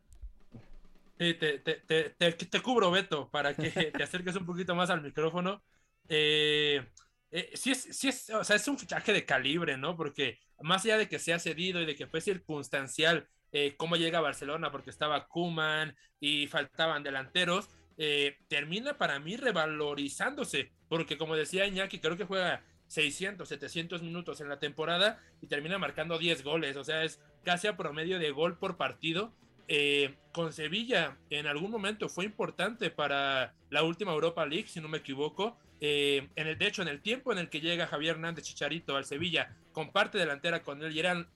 Sí, 1.20 1.36
te, 1.36 1.60
te, 1.60 1.76
te, 1.76 2.10
te, 2.10 2.62
cubro, 2.64 2.90
Beto, 2.90 3.30
para 3.30 3.54
que 3.54 3.70
te 3.96 4.02
acerques 4.02 4.36
un 4.36 4.48
poquito 4.48 4.74
más 4.74 4.90
al 4.90 5.04
micrófono. 5.04 5.62
Eh, 6.10 6.84
eh, 7.30 7.52
sí, 7.54 7.70
es, 7.70 7.84
sí 7.92 8.08
es, 8.08 8.28
o 8.32 8.44
sea, 8.44 8.56
es 8.56 8.68
un 8.68 8.80
fichaje 8.80 9.14
de 9.14 9.24
calibre, 9.24 9.78
¿no? 9.78 9.96
Porque 9.96 10.40
más 10.62 10.84
allá 10.84 10.98
de 10.98 11.08
que 11.08 11.20
sea 11.20 11.38
cedido 11.38 11.80
y 11.80 11.86
de 11.86 11.96
que 11.96 12.08
fue 12.08 12.22
circunstancial 12.22 13.30
eh, 13.52 13.76
cómo 13.78 13.98
llega 13.98 14.20
a 14.20 14.22
Barcelona, 14.22 14.72
porque 14.72 14.90
estaba 14.90 15.28
Kuman 15.28 15.96
y 16.20 16.48
faltaban 16.48 17.04
delanteros, 17.04 17.70
eh, 17.98 18.38
termina 18.48 18.98
para 18.98 19.20
mí 19.20 19.38
revalorizándose, 19.38 20.72
porque 20.90 21.18
como 21.18 21.36
decía 21.36 21.68
Iñaki, 21.68 22.00
creo 22.00 22.18
que 22.18 22.26
juega 22.26 22.64
600, 22.88 23.48
700 23.48 24.02
minutos 24.02 24.42
en 24.42 24.50
la 24.50 24.60
temporada 24.60 25.20
y 25.42 25.48
termina 25.48 25.78
marcando 25.78 26.18
10 26.18 26.44
goles, 26.44 26.76
o 26.76 26.84
sea, 26.84 27.04
es 27.04 27.22
casi 27.44 27.68
a 27.68 27.78
promedio 27.78 28.20
de 28.20 28.32
gol 28.32 28.58
por 28.58 28.78
partido. 28.78 29.34
Eh, 29.74 30.16
con 30.34 30.52
Sevilla 30.52 31.18
en 31.30 31.48
algún 31.48 31.72
momento 31.72 32.10
fue 32.10 32.26
importante 32.26 32.90
para 32.90 33.54
la 33.70 33.84
última 33.84 34.12
Europa 34.12 34.46
League, 34.46 34.68
si 34.68 34.82
no 34.82 34.90
me 34.90 34.98
equivoco. 34.98 35.58
Eh, 35.80 36.28
en 36.36 36.48
el, 36.48 36.58
de 36.58 36.68
hecho, 36.68 36.82
en 36.82 36.90
el 36.90 37.02
tiempo 37.02 37.32
en 37.32 37.38
el 37.38 37.50
que 37.50 37.62
llega 37.62 37.88
Javier 37.88 38.16
Hernández 38.16 38.44
Chicharito 38.44 38.98
al 38.98 39.06
Sevilla, 39.06 39.56
comparte 39.72 40.18
delantera 40.18 40.62
con 40.62 40.84
él 40.84 40.96
y 40.96 41.00
eran 41.00 41.28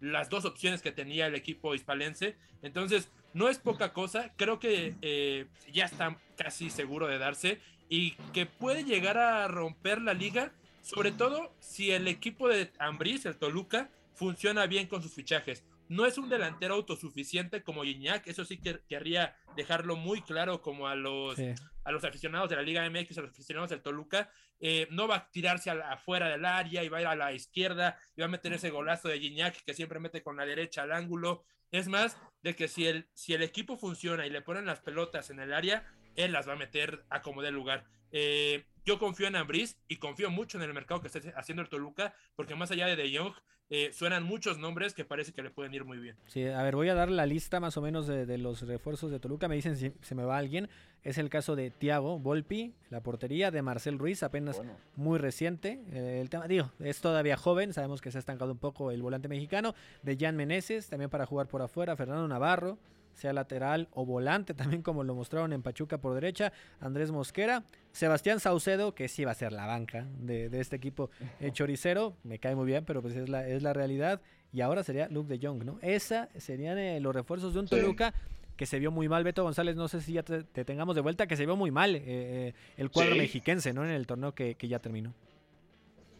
las 0.00 0.28
dos 0.28 0.44
opciones 0.44 0.82
que 0.82 0.92
tenía 0.92 1.26
el 1.26 1.34
equipo 1.34 1.74
hispalense. 1.74 2.36
Entonces, 2.62 3.08
no 3.34 3.48
es 3.48 3.58
poca 3.58 3.92
cosa, 3.92 4.32
creo 4.36 4.58
que 4.58 4.94
eh, 5.02 5.46
ya 5.72 5.84
está 5.84 6.16
casi 6.36 6.70
seguro 6.70 7.08
de 7.08 7.18
darse 7.18 7.60
y 7.88 8.12
que 8.32 8.46
puede 8.46 8.84
llegar 8.84 9.18
a 9.18 9.46
romper 9.48 10.00
la 10.00 10.14
liga, 10.14 10.52
sobre 10.82 11.12
todo 11.12 11.52
si 11.60 11.90
el 11.90 12.08
equipo 12.08 12.48
de 12.48 12.70
Ambriz, 12.78 13.26
el 13.26 13.36
Toluca, 13.36 13.90
funciona 14.14 14.66
bien 14.66 14.86
con 14.86 15.02
sus 15.02 15.12
fichajes. 15.12 15.64
No 15.88 16.06
es 16.06 16.16
un 16.16 16.28
delantero 16.28 16.74
autosuficiente 16.74 17.62
como 17.62 17.84
Iñak, 17.84 18.26
eso 18.28 18.44
sí 18.44 18.56
que 18.56 18.80
querría 18.88 19.36
dejarlo 19.56 19.96
muy 19.96 20.22
claro 20.22 20.62
como 20.62 20.88
a 20.88 20.94
los, 20.94 21.36
a 21.38 21.92
los 21.92 22.04
aficionados 22.04 22.48
de 22.48 22.56
la 22.56 22.62
Liga 22.62 22.88
MX, 22.88 23.18
a 23.18 23.22
los 23.22 23.30
aficionados 23.32 23.70
del 23.70 23.82
Toluca. 23.82 24.30
Eh, 24.60 24.86
no 24.90 25.08
va 25.08 25.16
a 25.16 25.30
tirarse 25.30 25.70
afuera 25.70 26.28
del 26.28 26.44
área 26.44 26.84
y 26.84 26.88
va 26.88 26.98
a 26.98 27.00
ir 27.02 27.06
a 27.08 27.16
la 27.16 27.32
izquierda 27.32 27.98
y 28.16 28.20
va 28.20 28.26
a 28.26 28.30
meter 28.30 28.52
ese 28.52 28.70
golazo 28.70 29.08
de 29.08 29.18
Gignac 29.18 29.62
que 29.64 29.74
siempre 29.74 30.00
mete 30.00 30.22
con 30.22 30.36
la 30.36 30.46
derecha 30.46 30.82
al 30.82 30.92
ángulo. 30.92 31.44
Es 31.70 31.88
más, 31.88 32.16
de 32.44 32.54
que 32.54 32.68
si 32.68 32.86
el, 32.86 33.08
si 33.14 33.32
el 33.32 33.42
equipo 33.42 33.78
funciona 33.78 34.26
y 34.26 34.30
le 34.30 34.42
ponen 34.42 34.66
las 34.66 34.80
pelotas 34.80 35.30
en 35.30 35.40
el 35.40 35.54
área, 35.54 35.82
él 36.14 36.32
las 36.32 36.46
va 36.46 36.52
a 36.52 36.56
meter 36.56 37.04
a 37.08 37.22
como 37.22 37.40
dé 37.40 37.50
lugar. 37.50 37.86
Eh, 38.12 38.66
yo 38.84 38.98
confío 38.98 39.26
en 39.26 39.36
Ambris 39.36 39.76
y 39.88 39.96
confío 39.96 40.30
mucho 40.30 40.58
en 40.58 40.64
el 40.64 40.74
mercado 40.74 41.00
que 41.00 41.08
está 41.08 41.20
haciendo 41.36 41.62
el 41.62 41.68
Toluca, 41.68 42.14
porque 42.36 42.54
más 42.54 42.70
allá 42.70 42.86
de 42.86 42.96
De 42.96 43.16
Jong, 43.16 43.34
eh, 43.70 43.90
suenan 43.92 44.24
muchos 44.24 44.58
nombres 44.58 44.92
que 44.92 45.06
parece 45.06 45.32
que 45.32 45.42
le 45.42 45.50
pueden 45.50 45.72
ir 45.72 45.84
muy 45.84 45.98
bien. 45.98 46.16
Sí, 46.26 46.46
a 46.46 46.62
ver, 46.62 46.76
voy 46.76 46.90
a 46.90 46.94
dar 46.94 47.10
la 47.10 47.24
lista 47.24 47.60
más 47.60 47.76
o 47.78 47.82
menos 47.82 48.06
de, 48.06 48.38
los 48.38 48.62
refuerzos 48.62 49.10
de 49.10 49.18
Toluca. 49.18 49.48
Me 49.48 49.54
dicen 49.54 49.76
si 49.76 49.92
se 50.02 50.14
me 50.14 50.24
va 50.24 50.36
alguien. 50.36 50.68
Es 51.02 51.18
el 51.18 51.28
caso 51.28 51.56
de 51.56 51.70
Tiago 51.70 52.18
Volpi, 52.18 52.74
la 52.90 53.02
portería 53.02 53.50
de 53.50 53.62
Marcel 53.62 53.98
Ruiz, 53.98 54.22
apenas 54.22 54.60
muy 54.96 55.18
reciente. 55.18 55.82
Eh, 55.92 56.20
el 56.20 56.30
tema, 56.30 56.46
digo, 56.46 56.70
es 56.78 57.00
todavía 57.00 57.36
joven, 57.36 57.72
sabemos 57.72 58.00
que 58.00 58.10
se 58.10 58.18
ha 58.18 58.20
estancado 58.20 58.52
un 58.52 58.58
poco 58.58 58.90
el 58.90 59.02
volante 59.02 59.28
mexicano. 59.28 59.74
De 60.02 60.16
Jan 60.18 60.36
Meneses, 60.36 60.88
también 60.88 61.10
para 61.10 61.26
jugar 61.26 61.48
por 61.48 61.62
afuera. 61.62 61.96
Fernando 61.96 62.28
Navarro, 62.28 62.78
sea 63.14 63.32
lateral 63.32 63.88
o 63.92 64.04
volante, 64.04 64.54
también 64.54 64.82
como 64.82 65.04
lo 65.04 65.14
mostraron 65.14 65.52
en 65.52 65.62
Pachuca 65.62 65.98
por 65.98 66.14
derecha, 66.14 66.52
Andrés 66.80 67.10
Mosquera, 67.10 67.64
Sebastián 67.94 68.40
Saucedo, 68.40 68.92
que 68.92 69.06
sí 69.06 69.24
va 69.24 69.30
a 69.30 69.34
ser 69.34 69.52
la 69.52 69.66
banca 69.66 70.08
de, 70.18 70.50
este 70.58 70.74
equipo 70.74 71.10
eh, 71.40 71.52
choricero, 71.52 72.16
me 72.24 72.40
cae 72.40 72.56
muy 72.56 72.66
bien, 72.66 72.84
pero 72.84 73.00
pues 73.00 73.14
es 73.14 73.28
la, 73.28 73.46
es 73.46 73.62
la 73.62 73.72
realidad, 73.72 74.20
y 74.52 74.62
ahora 74.62 74.82
sería 74.82 75.08
Luke 75.08 75.28
de 75.28 75.46
Jong, 75.46 75.64
¿no? 75.64 75.78
Esa 75.80 76.28
serían 76.36 76.76
eh, 76.76 76.98
los 76.98 77.14
refuerzos 77.14 77.54
de 77.54 77.60
un 77.60 77.68
Toluca 77.68 78.12
que 78.56 78.66
se 78.66 78.80
vio 78.80 78.90
muy 78.90 79.08
mal, 79.08 79.22
Beto 79.22 79.44
González, 79.44 79.76
no 79.76 79.86
sé 79.86 80.00
si 80.00 80.14
ya 80.14 80.24
te, 80.24 80.42
tengamos 80.64 80.96
de 80.96 81.02
vuelta, 81.02 81.28
que 81.28 81.36
se 81.36 81.46
vio 81.46 81.54
muy 81.54 81.70
mal 81.70 81.94
eh, 81.94 82.52
el 82.76 82.90
cuadro 82.90 83.14
mexiquense, 83.14 83.72
¿no? 83.72 83.84
En 83.84 83.92
el 83.92 84.08
torneo 84.08 84.34
que, 84.34 84.56
que 84.56 84.66
ya 84.66 84.80
terminó. 84.80 85.14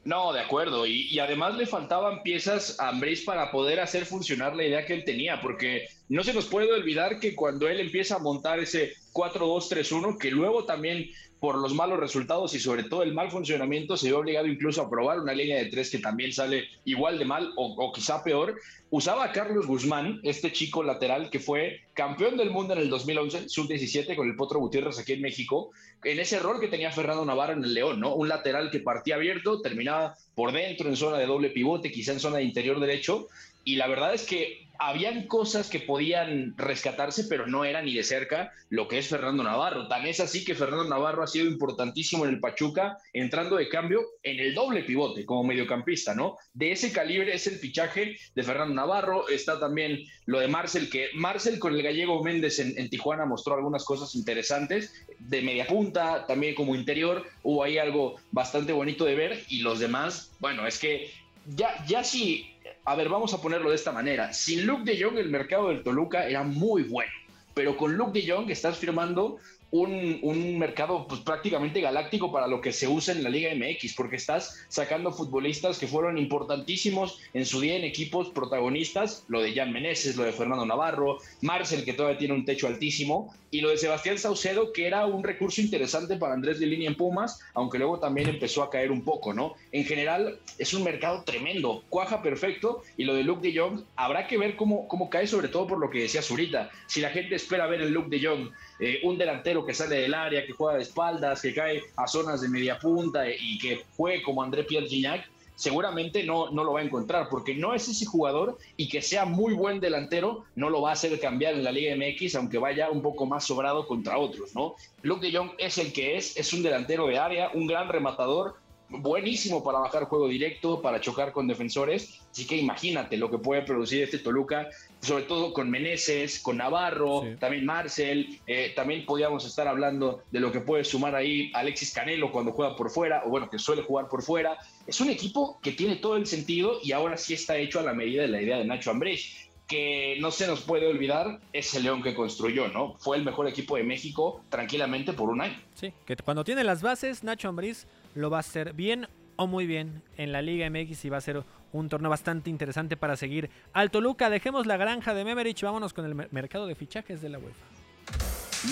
No, 0.05 0.35
de 0.35 0.41
acuerdo. 0.41 0.87
Y, 0.87 1.19
además 1.19 1.57
le 1.57 1.67
faltaban 1.67 2.23
piezas 2.23 2.79
a 2.79 2.91
Ambriz 2.91 3.25
para 3.25 3.51
poder 3.51 3.81
hacer 3.81 4.05
funcionar 4.05 4.55
la 4.55 4.65
idea 4.65 4.85
que 4.85 4.93
él 4.93 5.05
tenía, 5.05 5.41
porque 5.41 5.87
no 6.09 6.23
se 6.23 6.35
nos 6.35 6.47
puede 6.47 6.71
olvidar 6.73 7.19
que 7.19 7.35
cuando 7.35 7.69
él 7.69 7.81
empieza 7.81 8.17
a 8.17 8.19
montar 8.19 8.59
ese 8.59 8.93
4-2-3-1, 9.13 10.19
que 10.19 10.31
luego 10.31 10.65
también 10.65 11.09
por 11.45 11.59
los 11.59 11.75
malos 11.75 12.01
resultados 12.01 12.55
y 12.55 12.59
sobre 12.59 12.85
todo 12.85 13.03
el 13.03 13.13
mal 13.13 13.31
funcionamiento, 13.31 13.99
se 13.99 14.07
vio 14.07 14.21
obligado 14.21 14.47
incluso 14.47 14.81
a 14.81 14.89
probar 14.89 15.21
una 15.21 15.35
línea 15.35 15.59
de 15.59 15.67
tres 15.67 15.91
que 15.91 15.99
también 15.99 16.33
sale 16.33 16.69
igual 16.87 17.19
de 17.19 17.27
mal 17.27 17.53
o, 17.57 17.93
quizá 17.93 18.25
peor. 18.25 18.59
Usaba 18.89 19.25
a 19.25 19.33
Carlos 19.33 19.67
Guzmán, 19.67 20.21
este 20.23 20.53
chico 20.53 20.83
lateral 20.83 21.29
que 21.29 21.41
fue 21.41 21.83
campeón 21.95 22.37
del 22.37 22.51
mundo 22.51 22.75
en 22.75 22.81
el 22.81 22.91
2011, 22.91 23.49
sub-17 23.49 24.15
con 24.17 24.29
el 24.29 24.37
Potro 24.37 24.59
Gutiérrez 24.59 24.99
aquí 24.99 25.13
en 25.13 25.23
México, 25.23 25.71
en 26.03 26.19
ese 26.19 26.39
rol 26.41 26.61
que 26.61 26.69
tenía 26.69 26.91
Fernando 26.91 27.25
Navarro 27.25 27.55
en 27.55 27.65
el 27.65 27.73
León, 27.73 28.01
¿no? 28.01 28.15
Un 28.15 28.29
lateral 28.29 28.71
que 28.71 28.81
partía 28.81 29.15
abierto, 29.15 29.61
terminaba 29.61 30.17
por 30.35 30.53
dentro 30.53 30.89
en 30.89 30.97
zona 30.97 31.19
de 31.19 31.27
doble 31.27 31.51
pivote, 31.51 31.93
quizá 31.93 32.13
en 32.13 32.21
zona 32.21 32.39
de 32.39 32.45
interior 32.45 32.81
derecho, 32.81 33.29
y 33.65 33.77
la 33.77 33.87
verdad 33.87 34.13
es 34.13 34.25
que 34.25 34.65
habían 34.79 35.27
cosas 35.27 35.71
que 35.71 35.81
podían 35.81 36.55
rescatarse, 36.57 37.25
pero 37.25 37.47
no 37.47 37.65
era 37.65 37.81
ni 37.81 37.95
de 37.95 38.03
cerca 38.03 38.53
lo 38.71 38.89
que 38.89 38.99
es 38.99 39.09
Fernando 39.09 39.43
Navarro. 39.43 39.89
Tan 39.89 40.07
es 40.07 40.21
así 40.21 40.45
que 40.45 40.55
Fernando 40.55 40.85
Navarro 40.85 41.23
ha 41.23 41.29
sido 41.29 41.47
importantísimo 41.47 42.25
en 42.25 42.35
el 42.35 42.41
Pachuca, 42.41 42.99
entrando 43.13 43.57
de 43.57 43.69
cambio 43.69 44.03
en 44.23 44.41
el 44.41 44.55
doble 44.55 44.83
pivote 44.83 45.25
como 45.25 45.45
mediocampista, 45.45 46.15
¿no? 46.15 46.37
De 46.53 46.73
ese 46.73 46.93
calibre 46.93 47.35
es 47.35 47.47
el 47.47 47.55
fichaje 47.55 48.17
de 48.35 48.43
Fernando 48.43 48.75
Navarro. 48.75 49.29
Está 49.29 49.59
también 49.61 50.01
lo 50.27 50.41
de 50.41 50.49
Marcel, 50.49 50.91
que 50.91 51.09
Marcel 51.15 51.59
con 51.59 51.75
el 51.75 51.83
gallego 51.85 52.23
Méndez 52.23 52.59
en, 52.59 52.91
Tijuana 52.91 53.25
mostró 53.25 53.55
algunas 53.55 53.85
cosas 53.85 54.15
interesantes, 54.17 54.93
de 55.19 55.43
media 55.43 55.67
punta, 55.67 56.27
también 56.27 56.55
como 56.55 56.75
interior, 56.75 57.25
hubo 57.43 57.63
ahí 57.63 57.79
algo 57.79 58.17
bastante 58.33 58.73
bonito 58.73 59.05
de 59.05 59.15
ver, 59.15 59.45
y 59.49 59.61
los 59.61 59.79
demás, 59.79 60.33
bueno, 60.41 60.67
es 60.67 60.79
que 60.79 61.11
ya, 61.57 61.85
ya 61.87 62.03
sí 62.03 62.51
a 62.87 62.95
ver, 62.97 63.09
vamos 63.09 63.33
a 63.33 63.41
ponerlo 63.41 63.71
de 63.71 63.77
esta 63.77 63.93
manera. 63.93 64.33
Sin 64.33 64.67
Luke 64.67 64.85
de 64.85 65.03
Jong, 65.03 65.17
el 65.17 65.31
mercado 65.31 65.69
del 65.69 65.83
Toluca 65.83 66.27
era 66.29 66.43
muy 66.43 66.83
bueno, 66.83 67.11
pero 67.55 67.77
con 67.77 67.95
Luke 67.95 68.21
de 68.21 68.31
Jong 68.31 68.51
estás 68.51 68.77
firmando 68.77 69.39
un, 69.81 70.59
mercado 70.59 71.07
pues, 71.09 71.21
prácticamente 71.23 71.81
galáctico 71.81 72.31
para 72.31 72.47
lo 72.47 72.61
que 72.61 72.73
se 72.73 72.87
usa 72.87 73.13
en 73.13 73.25
la 73.25 73.29
Liga 73.31 73.51
MX, 73.55 73.95
porque 73.95 74.17
estás 74.17 74.65
sacando 74.69 75.11
futbolistas 75.11 75.79
que 75.79 75.89
fueron 75.89 76.17
importantísimos 76.17 77.19
en 77.33 77.45
su 77.45 77.61
día 77.61 77.77
en 77.77 77.85
equipos 77.85 78.29
protagonistas, 78.31 79.25
lo 79.27 79.43
de 79.43 79.53
Jan 79.53 79.73
Meneses, 79.73 80.15
lo 80.15 80.23
de 80.23 80.33
Fernando 80.33 80.65
Navarro, 80.65 81.19
Marcel, 81.41 81.85
que 81.85 81.93
todavía 81.93 82.19
tiene 82.19 82.35
un 82.35 82.45
techo 82.45 82.69
altísimo, 82.69 83.35
y 83.51 83.61
lo 83.61 83.71
de 83.71 83.77
Sebastián 83.77 84.19
Saucedo, 84.19 84.73
que 84.73 84.87
era 84.87 85.07
un 85.07 85.23
recurso 85.23 85.61
interesante 85.61 86.17
para 86.17 86.35
Andrés 86.35 86.59
de 86.59 86.67
Línea 86.67 86.89
en 86.89 86.97
Pumas, 86.97 87.41
aunque 87.55 87.79
luego 87.79 88.01
también 88.01 88.29
empezó 88.29 88.63
a 88.63 88.71
caer 88.71 88.91
un 88.91 89.03
poco, 89.03 89.33
¿no? 89.33 89.55
En 89.71 89.85
general, 89.85 90.39
es 90.59 90.75
un 90.75 90.83
mercado 90.83 91.23
tremendo, 91.23 91.85
cuaja 91.89 92.21
perfecto, 92.23 92.83
y 92.97 93.05
lo 93.05 93.15
de 93.15 93.23
Luke 93.23 93.49
de 93.49 93.57
Jong, 93.57 93.83
habrá 93.95 94.27
que 94.27 94.39
ver 94.39 94.57
cómo, 94.57 94.89
cómo 94.89 95.09
cae, 95.09 95.27
sobre 95.29 95.49
todo 95.49 95.69
por 95.69 95.79
lo 95.79 95.91
que 95.91 96.01
decía 96.01 96.23
Zurita. 96.23 96.71
Si 96.89 97.01
la 97.01 97.11
gente 97.11 97.37
espera 97.37 97.67
ver 97.67 97.81
el 97.81 97.93
Luke 97.93 98.09
de 98.09 98.27
Jong 98.27 98.51
eh, 98.85 99.01
un 99.03 99.17
delantero 99.17 99.65
que 99.65 99.73
sale 99.73 99.97
del 99.97 100.13
área, 100.13 100.45
que 100.45 100.53
juega 100.53 100.77
de 100.77 100.83
espaldas, 100.83 101.41
que 101.41 101.55
cae 101.55 101.83
a 101.97 102.07
zonas 102.07 102.43
de 102.43 102.49
media 102.51 102.79
punta 102.79 103.25
y 103.27 103.57
que 103.59 103.83
juegue 103.97 104.23
como 104.23 104.43
André 104.43 104.65
Pierre 104.65 104.87
Gignac, 104.87 105.27
seguramente 105.55 106.23
no, 106.25 106.51
no 106.51 106.65
lo 106.65 106.75
va 106.75 106.81
a 106.81 106.83
encontrar, 106.83 107.29
porque 107.31 107.55
no 107.55 107.75
es 107.75 107.89
ese 107.89 108.05
jugador 108.05 108.59
y 108.77 108.89
que 108.89 109.01
sea 109.01 109.25
muy 109.25 109.55
buen 109.55 109.81
delantero, 109.81 110.45
no 110.55 110.69
lo 110.69 110.83
va 110.83 110.91
a 110.91 110.93
hacer 110.93 111.19
cambiar 111.19 111.55
en 111.55 111.65
la 111.65 111.73
Liga 111.73 111.97
MX, 111.97 112.35
aunque 112.35 112.59
vaya 112.59 112.91
un 112.91 113.01
poco 113.01 113.25
más 113.25 113.45
sobrado 113.45 113.87
contra 113.87 114.19
otros, 114.19 114.55
¿no? 114.55 114.75
Luke 115.03 115.27
de 115.27 115.35
Jong 115.35 115.53
es 115.57 115.79
el 115.79 115.93
que 115.93 116.17
es, 116.17 116.37
es 116.37 116.53
un 116.53 116.63
delantero 116.63 117.07
de 117.07 117.19
área, 117.19 117.51
un 117.55 117.67
gran 117.67 117.89
rematador, 117.89 118.57
buenísimo 118.89 119.63
para 119.63 119.79
bajar 119.79 120.05
juego 120.05 120.29
directo, 120.29 120.81
para 120.81 121.01
chocar 121.01 121.33
con 121.33 121.47
defensores. 121.47 122.21
Así 122.31 122.47
que 122.47 122.57
imagínate 122.57 123.17
lo 123.17 123.31
que 123.31 123.39
puede 123.39 123.63
producir 123.63 124.03
este 124.03 124.19
Toluca, 124.19 124.69
sobre 125.01 125.25
todo 125.25 125.53
con 125.53 125.71
Meneses, 125.71 126.41
con 126.41 126.57
Navarro, 126.57 127.23
también 127.39 127.65
Marcel. 127.65 128.41
Eh, 128.47 128.73
también 128.75 129.05
podíamos 129.07 129.45
estar 129.45 129.69
hablando 129.69 130.23
de 130.31 130.41
lo 130.41 130.51
que 130.51 130.61
puede 130.61 130.85
sumar 130.85 131.15
ahí 131.15 131.51
Alexis 131.55 131.93
Canelo 131.93 132.33
cuando 132.33 132.53
juega 132.53 132.77
por 132.77 132.91
fuera, 132.91 133.23
o 133.25 133.31
bueno, 133.31 133.49
que 133.49 133.59
suele 133.59 133.83
jugar 133.83 134.09
por 134.09 134.23
fuera. 134.23 134.57
Es 134.87 135.01
un 135.01 135.11
equipo 135.11 135.59
que 135.63 135.73
tiene 135.73 135.97
todo 135.97 136.17
el 136.17 136.27
sentido 136.27 136.79
y 136.83 136.93
ahora 136.93 137.17
sí 137.17 137.35
está 137.35 137.57
hecho 137.57 137.81
a 137.81 137.83
la 137.83 137.95
medida 137.95 138.23
de 138.23 138.29
la 138.29 138.43
idea 138.43 138.59
de 138.59 138.65
Nacho 138.65 138.91
Ambrés 138.91 139.45
que 139.67 140.19
no 140.21 140.31
se 140.31 140.47
nos 140.47 140.61
puede 140.61 140.87
olvidar 140.87 141.41
es 141.53 141.75
el 141.75 141.85
León 141.85 142.03
que 142.03 142.15
construyó, 142.15 142.69
¿no? 142.69 142.97
Fue 142.99 143.17
el 143.17 143.25
mejor 143.25 143.49
equipo 143.49 143.77
de 143.77 143.83
México 143.83 144.43
tranquilamente 144.51 145.13
por 145.13 145.31
un 145.31 145.41
año. 145.41 145.59
Sí, 145.75 145.93
que 146.05 146.17
cuando 146.17 146.45
tiene 146.45 146.65
las 146.65 146.83
bases, 146.83 147.25
Nacho 147.25 147.49
Ambriz 147.49 147.87
lo 148.15 148.31
va 148.31 148.39
a 148.39 148.41
hacer 148.41 148.73
bien 148.73 149.09
o 149.37 149.47
muy 149.47 149.67
bien 149.67 150.03
en 150.17 150.33
la 150.33 150.43
Liga 150.43 150.69
MX 150.71 151.05
y 151.05 151.09
va 151.09 151.19
a 151.19 151.21
ser 151.21 151.45
un 151.73 151.89
torneo 151.89 152.11
bastante 152.11 152.51
interesante 152.51 152.97
para 152.97 153.17
seguir 153.17 153.51
al 153.73 153.91
Toluca. 153.91 154.31
Dejemos 154.31 154.67
la 154.67 154.77
granja 154.77 155.15
de 155.15 155.25
Memerich, 155.25 155.63
vámonos 155.63 155.93
con 155.93 156.05
el 156.05 156.15
mercado 156.31 156.67
de 156.67 156.75
fichajes 156.75 157.21
de 157.21 157.29
la 157.29 157.39
UEFA. 157.39 157.67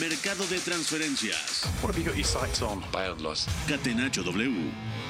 Mercado 0.01 0.47
de 0.47 0.59
transferencias. 0.59 1.65
What 1.83 1.91
have 1.91 1.99
you 1.99 2.07
got 2.07 2.17
your 2.17 2.25
sights 2.25 2.63
on? 2.63 2.81
Catenacho 3.69 4.23
W. 4.23 5.02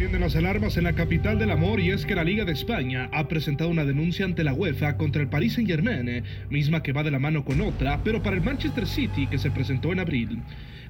Las 0.00 0.34
alarmas 0.34 0.78
en 0.78 0.84
la 0.84 0.94
capital 0.94 1.38
del 1.38 1.50
amor 1.50 1.78
y 1.78 1.90
es 1.90 2.06
que 2.06 2.14
la 2.14 2.24
Liga 2.24 2.46
de 2.46 2.52
España 2.52 3.10
ha 3.12 3.28
presentado 3.28 3.68
una 3.68 3.84
denuncia 3.84 4.24
ante 4.24 4.44
la 4.44 4.54
UEFA 4.54 4.96
contra 4.96 5.20
el 5.20 5.28
Paris 5.28 5.54
Saint 5.54 5.68
Germain, 5.68 6.24
misma 6.48 6.82
que 6.82 6.92
va 6.92 7.02
de 7.02 7.10
la 7.10 7.18
mano 7.18 7.44
con 7.44 7.60
otra, 7.60 8.02
pero 8.02 8.22
para 8.22 8.34
el 8.34 8.42
Manchester 8.42 8.86
City 8.86 9.26
que 9.26 9.38
se 9.38 9.50
presentó 9.50 9.92
en 9.92 10.00
abril. 10.00 10.40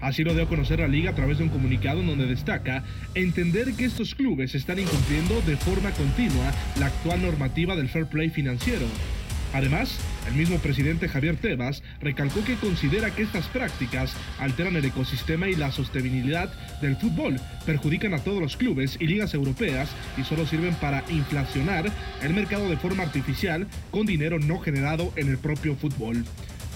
Así 0.01 0.23
lo 0.23 0.33
dio 0.33 0.45
a 0.45 0.49
conocer 0.49 0.79
la 0.79 0.87
liga 0.87 1.11
a 1.11 1.15
través 1.15 1.39
de 1.39 1.45
un 1.45 1.51
comunicado 1.51 2.01
en 2.01 2.07
donde 2.07 2.27
destaca 2.27 2.85
entender 3.15 3.73
que 3.75 3.85
estos 3.85 4.15
clubes 4.15 4.55
están 4.55 4.79
incumpliendo 4.79 5.41
de 5.43 5.57
forma 5.57 5.91
continua 5.91 6.53
la 6.79 6.87
actual 6.87 7.21
normativa 7.21 7.75
del 7.75 7.89
fair 7.89 8.07
play 8.07 8.31
financiero 8.31 8.87
Además, 9.53 9.99
el 10.31 10.37
mismo 10.37 10.59
presidente 10.59 11.09
Javier 11.09 11.37
Tebas 11.37 11.83
recalcó 12.01 12.45
que 12.45 12.55
considera 12.55 13.11
que 13.11 13.23
estas 13.23 13.49
prácticas 13.49 14.15
alteran 14.39 14.77
el 14.77 14.85
ecosistema 14.85 15.49
y 15.49 15.57
la 15.57 15.73
sostenibilidad 15.73 16.53
del 16.81 16.97
fútbol, 16.97 17.41
perjudican 17.67 18.15
a 18.15 18.21
todos 18.21 18.41
los 18.41 18.57
clubes 18.57 18.97
y 19.01 19.07
ligas 19.07 19.35
europeas 19.35 19.91
y 20.17 20.23
solo 20.23 20.47
sirven 20.47 20.75
para 20.75 21.03
inflacionar 21.11 21.91
el 22.23 22.33
mercado 22.33 22.69
de 22.69 22.77
forma 22.77 23.03
artificial 23.03 23.67
con 23.91 24.07
dinero 24.07 24.39
no 24.39 24.61
generado 24.61 25.13
en 25.17 25.29
el 25.29 25.39
propio 25.39 25.75
fútbol. 25.75 26.25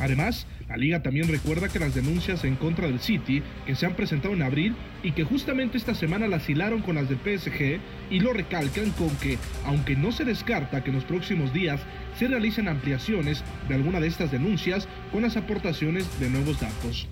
Además, 0.01 0.47
la 0.69 0.77
liga 0.77 1.03
también 1.03 1.29
recuerda 1.29 1.69
que 1.69 1.79
las 1.79 1.95
denuncias 1.95 2.45
en 2.45 2.57
contra 2.57 2.89
del 2.89 2.99
City, 2.99 3.43
que 3.67 3.77
se 3.77 3.87
han 3.87 3.95
presentado 3.95 4.35
en 4.35 4.43
abril 4.43 4.75
y 5.03 5.13
que 5.13 5.23
justamente 5.23 5.79
esta 5.79 5.95
semana 5.95 6.27
las 6.27 6.49
hilaron 6.49 6.83
con 6.83 6.97
las 6.97 7.09
del 7.09 7.19
PSG, 7.19 7.79
y 8.11 8.21
lo 8.21 8.33
recalcan 8.33 8.91
con 8.93 9.11
que, 9.17 9.39
aunque 9.67 9.95
no 9.95 10.11
se 10.11 10.25
descarta 10.25 10.83
que 10.83 10.91
en 10.91 10.97
los 10.97 11.05
próximos 11.05 11.53
días 11.53 11.81
se 12.19 12.29
realicen 12.29 12.69
ampliaciones 12.69 13.43
de 13.69 13.75
alguna 13.75 14.01
de 14.01 14.09
estas 14.09 14.31
denuncias 14.31 14.89
con 15.13 15.23
las 15.23 15.37
aportaciones 15.37 16.21
de 16.21 16.31
nuevos 16.31 16.61
datos. 16.61 17.09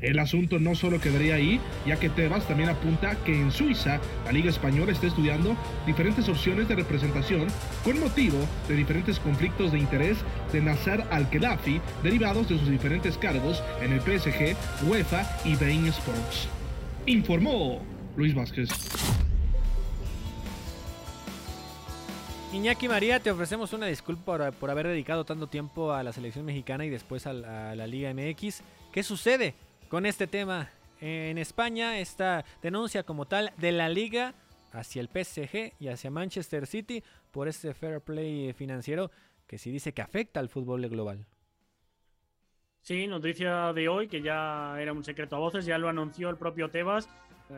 El 0.00 0.18
asunto 0.18 0.58
no 0.58 0.74
solo 0.74 0.98
quedaría 0.98 1.34
ahí, 1.34 1.60
ya 1.86 1.96
que 1.96 2.08
Tebas 2.08 2.48
también 2.48 2.70
apunta 2.70 3.16
que 3.16 3.38
en 3.38 3.50
Suiza 3.50 4.00
la 4.24 4.32
Liga 4.32 4.48
Española 4.48 4.92
está 4.92 5.06
estudiando 5.06 5.56
diferentes 5.86 6.28
opciones 6.28 6.68
de 6.68 6.76
representación 6.76 7.48
con 7.84 8.00
motivo 8.00 8.38
de 8.66 8.76
diferentes 8.76 9.18
conflictos 9.18 9.72
de 9.72 9.78
interés 9.78 10.16
de 10.52 10.62
Nazar 10.62 11.06
Al-Khelafi 11.10 11.80
derivados 12.02 12.48
de 12.48 12.58
sus 12.58 12.70
diferentes 12.70 13.18
cargos 13.18 13.62
en 13.82 13.92
el 13.92 14.00
PSG, 14.00 14.56
UEFA 14.88 15.22
y 15.44 15.54
Bain 15.56 15.86
Sports. 15.88 16.48
Informó 17.04 17.82
Luis 18.16 18.34
Vázquez. 18.34 18.70
Iñaki 22.52 22.88
María, 22.88 23.20
te 23.20 23.30
ofrecemos 23.30 23.72
una 23.72 23.86
disculpa 23.86 24.50
por, 24.52 24.70
haber 24.70 24.88
dedicado 24.88 25.24
tanto 25.24 25.46
tiempo 25.46 25.92
a 25.92 26.02
la 26.02 26.12
selección 26.12 26.44
mexicana 26.44 26.84
y 26.84 26.90
después 26.90 27.26
a 27.26 27.32
la 27.32 27.86
Liga 27.86 28.12
MX. 28.12 28.62
¿Qué 28.92 29.02
sucede? 29.02 29.54
con 29.90 30.06
este 30.06 30.28
tema 30.28 30.70
en 31.00 31.36
España, 31.36 31.98
esta 31.98 32.44
denuncia 32.62 33.02
como 33.02 33.26
tal 33.26 33.52
de 33.56 33.72
la 33.72 33.88
liga 33.88 34.34
hacia 34.72 35.02
el 35.02 35.08
PSG 35.08 35.72
y 35.80 35.88
hacia 35.88 36.12
Manchester 36.12 36.66
City 36.68 37.02
por 37.32 37.48
este 37.48 37.74
fair 37.74 38.00
play 38.00 38.52
financiero 38.52 39.10
que 39.48 39.58
sí 39.58 39.72
dice 39.72 39.92
que 39.92 40.00
afecta 40.00 40.38
al 40.38 40.48
fútbol 40.48 40.88
global. 40.88 41.26
Sí, 42.82 43.08
noticia 43.08 43.72
de 43.72 43.88
hoy 43.88 44.06
que 44.06 44.22
ya 44.22 44.80
era 44.80 44.92
un 44.92 45.02
secreto 45.02 45.34
a 45.34 45.40
voces, 45.40 45.66
ya 45.66 45.76
lo 45.76 45.88
anunció 45.88 46.30
el 46.30 46.36
propio 46.36 46.70
Tebas 46.70 47.08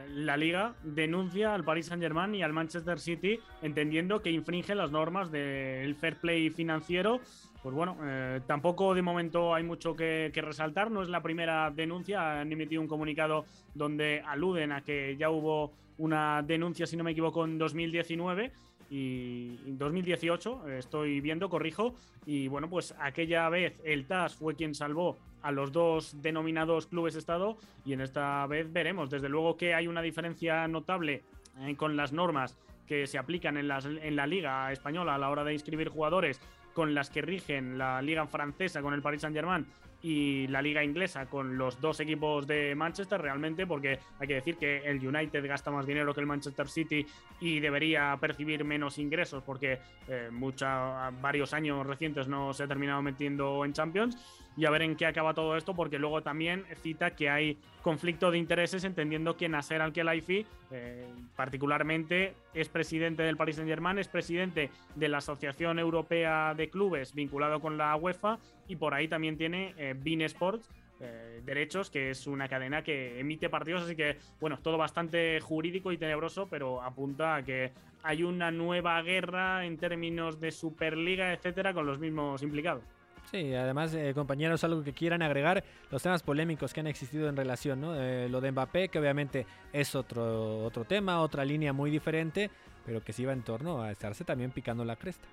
la 0.09 0.37
liga 0.37 0.75
denuncia 0.83 1.55
al 1.55 1.65
Paris 1.65 1.87
Saint-Germain 1.87 2.35
y 2.35 2.43
al 2.43 2.53
Manchester 2.53 2.99
City 2.99 3.39
entendiendo 3.61 4.23
que 4.23 4.31
infringe 4.31 4.75
las 4.75 4.91
normas 4.91 5.31
del 5.31 5.95
fair 5.97 6.17
play 6.17 6.51
financiero. 6.51 7.21
Pues 7.63 7.75
bueno, 7.75 7.97
eh, 8.03 8.41
tampoco 8.47 8.95
de 8.95 9.03
momento 9.03 9.55
hay 9.55 9.63
mucho 9.63 9.95
que, 9.95 10.31
que, 10.35 10.43
resaltar. 10.43 10.91
No 10.91 11.03
es 11.03 11.09
la 11.09 11.23
primera 11.23 11.71
denuncia. 11.71 12.41
Han 12.41 12.51
emitido 12.51 12.83
un 12.83 12.89
comunicado 12.89 13.45
donde 13.75 14.23
aluden 14.27 14.73
a 14.73 14.81
que 14.81 15.17
ya 15.17 15.31
hubo 15.31 15.73
una 15.99 16.43
denuncia, 16.43 16.87
si 16.87 16.97
no 16.97 17.05
me 17.05 17.13
equivoco, 17.13 17.45
en 17.45 17.59
2019 17.59 18.53
y 18.95 19.57
2018, 19.69 20.69
estoy 20.69 21.23
viendo, 21.23 21.49
corrijo, 21.49 21.95
y 22.27 22.49
bueno, 22.49 22.69
pues 22.69 22.95
aquella 23.01 23.49
vez 23.49 23.81
el 23.85 24.07
TAS 24.07 24.35
fue 24.35 24.55
quien 24.55 24.75
salvó 24.75 25.17
a 25.41 25.51
los 25.51 25.73
dos 25.73 26.21
denominados 26.21 26.89
clubes 26.89 27.17
Estado 27.17 27.57
y 27.87 27.95
en 27.95 28.03
esta 28.03 28.47
vez 28.47 28.71
veremos. 28.71 29.09
Desde 29.09 29.31
luego 29.31 29.57
que 29.57 29.73
hay 29.73 29.87
una 29.87 30.03
diferencia 30.03 30.69
notable 30.69 31.23
eh, 31.61 31.75
con 31.75 31.97
las 31.97 32.13
normas 32.13 32.59
que 32.87 33.07
se 33.07 33.17
aplican 33.17 33.57
en, 33.57 33.71
en 33.71 34.15
la 34.15 34.27
Liga 34.27 34.71
Española 34.71 35.15
a 35.15 35.19
la 35.19 35.31
hora 35.31 35.45
de 35.45 35.55
inscribir 35.55 35.89
jugadores 35.89 36.39
con 36.75 36.95
las 36.95 37.09
que 37.09 37.23
rigen 37.23 37.79
la 37.79 38.03
Liga 38.03 38.27
Francesa 38.27 38.83
con 38.83 38.93
el 38.93 39.01
Paris 39.01 39.23
Saint-Germain 39.23 39.67
y 40.03 40.49
la 40.49 40.61
liga 40.61 40.83
inglesa 40.83 41.27
con 41.27 41.57
los 41.57 41.81
dos 41.81 42.01
equipos 42.01 42.47
de 42.47 42.75
Manchester 42.75 43.21
realmente 43.21 43.67
porque 43.67 44.01
hay 44.19 44.29
que 44.29 44.35
decir 44.35 44.57
que 44.57 44.79
el 44.79 45.07
United 45.07 45.47
gasta 45.47 45.71
más 45.71 45.87
dinero 45.87 46.13
que 46.13 46.21
el 46.21 46.27
Manchester 46.27 46.69
City 46.69 47.07
y 47.41 47.61
debería 47.61 48.17
percibir 48.21 48.65
menos 48.65 48.99
ingresos 48.99 49.43
porque 49.45 49.79
eh, 50.09 50.29
varios 51.21 51.55
años 51.55 51.87
recientes 51.87 52.27
no 52.27 52.53
se 52.53 52.65
ha 52.65 52.69
terminado 52.69 53.01
metiendo 53.03 53.65
en 53.65 53.73
Champions 53.73 54.17
y 54.57 54.65
a 54.65 54.71
ver 54.71 54.83
en 54.83 54.97
qué 54.97 55.07
acaba 55.07 55.35
todo 55.35 55.57
esto, 55.57 55.75
porque 55.75 55.99
luego 55.99 56.23
también 56.23 56.65
cita 56.83 57.13
que 57.13 57.31
hay 57.31 57.59
conflicto 57.83 58.31
de 58.31 58.39
intereses, 58.39 58.85
entendiendo 58.85 59.37
que 59.37 59.49
Nasser 59.49 59.81
Al-Khelaifi, 59.81 60.47
eh, 60.71 61.07
particularmente, 61.37 62.35
es 62.55 62.69
presidente 62.69 63.23
del 63.23 63.37
Paris 63.37 63.57
Saint-Germain, 63.57 63.99
es 63.99 64.09
presidente 64.09 64.71
de 64.95 65.09
la 65.09 65.19
Asociación 65.19 65.79
Europea 65.79 66.55
de 66.55 66.69
Clubes 66.69 67.15
vinculado 67.15 67.61
con 67.61 67.79
la 67.79 67.97
UEFA 67.97 68.39
y 68.69 68.77
por 68.77 68.95
ahí 68.95 69.09
también 69.09 69.37
tiene 69.37 69.75
eh, 69.77 69.97
Sports. 70.25 70.69
Eh, 71.05 71.43
derechos, 71.45 71.91
que 71.91 72.11
es 72.11 72.29
una 72.29 72.47
cadena 72.47 72.85
que 72.85 73.19
emite 73.19 73.49
partidos, 73.49 73.83
así 73.83 73.97
que 73.97 74.19
bueno, 74.39 74.61
todo 74.63 74.79
bastante 74.79 75.41
jurídico 75.41 75.91
y 75.91 75.99
tenebroso, 75.99 76.47
pero 76.49 76.81
apunta 76.81 77.35
a 77.35 77.43
que 77.43 77.73
hay 78.05 78.23
una 78.23 78.53
nueva 78.53 79.03
guerra 79.03 79.67
en 79.67 79.79
términos 79.79 80.39
de 80.39 80.53
Superliga, 80.53 81.33
etcétera, 81.33 81.75
con 81.75 81.87
los 81.87 81.99
mismos 81.99 82.45
implicados. 82.45 82.85
Sí, 83.31 83.55
además, 83.55 83.95
eh, 83.95 84.13
compañeros, 84.15 84.63
algo 84.65 84.83
que 84.83 84.93
quieran 84.93 85.23
agregar, 85.23 85.65
los 85.91 86.03
temas 86.03 86.23
polémicos 86.23 86.75
que 86.75 86.81
han 86.81 86.87
existido 86.87 87.29
en 87.29 87.37
relación, 87.37 87.81
¿no? 87.81 87.95
Eh, 87.95 88.29
lo 88.29 88.41
de 88.41 88.53
Mbappé, 88.53 88.89
que 88.89 88.99
obviamente 88.99 89.47
es 89.73 89.95
otro, 89.95 90.65
otro 90.65 90.85
tema, 90.85 91.21
otra 91.21 91.45
línea 91.45 91.73
muy 91.73 91.91
diferente, 91.91 92.51
pero 92.85 93.03
que 93.03 93.13
se 93.13 93.23
iba 93.23 93.33
en 93.33 93.43
torno 93.43 93.83
a 93.83 93.91
estarse 93.91 94.25
también 94.25 94.51
picando 94.51 94.85
la 94.85 94.97
cresta. 94.97 95.27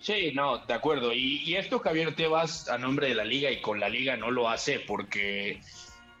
Sí, 0.00 0.32
no, 0.34 0.58
de 0.58 0.74
acuerdo. 0.74 1.12
Y, 1.12 1.56
esto 1.56 1.80
Javier 1.80 2.14
Tebas 2.14 2.68
a 2.68 2.78
nombre 2.78 3.08
de 3.08 3.14
la 3.14 3.24
liga 3.24 3.50
y 3.50 3.60
con 3.60 3.80
la 3.80 3.88
liga 3.88 4.16
no 4.16 4.30
lo 4.30 4.48
hace 4.48 4.80
porque 4.80 5.60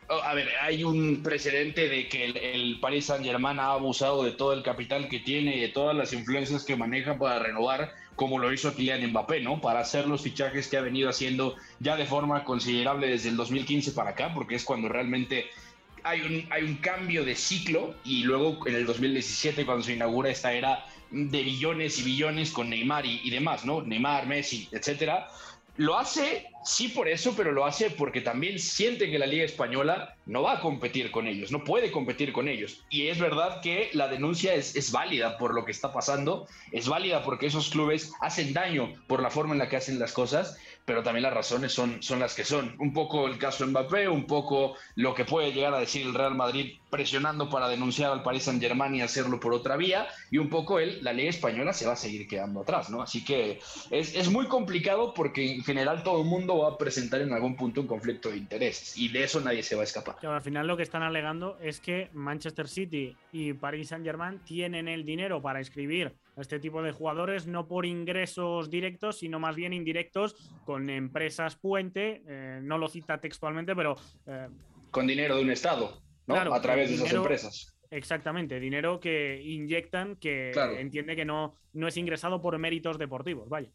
a 0.08 0.34
ver, 0.34 0.48
hay 0.62 0.84
un 0.84 1.22
precedente 1.22 1.88
de 1.88 2.08
que 2.08 2.24
el, 2.24 2.80
Paris 2.80 3.06
Saint 3.06 3.24
Germain 3.24 3.58
ha 3.58 3.72
abusado 3.72 4.24
de 4.24 4.32
todo 4.32 4.52
el 4.54 4.62
capital 4.62 5.08
que 5.08 5.20
tiene 5.20 5.56
y 5.56 5.60
de 5.60 5.68
todas 5.68 5.94
las 5.94 6.12
influencias 6.12 6.64
que 6.64 6.76
maneja 6.76 7.18
para 7.18 7.38
renovar 7.38 7.94
como 8.16 8.38
lo 8.38 8.52
hizo 8.52 8.74
Kylian 8.74 9.10
Mbappé, 9.10 9.40
¿no? 9.40 9.60
Para 9.60 9.80
hacer 9.80 10.08
los 10.08 10.22
fichajes 10.22 10.66
que 10.66 10.76
ha 10.76 10.80
venido 10.80 11.08
haciendo 11.08 11.54
ya 11.78 11.96
de 11.96 12.04
forma 12.04 12.42
considerable 12.42 13.06
desde 13.06 13.28
el 13.28 13.36
2015 13.36 13.92
para 13.92 14.10
acá, 14.10 14.32
porque 14.34 14.56
es 14.56 14.64
cuando 14.64 14.88
realmente 14.88 15.46
hay 16.02 16.22
un, 16.22 16.46
hay 16.50 16.64
un 16.64 16.76
cambio 16.76 17.24
de 17.24 17.36
ciclo 17.36 17.94
y 18.04 18.24
luego 18.24 18.66
en 18.66 18.74
el 18.74 18.86
2017 18.86 19.64
cuando 19.66 19.84
se 19.84 19.92
inaugura 19.92 20.30
esta 20.30 20.52
era 20.52 20.84
de 21.10 21.42
billones 21.42 21.98
y 22.00 22.02
billones 22.02 22.50
con 22.50 22.70
Neymar 22.70 23.06
y 23.06 23.30
demás, 23.30 23.64
¿no? 23.64 23.82
Neymar, 23.82 24.26
Messi, 24.26 24.68
etcétera. 24.72 25.28
Lo 25.78 25.96
hace, 25.96 26.48
sí 26.64 26.88
por 26.88 27.06
eso, 27.06 27.34
pero 27.36 27.52
lo 27.52 27.64
hace 27.64 27.88
porque 27.88 28.20
también 28.20 28.58
siente 28.58 29.08
que 29.12 29.18
la 29.20 29.26
Liga 29.26 29.44
Española 29.44 30.16
no 30.26 30.42
va 30.42 30.54
a 30.54 30.60
competir 30.60 31.12
con 31.12 31.28
ellos, 31.28 31.52
no 31.52 31.62
puede 31.62 31.92
competir 31.92 32.32
con 32.32 32.48
ellos. 32.48 32.84
Y 32.90 33.06
es 33.06 33.20
verdad 33.20 33.60
que 33.62 33.88
la 33.92 34.08
denuncia 34.08 34.54
es, 34.54 34.74
es 34.74 34.90
válida 34.90 35.38
por 35.38 35.54
lo 35.54 35.64
que 35.64 35.70
está 35.70 35.92
pasando, 35.92 36.48
es 36.72 36.88
válida 36.88 37.22
porque 37.22 37.46
esos 37.46 37.70
clubes 37.70 38.12
hacen 38.20 38.52
daño 38.52 38.92
por 39.06 39.22
la 39.22 39.30
forma 39.30 39.52
en 39.52 39.60
la 39.60 39.68
que 39.68 39.76
hacen 39.76 40.00
las 40.00 40.12
cosas, 40.12 40.58
pero 40.88 41.02
también 41.02 41.24
las 41.24 41.34
razones 41.34 41.70
son, 41.70 42.02
son 42.02 42.18
las 42.18 42.34
que 42.34 42.44
son. 42.44 42.74
Un 42.78 42.94
poco 42.94 43.28
el 43.28 43.36
caso 43.36 43.66
Mbappé, 43.66 44.08
un 44.08 44.24
poco 44.24 44.74
lo 44.94 45.14
que 45.14 45.26
puede 45.26 45.52
llegar 45.52 45.74
a 45.74 45.80
decir 45.80 46.06
el 46.06 46.14
Real 46.14 46.34
Madrid 46.34 46.78
presionando 46.88 47.50
para 47.50 47.68
denunciar 47.68 48.10
al 48.10 48.22
Paris 48.22 48.44
Saint 48.44 48.62
Germain 48.62 48.94
y 48.94 49.02
hacerlo 49.02 49.38
por 49.38 49.52
otra 49.52 49.76
vía, 49.76 50.08
y 50.30 50.38
un 50.38 50.48
poco 50.48 50.78
él, 50.78 51.00
la 51.02 51.12
ley 51.12 51.28
española 51.28 51.74
se 51.74 51.86
va 51.86 51.92
a 51.92 51.96
seguir 51.96 52.26
quedando 52.26 52.62
atrás, 52.62 52.88
¿no? 52.88 53.02
Así 53.02 53.22
que 53.22 53.60
es, 53.90 54.14
es 54.14 54.30
muy 54.30 54.46
complicado 54.46 55.12
porque 55.12 55.56
en 55.56 55.62
general 55.62 56.02
todo 56.02 56.22
el 56.22 56.26
mundo 56.26 56.56
va 56.56 56.70
a 56.70 56.78
presentar 56.78 57.20
en 57.20 57.34
algún 57.34 57.54
punto 57.54 57.82
un 57.82 57.86
conflicto 57.86 58.30
de 58.30 58.38
intereses, 58.38 58.96
y 58.96 59.10
de 59.10 59.24
eso 59.24 59.40
nadie 59.40 59.62
se 59.62 59.74
va 59.74 59.82
a 59.82 59.84
escapar. 59.84 60.16
Claro, 60.16 60.36
al 60.36 60.42
final 60.42 60.66
lo 60.66 60.78
que 60.78 60.84
están 60.84 61.02
alegando 61.02 61.58
es 61.60 61.80
que 61.80 62.08
Manchester 62.14 62.66
City 62.66 63.14
y 63.30 63.52
Paris 63.52 63.88
Saint 63.88 64.06
Germain 64.06 64.38
tienen 64.38 64.88
el 64.88 65.04
dinero 65.04 65.42
para 65.42 65.58
inscribir 65.58 66.14
a 66.38 66.40
este 66.40 66.60
tipo 66.60 66.82
de 66.82 66.92
jugadores, 66.92 67.46
no 67.48 67.66
por 67.66 67.84
ingresos 67.84 68.70
directos, 68.70 69.18
sino 69.18 69.40
más 69.40 69.56
bien 69.56 69.72
indirectos 69.72 70.36
con 70.64 70.88
empresas 70.88 71.56
puente, 71.56 72.22
eh, 72.28 72.60
no 72.62 72.78
lo 72.78 72.88
cita 72.88 73.18
textualmente, 73.20 73.74
pero... 73.74 73.96
Eh, 74.26 74.48
con 74.92 75.06
dinero 75.06 75.36
de 75.36 75.42
un 75.42 75.50
Estado. 75.50 76.00
¿no? 76.26 76.34
Claro, 76.34 76.54
a 76.54 76.62
través 76.62 76.88
de 76.90 76.96
dinero- 76.96 77.06
esas 77.08 77.16
empresas. 77.18 77.74
Exactamente, 77.90 78.60
dinero 78.60 79.00
que 79.00 79.40
inyectan, 79.42 80.14
que 80.16 80.50
Claro. 80.52 80.76
entiende 80.76 81.16
que 81.16 81.24
no, 81.24 81.54
no 81.72 81.88
es 81.88 81.96
ingresado 81.96 82.40
por 82.40 82.56
méritos 82.58 82.98
deportivos, 82.98 83.48
vaya. 83.48 83.70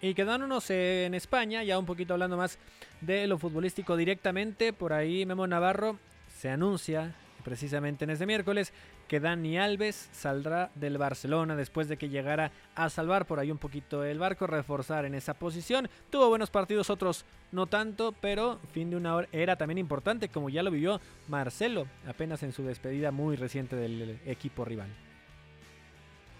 Y 0.00 0.14
quedándonos 0.14 0.70
en 0.70 1.12
España, 1.14 1.62
ya 1.64 1.78
un 1.78 1.84
poquito 1.84 2.14
hablando 2.14 2.36
más 2.38 2.58
de 3.02 3.26
lo 3.26 3.36
futbolístico 3.38 3.96
directamente, 3.96 4.72
por 4.72 4.94
ahí 4.94 5.26
Memo 5.26 5.46
Navarro 5.46 5.98
se 6.28 6.48
anuncia 6.48 7.14
precisamente 7.44 8.04
en 8.04 8.10
este 8.10 8.24
miércoles 8.24 8.72
que 9.10 9.18
Dani 9.18 9.58
Alves 9.58 10.08
saldrá 10.12 10.70
del 10.76 10.96
Barcelona 10.96 11.56
después 11.56 11.88
de 11.88 11.96
que 11.96 12.08
llegara 12.08 12.52
a 12.76 12.88
salvar 12.90 13.26
por 13.26 13.40
ahí 13.40 13.50
un 13.50 13.58
poquito 13.58 14.04
el 14.04 14.20
barco, 14.20 14.46
reforzar 14.46 15.04
en 15.04 15.16
esa 15.16 15.34
posición. 15.34 15.88
Tuvo 16.10 16.28
buenos 16.28 16.48
partidos, 16.48 16.90
otros 16.90 17.24
no 17.50 17.66
tanto, 17.66 18.14
pero 18.20 18.60
fin 18.72 18.88
de 18.88 18.96
una 18.96 19.16
hora- 19.16 19.28
era 19.32 19.56
también 19.56 19.78
importante 19.78 20.28
como 20.28 20.48
ya 20.48 20.62
lo 20.62 20.70
vivió 20.70 21.00
Marcelo 21.26 21.88
apenas 22.06 22.44
en 22.44 22.52
su 22.52 22.62
despedida 22.62 23.10
muy 23.10 23.34
reciente 23.34 23.74
del 23.74 24.20
equipo 24.26 24.64
rival. 24.64 24.90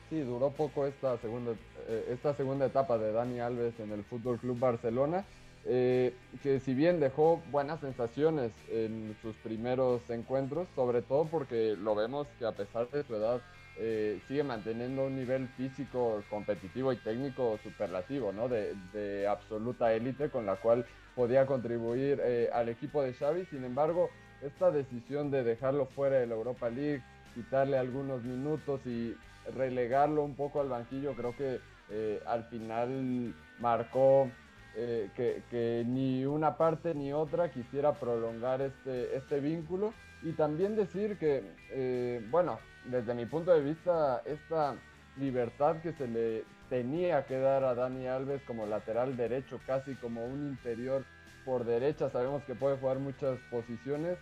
Sí, 0.08 0.20
duró 0.20 0.50
poco 0.50 0.86
esta 0.86 1.18
segunda, 1.18 1.50
eh, 1.88 2.10
esta 2.12 2.34
segunda 2.36 2.66
etapa 2.66 2.98
de 2.98 3.10
Dani 3.10 3.40
Alves 3.40 3.74
en 3.80 3.90
el 3.90 4.04
Fútbol 4.04 4.38
Club 4.38 4.60
Barcelona, 4.60 5.24
eh, 5.66 6.14
que 6.42 6.58
si 6.60 6.72
bien 6.72 7.00
dejó 7.00 7.42
buenas 7.50 7.80
sensaciones 7.80 8.50
en 8.70 9.14
sus 9.20 9.36
primeros 9.36 10.00
encuentros, 10.08 10.66
sobre 10.74 11.02
todo 11.02 11.26
porque 11.26 11.76
lo 11.76 11.94
vemos 11.94 12.26
que 12.38 12.46
a 12.46 12.52
pesar 12.52 12.88
de 12.88 13.04
su 13.04 13.14
edad 13.14 13.42
eh, 13.76 14.20
sigue 14.26 14.42
manteniendo 14.42 15.06
un 15.06 15.16
nivel 15.16 15.48
físico, 15.48 16.22
competitivo 16.30 16.92
y 16.92 16.96
técnico 16.96 17.58
superlativo, 17.62 18.32
¿no? 18.32 18.48
De, 18.48 19.26
absoluta 19.28 19.92
élite 19.92 20.30
con 20.30 20.46
la 20.46 20.56
cual 20.56 20.86
podía 21.14 21.44
contribuir 21.46 22.20
eh, 22.22 22.48
al 22.52 22.70
equipo 22.70 23.02
de 23.02 23.12
Xavi. 23.12 23.44
Sin 23.46 23.64
embargo, 23.64 24.08
esta 24.42 24.70
decisión 24.70 25.30
de 25.30 25.44
dejarlo 25.44 25.86
fuera 25.86 26.20
de 26.20 26.26
la 26.26 26.36
Europa 26.36 26.70
League, 26.70 27.02
quitarle 27.34 27.76
algunos 27.76 28.22
minutos 28.22 28.80
y 28.86 29.14
relegarlo 29.54 30.24
un 30.24 30.34
poco 30.34 30.60
al 30.60 30.68
banquillo, 30.68 31.12
creo 31.14 31.36
que 31.36 31.60
al 32.24 32.44
final 32.44 33.34
marcó 33.58 34.30
eh, 34.76 35.10
que, 35.14 35.42
que 35.50 35.84
ni 35.86 36.24
una 36.24 36.56
parte 36.56 36.94
ni 36.94 37.12
otra 37.12 37.50
quisiera 37.50 37.92
prolongar 37.92 38.60
este, 38.60 39.16
este 39.16 39.40
vínculo. 39.40 39.92
Y 40.22 40.32
también 40.32 40.76
decir 40.76 41.18
que, 41.18 41.42
eh, 41.70 42.24
bueno, 42.30 42.58
desde 42.84 43.14
mi 43.14 43.26
punto 43.26 43.52
de 43.52 43.62
vista, 43.62 44.22
esta 44.24 44.76
libertad 45.16 45.76
que 45.82 45.92
se 45.92 46.06
le 46.06 46.44
tenía 46.68 47.26
que 47.26 47.38
dar 47.38 47.64
a 47.64 47.74
Dani 47.74 48.06
Alves 48.06 48.42
como 48.42 48.66
lateral 48.66 49.16
derecho, 49.16 49.60
casi 49.66 49.94
como 49.96 50.24
un 50.24 50.48
interior 50.48 51.04
por 51.44 51.64
derecha, 51.64 52.10
sabemos 52.10 52.44
que 52.44 52.54
puede 52.54 52.76
jugar 52.76 52.98
muchas 52.98 53.38
posiciones, 53.50 54.18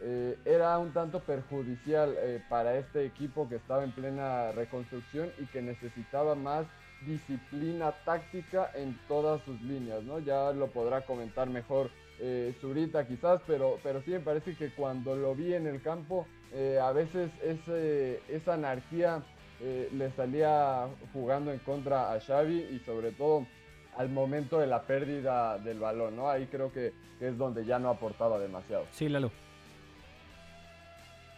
eh, 0.00 0.36
era 0.44 0.78
un 0.78 0.92
tanto 0.92 1.20
perjudicial 1.20 2.16
eh, 2.18 2.42
para 2.48 2.76
este 2.76 3.04
equipo 3.04 3.48
que 3.48 3.56
estaba 3.56 3.84
en 3.84 3.92
plena 3.92 4.50
reconstrucción 4.50 5.30
y 5.38 5.46
que 5.46 5.62
necesitaba 5.62 6.34
más 6.34 6.66
disciplina 7.06 7.92
táctica 8.04 8.70
en 8.74 8.98
todas 9.08 9.42
sus 9.44 9.60
líneas, 9.62 10.02
¿no? 10.02 10.18
Ya 10.18 10.52
lo 10.52 10.68
podrá 10.68 11.02
comentar 11.02 11.48
mejor 11.48 11.90
eh, 12.20 12.54
Zurita 12.60 13.06
quizás, 13.06 13.40
pero, 13.46 13.78
pero 13.82 14.02
sí 14.02 14.10
me 14.10 14.20
parece 14.20 14.54
que 14.54 14.70
cuando 14.70 15.16
lo 15.16 15.34
vi 15.34 15.54
en 15.54 15.66
el 15.66 15.82
campo, 15.82 16.26
eh, 16.52 16.78
a 16.80 16.92
veces 16.92 17.30
ese, 17.42 18.20
esa 18.28 18.54
anarquía 18.54 19.22
eh, 19.60 19.88
le 19.92 20.10
salía 20.12 20.86
jugando 21.12 21.52
en 21.52 21.58
contra 21.60 22.12
a 22.12 22.20
Xavi 22.20 22.68
y 22.72 22.78
sobre 22.86 23.12
todo 23.12 23.46
al 23.96 24.08
momento 24.08 24.58
de 24.58 24.66
la 24.66 24.82
pérdida 24.82 25.58
del 25.58 25.78
balón, 25.78 26.16
¿no? 26.16 26.30
Ahí 26.30 26.46
creo 26.46 26.72
que, 26.72 26.92
que 27.18 27.28
es 27.28 27.38
donde 27.38 27.64
ya 27.64 27.78
no 27.78 27.90
aportaba 27.90 28.38
demasiado. 28.38 28.86
Sí, 28.92 29.08
Lalo. 29.08 29.30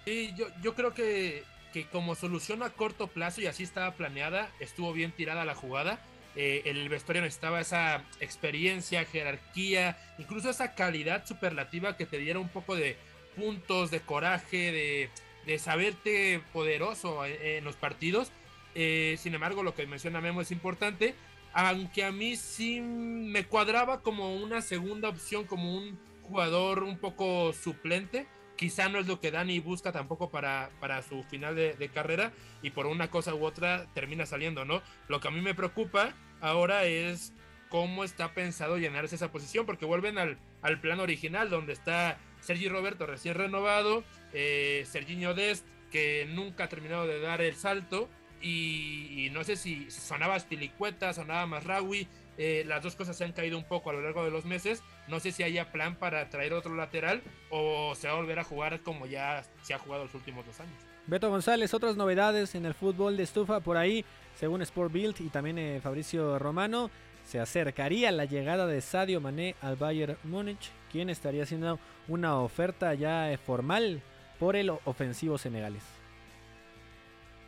Sí, 0.04 0.34
yo, 0.36 0.46
yo 0.62 0.74
creo 0.74 0.92
que, 0.92 1.42
que 1.74 1.86
como 1.88 2.14
solución 2.14 2.62
a 2.62 2.70
corto 2.70 3.08
plazo 3.08 3.40
y 3.40 3.46
así 3.46 3.64
estaba 3.64 3.94
planeada, 3.94 4.48
estuvo 4.60 4.92
bien 4.92 5.10
tirada 5.10 5.44
la 5.44 5.56
jugada. 5.56 5.98
Eh, 6.36 6.62
el 6.66 6.88
vestuario 6.88 7.22
necesitaba 7.22 7.60
esa 7.60 8.04
experiencia, 8.20 9.04
jerarquía, 9.04 9.98
incluso 10.18 10.50
esa 10.50 10.76
calidad 10.76 11.26
superlativa 11.26 11.96
que 11.96 12.06
te 12.06 12.18
diera 12.18 12.38
un 12.38 12.48
poco 12.48 12.76
de 12.76 12.96
puntos, 13.34 13.90
de 13.90 13.98
coraje, 13.98 14.70
de, 14.70 15.10
de 15.46 15.58
saberte 15.58 16.40
poderoso 16.52 17.26
en, 17.26 17.64
los 17.64 17.74
partidos. 17.74 18.30
Eh, 18.76 19.16
sin 19.18 19.34
embargo, 19.34 19.64
lo 19.64 19.74
que 19.74 19.84
menciona 19.88 20.20
Memo 20.20 20.42
es 20.42 20.52
importante, 20.52 21.16
aunque 21.52 22.04
a 22.04 22.12
mí 22.12 22.36
sí 22.36 22.80
me 22.80 23.46
cuadraba 23.46 24.00
como 24.00 24.36
una 24.36 24.62
segunda 24.62 25.08
opción, 25.08 25.44
como 25.44 25.76
un 25.76 25.98
jugador 26.22 26.84
un 26.84 26.98
poco 26.98 27.52
suplente. 27.52 28.28
Quizá 28.56 28.88
no 28.88 28.98
es 28.98 29.06
lo 29.06 29.20
que 29.20 29.30
Dani 29.30 29.58
busca 29.60 29.92
tampoco 29.92 30.30
para, 30.30 30.70
para 30.80 31.02
su 31.02 31.22
final 31.24 31.56
de, 31.56 31.90
carrera 31.92 32.32
y 32.62 32.70
por 32.70 32.86
una 32.86 33.10
cosa 33.10 33.34
u 33.34 33.44
otra 33.44 33.86
termina 33.94 34.26
saliendo, 34.26 34.64
¿no? 34.64 34.82
Lo 35.08 35.20
que 35.20 35.28
a 35.28 35.30
mí 35.30 35.40
me 35.40 35.54
preocupa 35.54 36.14
ahora 36.40 36.84
es 36.84 37.32
cómo 37.68 38.04
está 38.04 38.32
pensado 38.32 38.78
llenarse 38.78 39.16
esa 39.16 39.32
posición, 39.32 39.66
porque 39.66 39.84
vuelven 39.84 40.18
al, 40.18 40.38
al 40.62 40.80
plan 40.80 41.00
original 41.00 41.50
donde 41.50 41.72
está 41.72 42.18
Sergi 42.40 42.68
Roberto 42.68 43.06
recién 43.06 43.34
renovado, 43.34 44.04
eh, 44.32 44.84
Serginho 44.86 45.34
Dest 45.34 45.66
que 45.90 46.26
nunca 46.28 46.64
ha 46.64 46.68
terminado 46.68 47.06
de 47.06 47.20
dar 47.20 47.40
el 47.40 47.54
salto 47.54 48.08
y, 48.42 49.28
no 49.32 49.42
sé 49.42 49.56
si 49.56 49.90
sonaba 49.90 50.38
Spilicueta, 50.38 51.14
sonaba 51.14 51.46
Masraoui, 51.46 52.06
eh, 52.36 52.64
las 52.66 52.82
dos 52.82 52.94
cosas 52.94 53.16
se 53.16 53.24
han 53.24 53.32
caído 53.32 53.56
un 53.56 53.64
poco 53.64 53.90
a 53.90 53.92
lo 53.94 54.02
largo 54.02 54.24
de 54.24 54.30
los 54.30 54.44
meses. 54.44 54.82
No 55.08 55.20
sé 55.20 55.32
si 55.32 55.42
haya 55.42 55.70
plan 55.70 55.96
para 55.96 56.30
traer 56.30 56.54
otro 56.54 56.74
lateral 56.74 57.22
o 57.50 57.94
se 57.94 58.08
va 58.08 58.14
a 58.14 58.16
volver 58.16 58.38
a 58.38 58.44
jugar 58.44 58.80
como 58.80 59.06
ya 59.06 59.44
se 59.62 59.74
ha 59.74 59.78
jugado 59.78 60.04
los 60.04 60.14
últimos 60.14 60.46
dos 60.46 60.60
años. 60.60 60.74
Beto 61.06 61.28
González, 61.28 61.74
otras 61.74 61.96
novedades 61.96 62.54
en 62.54 62.64
el 62.64 62.72
fútbol 62.72 63.16
de 63.16 63.24
estufa 63.24 63.60
por 63.60 63.76
ahí, 63.76 64.04
según 64.34 64.62
Sport 64.62 64.92
Build 64.92 65.20
y 65.20 65.28
también 65.28 65.58
eh, 65.58 65.80
Fabricio 65.82 66.38
Romano, 66.38 66.90
se 67.26 67.40
acercaría 67.40 68.10
la 68.10 68.24
llegada 68.24 68.66
de 68.66 68.80
Sadio 68.80 69.20
Mané 69.20 69.54
al 69.60 69.76
Bayern 69.76 70.16
Múnich, 70.24 70.70
quien 70.90 71.10
estaría 71.10 71.42
haciendo 71.42 71.78
una 72.08 72.38
oferta 72.38 72.94
ya 72.94 73.30
eh, 73.30 73.36
formal 73.36 74.00
por 74.38 74.56
el 74.56 74.70
ofensivo 74.70 75.36
senegalés. 75.36 75.82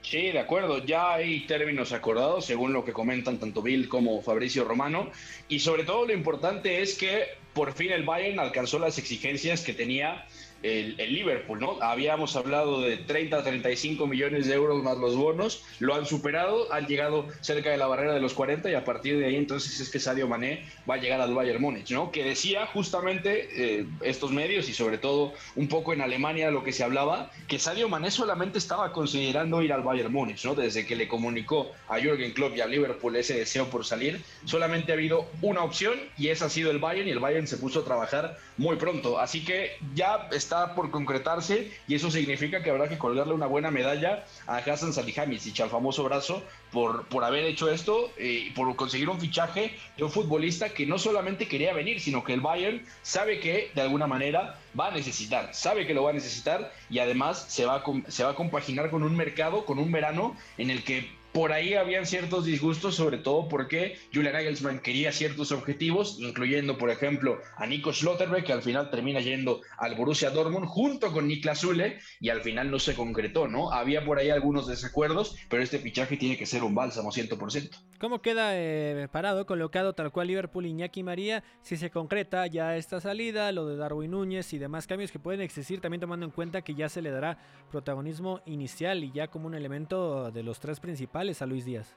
Sí, 0.02 0.30
de 0.30 0.38
acuerdo. 0.38 0.84
Ya 0.84 1.14
hay 1.14 1.46
términos 1.46 1.92
acordados, 1.92 2.44
según 2.46 2.72
lo 2.72 2.84
que 2.84 2.92
comentan 2.92 3.40
tanto 3.40 3.60
Bill 3.60 3.88
como 3.88 4.22
Fabricio 4.22 4.64
Romano. 4.64 5.10
Y 5.48 5.58
sobre 5.58 5.82
todo 5.82 6.06
lo 6.06 6.12
importante 6.12 6.80
es 6.80 6.96
que 6.96 7.26
por 7.56 7.72
fin 7.72 7.90
el 7.90 8.04
Bayern 8.04 8.38
alcanzó 8.38 8.78
las 8.78 8.98
exigencias 8.98 9.62
que 9.62 9.72
tenía 9.72 10.26
el, 10.66 10.96
Liverpool, 10.96 11.60
¿no? 11.60 11.78
Habíamos 11.80 12.36
hablado 12.36 12.80
de 12.80 12.96
30 12.96 13.38
a 13.38 13.42
35 13.42 14.06
millones 14.06 14.46
de 14.46 14.54
euros 14.54 14.82
más 14.82 14.98
los 14.98 15.16
bonos, 15.16 15.62
lo 15.78 15.94
han 15.94 16.06
superado, 16.06 16.72
han 16.72 16.86
llegado 16.86 17.26
cerca 17.40 17.70
de 17.70 17.76
la 17.76 17.86
barrera 17.86 18.14
de 18.14 18.20
los 18.20 18.34
40 18.34 18.70
y 18.70 18.74
a 18.74 18.84
partir 18.84 19.18
de 19.18 19.26
ahí 19.26 19.36
entonces 19.36 19.80
es 19.80 19.90
que 19.90 20.00
Sadio 20.00 20.28
Mané 20.28 20.64
va 20.88 20.94
a 20.94 20.98
llegar 20.98 21.20
al 21.20 21.34
Bayern 21.34 21.60
Múnich, 21.60 21.90
¿no? 21.92 22.10
Que 22.10 22.24
decía 22.24 22.66
justamente 22.66 23.48
eh, 23.56 23.86
estos 24.02 24.32
medios 24.32 24.68
y 24.68 24.74
sobre 24.74 24.98
todo 24.98 25.32
un 25.54 25.68
poco 25.68 25.92
en 25.92 26.00
Alemania 26.00 26.50
lo 26.50 26.64
que 26.64 26.72
se 26.72 26.84
hablaba, 26.84 27.30
que 27.48 27.58
Sadio 27.58 27.88
Mané 27.88 28.10
solamente 28.10 28.58
estaba 28.58 28.92
considerando 28.92 29.62
ir 29.62 29.72
al 29.72 29.82
Bayern 29.82 30.12
Múnich, 30.12 30.44
¿no? 30.44 30.54
Desde 30.54 30.86
que 30.86 30.96
le 30.96 31.08
comunicó 31.08 31.72
a 31.88 31.98
Jürgen 31.98 32.32
Klopp 32.32 32.56
y 32.56 32.60
a 32.60 32.66
Liverpool 32.66 33.16
ese 33.16 33.38
deseo 33.38 33.66
por 33.66 33.84
salir, 33.84 34.20
solamente 34.44 34.92
ha 34.92 34.94
habido 34.94 35.26
una 35.42 35.62
opción 35.62 35.94
y 36.18 36.28
esa 36.28 36.46
ha 36.46 36.50
sido 36.50 36.70
el 36.70 36.78
Bayern 36.78 37.08
y 37.08 37.12
el 37.12 37.20
Bayern 37.20 37.46
se 37.46 37.56
puso 37.56 37.80
a 37.80 37.84
trabajar 37.84 38.38
muy 38.56 38.76
pronto, 38.76 39.18
así 39.18 39.44
que 39.44 39.76
ya 39.94 40.28
está 40.32 40.55
por 40.74 40.90
concretarse 40.90 41.70
y 41.86 41.94
eso 41.94 42.10
significa 42.10 42.62
que 42.62 42.70
habrá 42.70 42.88
que 42.88 42.98
colgarle 42.98 43.34
una 43.34 43.46
buena 43.46 43.70
medalla 43.70 44.24
a 44.46 44.56
Hassan 44.58 44.92
Salihamidzic, 44.92 45.60
al 45.60 45.70
famoso 45.70 46.04
brazo, 46.04 46.42
por, 46.72 47.06
por 47.06 47.24
haber 47.24 47.44
hecho 47.44 47.70
esto 47.70 48.10
eh, 48.16 48.52
por 48.54 48.74
conseguir 48.76 49.08
un 49.08 49.20
fichaje 49.20 49.76
de 49.96 50.04
un 50.04 50.10
futbolista 50.10 50.70
que 50.70 50.86
no 50.86 50.98
solamente 50.98 51.48
quería 51.48 51.72
venir, 51.72 52.00
sino 52.00 52.24
que 52.24 52.34
el 52.34 52.40
Bayern 52.40 52.84
sabe 53.02 53.40
que 53.40 53.70
de 53.74 53.82
alguna 53.82 54.06
manera 54.06 54.58
va 54.78 54.88
a 54.88 54.90
necesitar, 54.90 55.54
sabe 55.54 55.86
que 55.86 55.94
lo 55.94 56.02
va 56.02 56.10
a 56.10 56.14
necesitar 56.14 56.72
y 56.90 56.98
además 56.98 57.46
se 57.48 57.64
va 57.64 57.82
se 58.08 58.24
va 58.24 58.30
a 58.30 58.34
compaginar 58.34 58.90
con 58.90 59.02
un 59.02 59.16
mercado, 59.16 59.64
con 59.64 59.78
un 59.78 59.92
verano 59.92 60.36
en 60.58 60.70
el 60.70 60.82
que 60.84 61.08
por 61.36 61.52
ahí 61.52 61.74
habían 61.74 62.06
ciertos 62.06 62.46
disgustos, 62.46 62.94
sobre 62.94 63.18
todo 63.18 63.46
porque 63.46 63.98
Julian 64.10 64.32
Nagelsmann 64.32 64.78
quería 64.78 65.12
ciertos 65.12 65.52
objetivos, 65.52 66.16
incluyendo, 66.18 66.78
por 66.78 66.88
ejemplo, 66.88 67.42
a 67.58 67.66
Nico 67.66 67.92
Schlotterbeck, 67.92 68.46
que 68.46 68.54
al 68.54 68.62
final 68.62 68.88
termina 68.88 69.20
yendo 69.20 69.60
al 69.76 69.96
Borussia 69.96 70.30
Dortmund 70.30 70.64
junto 70.64 71.12
con 71.12 71.28
Niklas 71.28 71.60
Zule, 71.60 71.98
y 72.20 72.30
al 72.30 72.40
final 72.40 72.70
no 72.70 72.78
se 72.78 72.94
concretó, 72.94 73.48
¿no? 73.48 73.70
Había 73.70 74.02
por 74.02 74.18
ahí 74.18 74.30
algunos 74.30 74.66
desacuerdos, 74.66 75.36
pero 75.50 75.62
este 75.62 75.78
fichaje 75.78 76.16
tiene 76.16 76.38
que 76.38 76.46
ser 76.46 76.64
un 76.64 76.74
bálsamo 76.74 77.12
100%. 77.12 77.84
¿Cómo 78.00 78.22
queda 78.22 78.52
eh, 78.54 79.06
parado, 79.12 79.44
colocado 79.44 79.94
tal 79.94 80.12
cual 80.12 80.28
Liverpool 80.28 80.64
Iñaki 80.64 81.02
María? 81.02 81.44
Si 81.60 81.76
se 81.76 81.90
concreta 81.90 82.46
ya 82.46 82.76
esta 82.78 82.98
salida, 82.98 83.52
lo 83.52 83.66
de 83.66 83.76
Darwin 83.76 84.12
Núñez 84.12 84.54
y 84.54 84.58
demás 84.58 84.86
cambios 84.86 85.12
que 85.12 85.18
pueden 85.18 85.42
existir, 85.42 85.82
también 85.82 86.00
tomando 86.00 86.24
en 86.24 86.32
cuenta 86.32 86.62
que 86.62 86.74
ya 86.74 86.88
se 86.88 87.02
le 87.02 87.10
dará 87.10 87.36
protagonismo 87.70 88.40
inicial 88.46 89.04
y 89.04 89.12
ya 89.12 89.28
como 89.28 89.48
un 89.48 89.54
elemento 89.54 90.30
de 90.30 90.42
los 90.42 90.60
tres 90.60 90.80
principales 90.80 91.25
a 91.42 91.46
Luis 91.46 91.64
Díaz? 91.64 91.96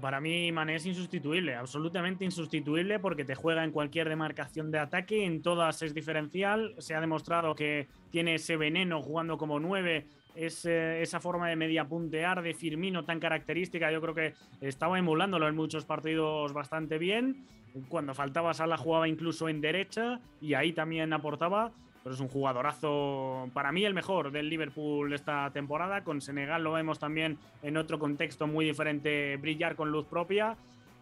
para 0.00 0.20
mí 0.20 0.52
Mané 0.52 0.76
es 0.76 0.86
insustituible, 0.86 1.56
absolutamente 1.56 2.24
insustituible 2.24 3.00
porque 3.00 3.24
te 3.24 3.34
juega 3.34 3.64
en 3.64 3.72
cualquier 3.72 4.08
demarcación 4.08 4.70
de 4.70 4.78
ataque, 4.78 5.24
en 5.24 5.42
todas 5.42 5.82
es 5.82 5.92
diferencial, 5.92 6.76
se 6.78 6.94
ha 6.94 7.00
demostrado 7.00 7.56
que 7.56 7.88
tiene 8.10 8.36
ese 8.36 8.56
veneno 8.56 9.02
jugando 9.02 9.36
como 9.36 9.58
nueve, 9.58 10.06
esa 10.36 11.18
forma 11.18 11.48
de 11.48 11.56
media 11.56 11.88
puntear 11.88 12.42
de 12.42 12.54
Firmino 12.54 13.04
tan 13.04 13.18
característica, 13.18 13.90
yo 13.90 14.00
creo 14.00 14.14
que 14.14 14.34
estaba 14.60 15.00
emulándolo 15.00 15.48
en 15.48 15.56
muchos 15.56 15.84
partidos 15.84 16.52
bastante 16.52 16.98
bien, 16.98 17.44
cuando 17.88 18.14
faltaba 18.14 18.54
Sala 18.54 18.76
jugaba 18.76 19.08
incluso 19.08 19.48
en 19.48 19.60
derecha 19.60 20.20
y 20.40 20.54
ahí 20.54 20.72
también 20.72 21.12
aportaba 21.12 21.72
pero 22.02 22.14
es 22.14 22.20
un 22.20 22.28
jugadorazo, 22.28 23.48
para 23.54 23.72
mí 23.72 23.84
el 23.84 23.94
mejor 23.94 24.30
del 24.32 24.48
Liverpool 24.48 25.12
esta 25.12 25.50
temporada. 25.50 26.04
Con 26.04 26.20
Senegal 26.20 26.64
lo 26.64 26.72
vemos 26.72 26.98
también 26.98 27.38
en 27.62 27.76
otro 27.76 27.98
contexto 27.98 28.46
muy 28.46 28.64
diferente 28.64 29.36
brillar 29.36 29.76
con 29.76 29.90
luz 29.90 30.06
propia. 30.06 30.56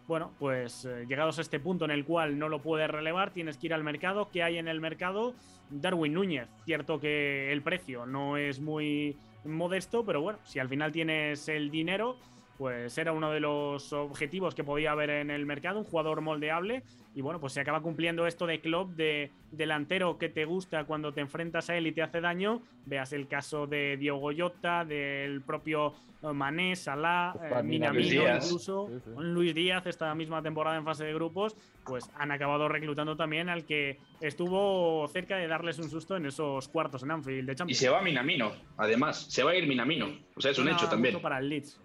Bueno, 0.07 0.31
pues 0.39 0.85
eh, 0.85 1.05
llegados 1.07 1.37
a 1.37 1.41
este 1.41 1.59
punto 1.59 1.85
en 1.85 1.91
el 1.91 2.05
cual 2.05 2.37
no 2.37 2.49
lo 2.49 2.61
puedes 2.61 2.89
relevar, 2.89 3.31
tienes 3.31 3.57
que 3.57 3.67
ir 3.67 3.73
al 3.73 3.83
mercado. 3.83 4.29
¿Qué 4.29 4.43
hay 4.43 4.57
en 4.57 4.67
el 4.67 4.81
mercado? 4.81 5.33
Darwin 5.69 6.13
Núñez. 6.13 6.47
Cierto 6.65 6.99
que 6.99 7.51
el 7.51 7.61
precio 7.61 8.05
no 8.05 8.37
es 8.37 8.59
muy 8.59 9.15
modesto, 9.45 10.05
pero 10.05 10.21
bueno, 10.21 10.39
si 10.43 10.59
al 10.59 10.69
final 10.69 10.91
tienes 10.91 11.47
el 11.47 11.71
dinero, 11.71 12.17
pues 12.61 12.95
era 12.99 13.11
uno 13.11 13.31
de 13.31 13.39
los 13.39 13.91
objetivos 13.91 14.53
que 14.53 14.63
podía 14.63 14.91
haber 14.91 15.09
en 15.09 15.31
el 15.31 15.47
mercado, 15.47 15.79
un 15.79 15.83
jugador 15.83 16.21
moldeable. 16.21 16.83
Y 17.15 17.21
bueno, 17.21 17.39
pues 17.39 17.53
se 17.53 17.61
acaba 17.61 17.81
cumpliendo 17.81 18.27
esto 18.27 18.45
de 18.45 18.61
club 18.61 18.93
de 18.93 19.31
delantero 19.51 20.19
que 20.19 20.29
te 20.29 20.45
gusta 20.45 20.83
cuando 20.83 21.11
te 21.11 21.21
enfrentas 21.21 21.71
a 21.71 21.75
él 21.75 21.87
y 21.87 21.91
te 21.91 22.03
hace 22.03 22.21
daño. 22.21 22.61
Veas 22.85 23.13
el 23.13 23.27
caso 23.27 23.65
de 23.65 23.97
Diogo 23.97 24.19
Goyota, 24.19 24.85
del 24.85 25.41
propio 25.41 25.95
eh, 26.21 26.27
Mané, 26.27 26.75
Salah, 26.75 27.33
eh, 27.41 27.63
Minamino 27.63 28.35
incluso, 28.35 28.91
Luis 29.17 29.55
Díaz 29.55 29.87
esta 29.87 30.13
misma 30.13 30.43
temporada 30.43 30.77
en 30.77 30.85
fase 30.85 31.03
de 31.03 31.15
grupos, 31.15 31.57
pues 31.83 32.11
han 32.15 32.31
acabado 32.31 32.69
reclutando 32.69 33.15
también 33.15 33.49
al 33.49 33.65
que 33.65 33.97
estuvo 34.19 35.07
cerca 35.07 35.37
de 35.37 35.47
darles 35.47 35.79
un 35.79 35.89
susto 35.89 36.15
en 36.15 36.27
esos 36.27 36.67
cuartos 36.67 37.01
en 37.01 37.09
Anfield 37.09 37.47
de 37.47 37.55
Champions. 37.55 37.81
Y 37.81 37.85
se 37.85 37.89
va 37.89 38.03
Minamino, 38.03 38.51
además, 38.77 39.25
se 39.31 39.41
va 39.41 39.49
a 39.49 39.55
ir 39.55 39.67
Minamino, 39.67 40.09
o 40.35 40.41
sea, 40.41 40.51
es 40.51 40.59
un 40.59 40.69
hecho 40.69 40.87
también. 40.87 41.19
para 41.19 41.39
el 41.39 41.49
Leeds. 41.49 41.79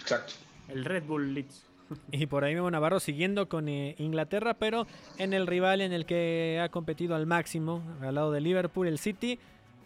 Exacto. 0.00 0.34
El 0.68 0.84
Red 0.84 1.04
Bull 1.04 1.34
Leeds. 1.34 1.66
Y 2.10 2.26
por 2.26 2.44
ahí 2.44 2.54
Memo 2.54 2.70
Navarro 2.70 2.98
siguiendo 2.98 3.48
con 3.48 3.68
eh, 3.68 3.94
Inglaterra, 3.98 4.54
pero 4.54 4.86
en 5.18 5.32
el 5.32 5.46
rival 5.46 5.80
en 5.80 5.92
el 5.92 6.04
que 6.04 6.60
ha 6.60 6.68
competido 6.68 7.14
al 7.14 7.26
máximo, 7.26 7.82
al 8.00 8.16
lado 8.16 8.32
de 8.32 8.40
Liverpool, 8.40 8.88
el 8.88 8.98
City, 8.98 9.38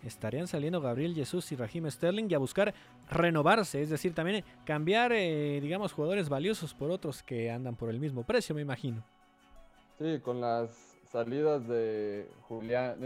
estarían 0.05 0.47
saliendo 0.47 0.81
Gabriel 0.81 1.15
Jesús 1.15 1.53
y 1.53 1.57
Raheem 1.57 1.91
Sterling 1.91 2.29
y 2.31 2.35
a 2.35 2.39
buscar 2.39 2.75
renovarse, 3.11 3.83
es 3.83 3.91
decir, 3.91 4.15
también 4.15 4.45
cambiar, 4.65 5.13
eh, 5.13 5.61
digamos, 5.61 5.93
jugadores 5.93 6.29
valiosos 6.29 6.75
por 6.75 6.91
otros 6.91 7.23
que 7.23 7.51
andan 7.51 7.77
por 7.77 7.91
el 7.91 8.01
mismo 8.01 8.23
precio, 8.23 8.55
me 8.55 8.63
imagino. 8.63 9.05
Sí, 9.99 10.19
con 10.23 10.41
las 10.41 10.90
salidas 11.13 11.67
de 11.67 12.29
Julián, 12.49 12.97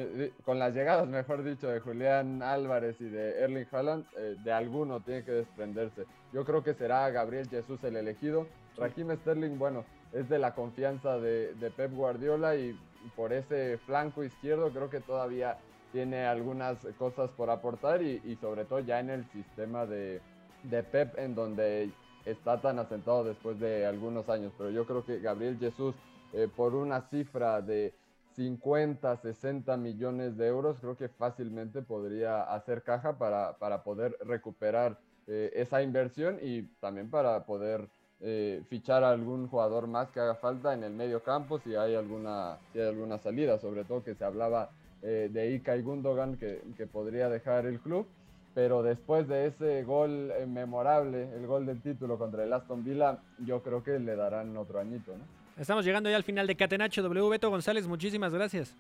con 0.44 0.58
las 0.58 0.74
llegadas, 0.74 1.08
mejor 1.08 1.42
dicho, 1.42 1.68
de 1.68 1.80
Julián 1.80 2.42
Álvarez 2.42 3.00
y 3.00 3.04
de 3.04 3.40
Erling 3.42 3.66
Haaland, 3.70 4.04
eh, 4.16 4.36
de 4.42 4.52
alguno 4.52 5.00
tiene 5.00 5.24
que 5.24 5.32
desprenderse. 5.32 6.04
Yo 6.32 6.44
creo 6.44 6.62
que 6.62 6.74
será 6.74 7.08
Gabriel 7.10 7.48
Jesús 7.48 7.82
el 7.82 7.96
elegido. 7.96 8.46
Raheem 8.76 9.16
Sterling, 9.16 9.58
bueno, 9.58 9.84
es 10.12 10.28
de 10.28 10.38
la 10.38 10.54
confianza 10.54 11.18
de, 11.18 11.72
Pep 11.76 11.92
Guardiola 11.92 12.56
y 12.56 12.78
por 13.16 13.32
ese 13.32 13.78
flanco 13.78 14.24
izquierdo 14.24 14.70
creo 14.70 14.90
que 14.90 15.00
todavía 15.00 15.58
tiene 15.92 16.26
algunas 16.26 16.78
cosas 16.98 17.30
por 17.30 17.50
aportar 17.50 18.02
y, 18.02 18.36
sobre 18.40 18.64
todo 18.64 18.80
ya 18.80 19.00
en 19.00 19.10
el 19.10 19.24
sistema 19.30 19.86
de, 19.86 20.20
de 20.64 20.82
Pep 20.82 21.18
en 21.18 21.34
donde 21.34 21.90
está 22.24 22.60
tan 22.60 22.78
asentado 22.78 23.24
después 23.24 23.58
de 23.60 23.86
algunos 23.86 24.28
años. 24.28 24.52
Pero 24.58 24.70
yo 24.70 24.86
creo 24.86 25.04
que 25.04 25.20
Gabriel 25.20 25.58
Jesús 25.58 25.94
eh, 26.34 26.48
por 26.54 26.74
una 26.74 27.02
cifra 27.08 27.62
de 27.62 27.94
50, 28.34 29.16
60 29.16 29.76
millones 29.76 30.36
de 30.36 30.48
euros, 30.48 30.78
creo 30.80 30.96
que 30.96 31.08
fácilmente 31.08 31.82
podría 31.82 32.42
hacer 32.42 32.82
caja 32.82 33.16
para, 33.16 33.56
para 33.58 33.82
poder 33.82 34.16
recuperar 34.24 34.98
eh, 35.26 35.52
esa 35.54 35.82
inversión 35.82 36.38
y 36.42 36.62
también 36.80 37.08
para 37.08 37.44
poder 37.44 37.88
eh, 38.20 38.62
fichar 38.68 39.04
a 39.04 39.10
algún 39.10 39.48
jugador 39.48 39.86
más 39.86 40.10
que 40.10 40.20
haga 40.20 40.34
falta 40.34 40.74
en 40.74 40.84
el 40.84 40.92
medio 40.92 41.22
campo 41.22 41.58
si 41.60 41.74
hay 41.74 41.94
alguna, 41.94 42.58
si 42.72 42.80
hay 42.80 42.88
alguna 42.88 43.18
salida, 43.18 43.58
sobre 43.58 43.84
todo 43.84 44.02
que 44.02 44.14
se 44.14 44.24
hablaba 44.24 44.70
eh, 45.02 45.30
de 45.32 45.52
Ika 45.52 45.76
y 45.76 45.82
Gundogan 45.82 46.36
que, 46.36 46.60
que, 46.76 46.86
podría 46.86 47.28
dejar 47.28 47.66
el 47.66 47.80
club. 47.80 48.06
Pero 48.54 48.82
después 48.82 49.26
de 49.26 49.46
ese 49.46 49.82
gol 49.82 50.32
memorable, 50.46 51.34
el 51.34 51.44
gol 51.46 51.66
del 51.66 51.80
título 51.80 52.18
contra 52.18 52.44
el 52.44 52.52
Aston 52.52 52.84
Villa, 52.84 53.18
yo 53.44 53.62
creo 53.62 53.82
que 53.82 53.98
le 53.98 54.14
darán 54.14 54.56
otro 54.56 54.78
añito, 54.78 55.12
¿no? 55.16 55.43
Estamos 55.56 55.84
llegando 55.84 56.10
ya 56.10 56.16
al 56.16 56.24
final 56.24 56.46
de 56.46 56.56
Catenacho 56.56 57.02
W. 57.02 57.28
Beto 57.28 57.50
González, 57.50 57.86
muchísimas 57.86 58.34
gracias. 58.34 58.76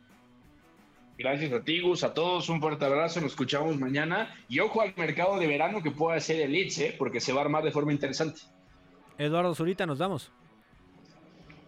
Gracias 1.16 1.52
a 1.52 1.62
ti, 1.62 1.80
Gus, 1.80 2.02
a 2.02 2.12
todos, 2.12 2.48
un 2.48 2.60
fuerte 2.60 2.84
abrazo, 2.84 3.20
nos 3.20 3.30
escuchamos 3.30 3.78
mañana. 3.78 4.34
Y 4.48 4.58
ojo 4.58 4.80
al 4.80 4.92
mercado 4.96 5.38
de 5.38 5.46
verano 5.46 5.80
que 5.80 5.92
pueda 5.92 6.18
ser 6.18 6.40
el 6.40 6.52
Leeds, 6.52 6.78
¿eh? 6.78 6.94
porque 6.98 7.20
se 7.20 7.32
va 7.32 7.42
a 7.42 7.44
armar 7.44 7.62
de 7.62 7.70
forma 7.70 7.92
interesante. 7.92 8.40
Eduardo 9.16 9.54
Zurita, 9.54 9.86
nos 9.86 9.98
vamos. 9.98 10.32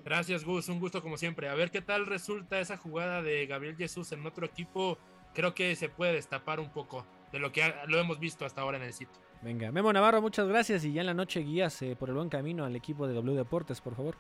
Gracias, 0.05 0.45
Gus, 0.45 0.69
un 0.69 0.81
gusto 0.81 1.01
como 1.01 1.17
siempre. 1.17 1.49
A 1.49 1.55
ver 1.55 1.71
qué 1.71 1.81
tal 1.81 2.07
resulta 2.07 2.59
esa 2.59 2.77
jugada 2.77 3.23
de 3.23 3.47
Gabriel 3.47 3.77
Jesús 3.77 4.11
en 4.11 4.27
otro 4.27 4.47
equipo. 4.47 4.99
Creo 5.33 5.55
que 5.55 5.77
se 5.77 5.89
puede 5.89 6.15
destapar 6.15 6.59
un 6.59 6.71
poco 6.71 7.07
de 7.31 7.39
lo 7.39 7.53
que 7.53 7.73
lo 7.87 8.01
hemos 8.01 8.19
visto 8.19 8.45
hasta 8.45 8.63
ahora 8.63 8.79
en 8.79 8.85
el 8.85 8.93
sitio. 8.93 9.21
Venga, 9.43 9.71
Memo 9.71 9.93
Navarro, 9.93 10.23
muchas 10.23 10.49
gracias 10.49 10.85
y 10.85 10.93
ya 10.93 11.03
en 11.03 11.07
la 11.07 11.15
noche 11.15 11.41
guías 11.41 11.81
eh, 11.83 11.95
por 11.97 12.09
el 12.09 12.17
buen 12.17 12.29
camino 12.29 12.65
al 12.65 12.75
equipo 12.75 13.07
de 13.07 13.15
W 13.15 13.37
Deportes, 13.37 13.81
por 13.81 13.95
favor. 13.95 14.17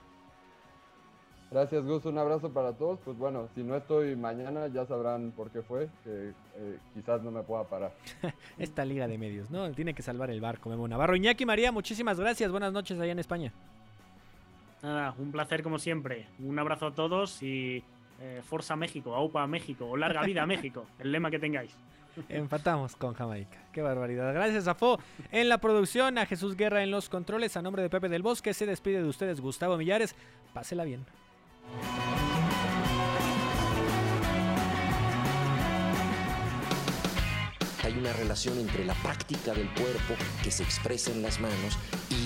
Gracias, 1.51 1.85
Gus. 1.85 2.05
Un 2.05 2.19
abrazo 2.19 2.53
para 2.53 2.73
todos. 2.73 2.99
Pues 3.05 3.17
bueno, 3.17 3.49
si 3.55 3.63
no 3.63 3.77
estoy 3.77 4.17
mañana, 4.17 4.67
ya 4.67 4.85
sabrán 4.85 5.33
por 5.33 5.51
qué 5.51 5.63
fue. 5.63 5.89
Que 6.03 6.33
eh, 6.57 6.79
quizás 6.95 7.23
no 7.23 7.31
me 7.31 7.43
pueda 7.43 7.65
parar. 7.65 7.93
Esta 8.59 8.85
liga 8.85 9.07
de 9.07 9.17
medios, 9.17 9.51
¿no? 9.51 9.71
Tiene 9.73 9.95
que 9.95 10.03
salvar 10.03 10.31
el 10.31 10.41
barco, 10.41 10.69
Memo 10.69 10.89
Navarro. 10.89 11.15
Iñaki 11.15 11.47
María, 11.47 11.71
muchísimas 11.71 12.19
gracias. 12.19 12.51
Buenas 12.51 12.73
noches 12.73 12.99
allá 12.99 13.13
en 13.13 13.21
España. 13.21 13.53
Nada, 14.83 15.15
un 15.19 15.31
placer 15.31 15.63
como 15.63 15.79
siempre. 15.79 16.27
Un 16.41 16.59
abrazo 16.59 16.89
a 16.89 16.95
todos 16.95 17.43
y 17.43 17.83
eh, 18.21 18.41
Forza 18.45 18.77
México, 18.77 19.15
AUPA 19.15 19.47
México 19.47 19.87
o 19.87 19.97
Larga 19.97 20.23
Vida 20.23 20.47
México, 20.47 20.87
el 20.99 21.13
lema 21.13 21.31
que 21.31 21.39
tengáis. 21.39 21.77
Empatamos 22.29 22.97
con 22.97 23.13
Jamaica. 23.13 23.59
Qué 23.73 23.83
barbaridad. 23.83 24.33
Gracias 24.33 24.67
a 24.69 24.75
Fo 24.75 24.99
en 25.31 25.51
la 25.51 25.59
producción, 25.59 26.17
a 26.17 26.25
Jesús 26.25 26.57
Guerra 26.57 26.83
en 26.83 26.91
los 26.91 27.11
controles, 27.11 27.57
a 27.59 27.63
nombre 27.63 27.83
de 27.83 27.91
Pepe 27.91 28.09
del 28.09 28.23
Bosque, 28.23 28.55
se 28.55 28.65
despide 28.65 29.03
de 29.03 29.09
ustedes 29.09 29.41
Gustavo 29.41 29.77
Millares. 29.77 30.17
Pásela 30.55 30.85
bien. 30.85 31.05
Hay 37.85 37.97
una 37.99 38.13
relación 38.15 38.59
entre 38.59 38.85
la 38.85 38.95
práctica 38.95 39.53
del 39.53 39.69
cuerpo 39.75 40.15
que 40.43 40.51
se 40.51 40.65
expresa 40.65 41.13
en 41.13 41.23
las 41.23 41.39
manos 41.41 41.79
y 42.11 42.26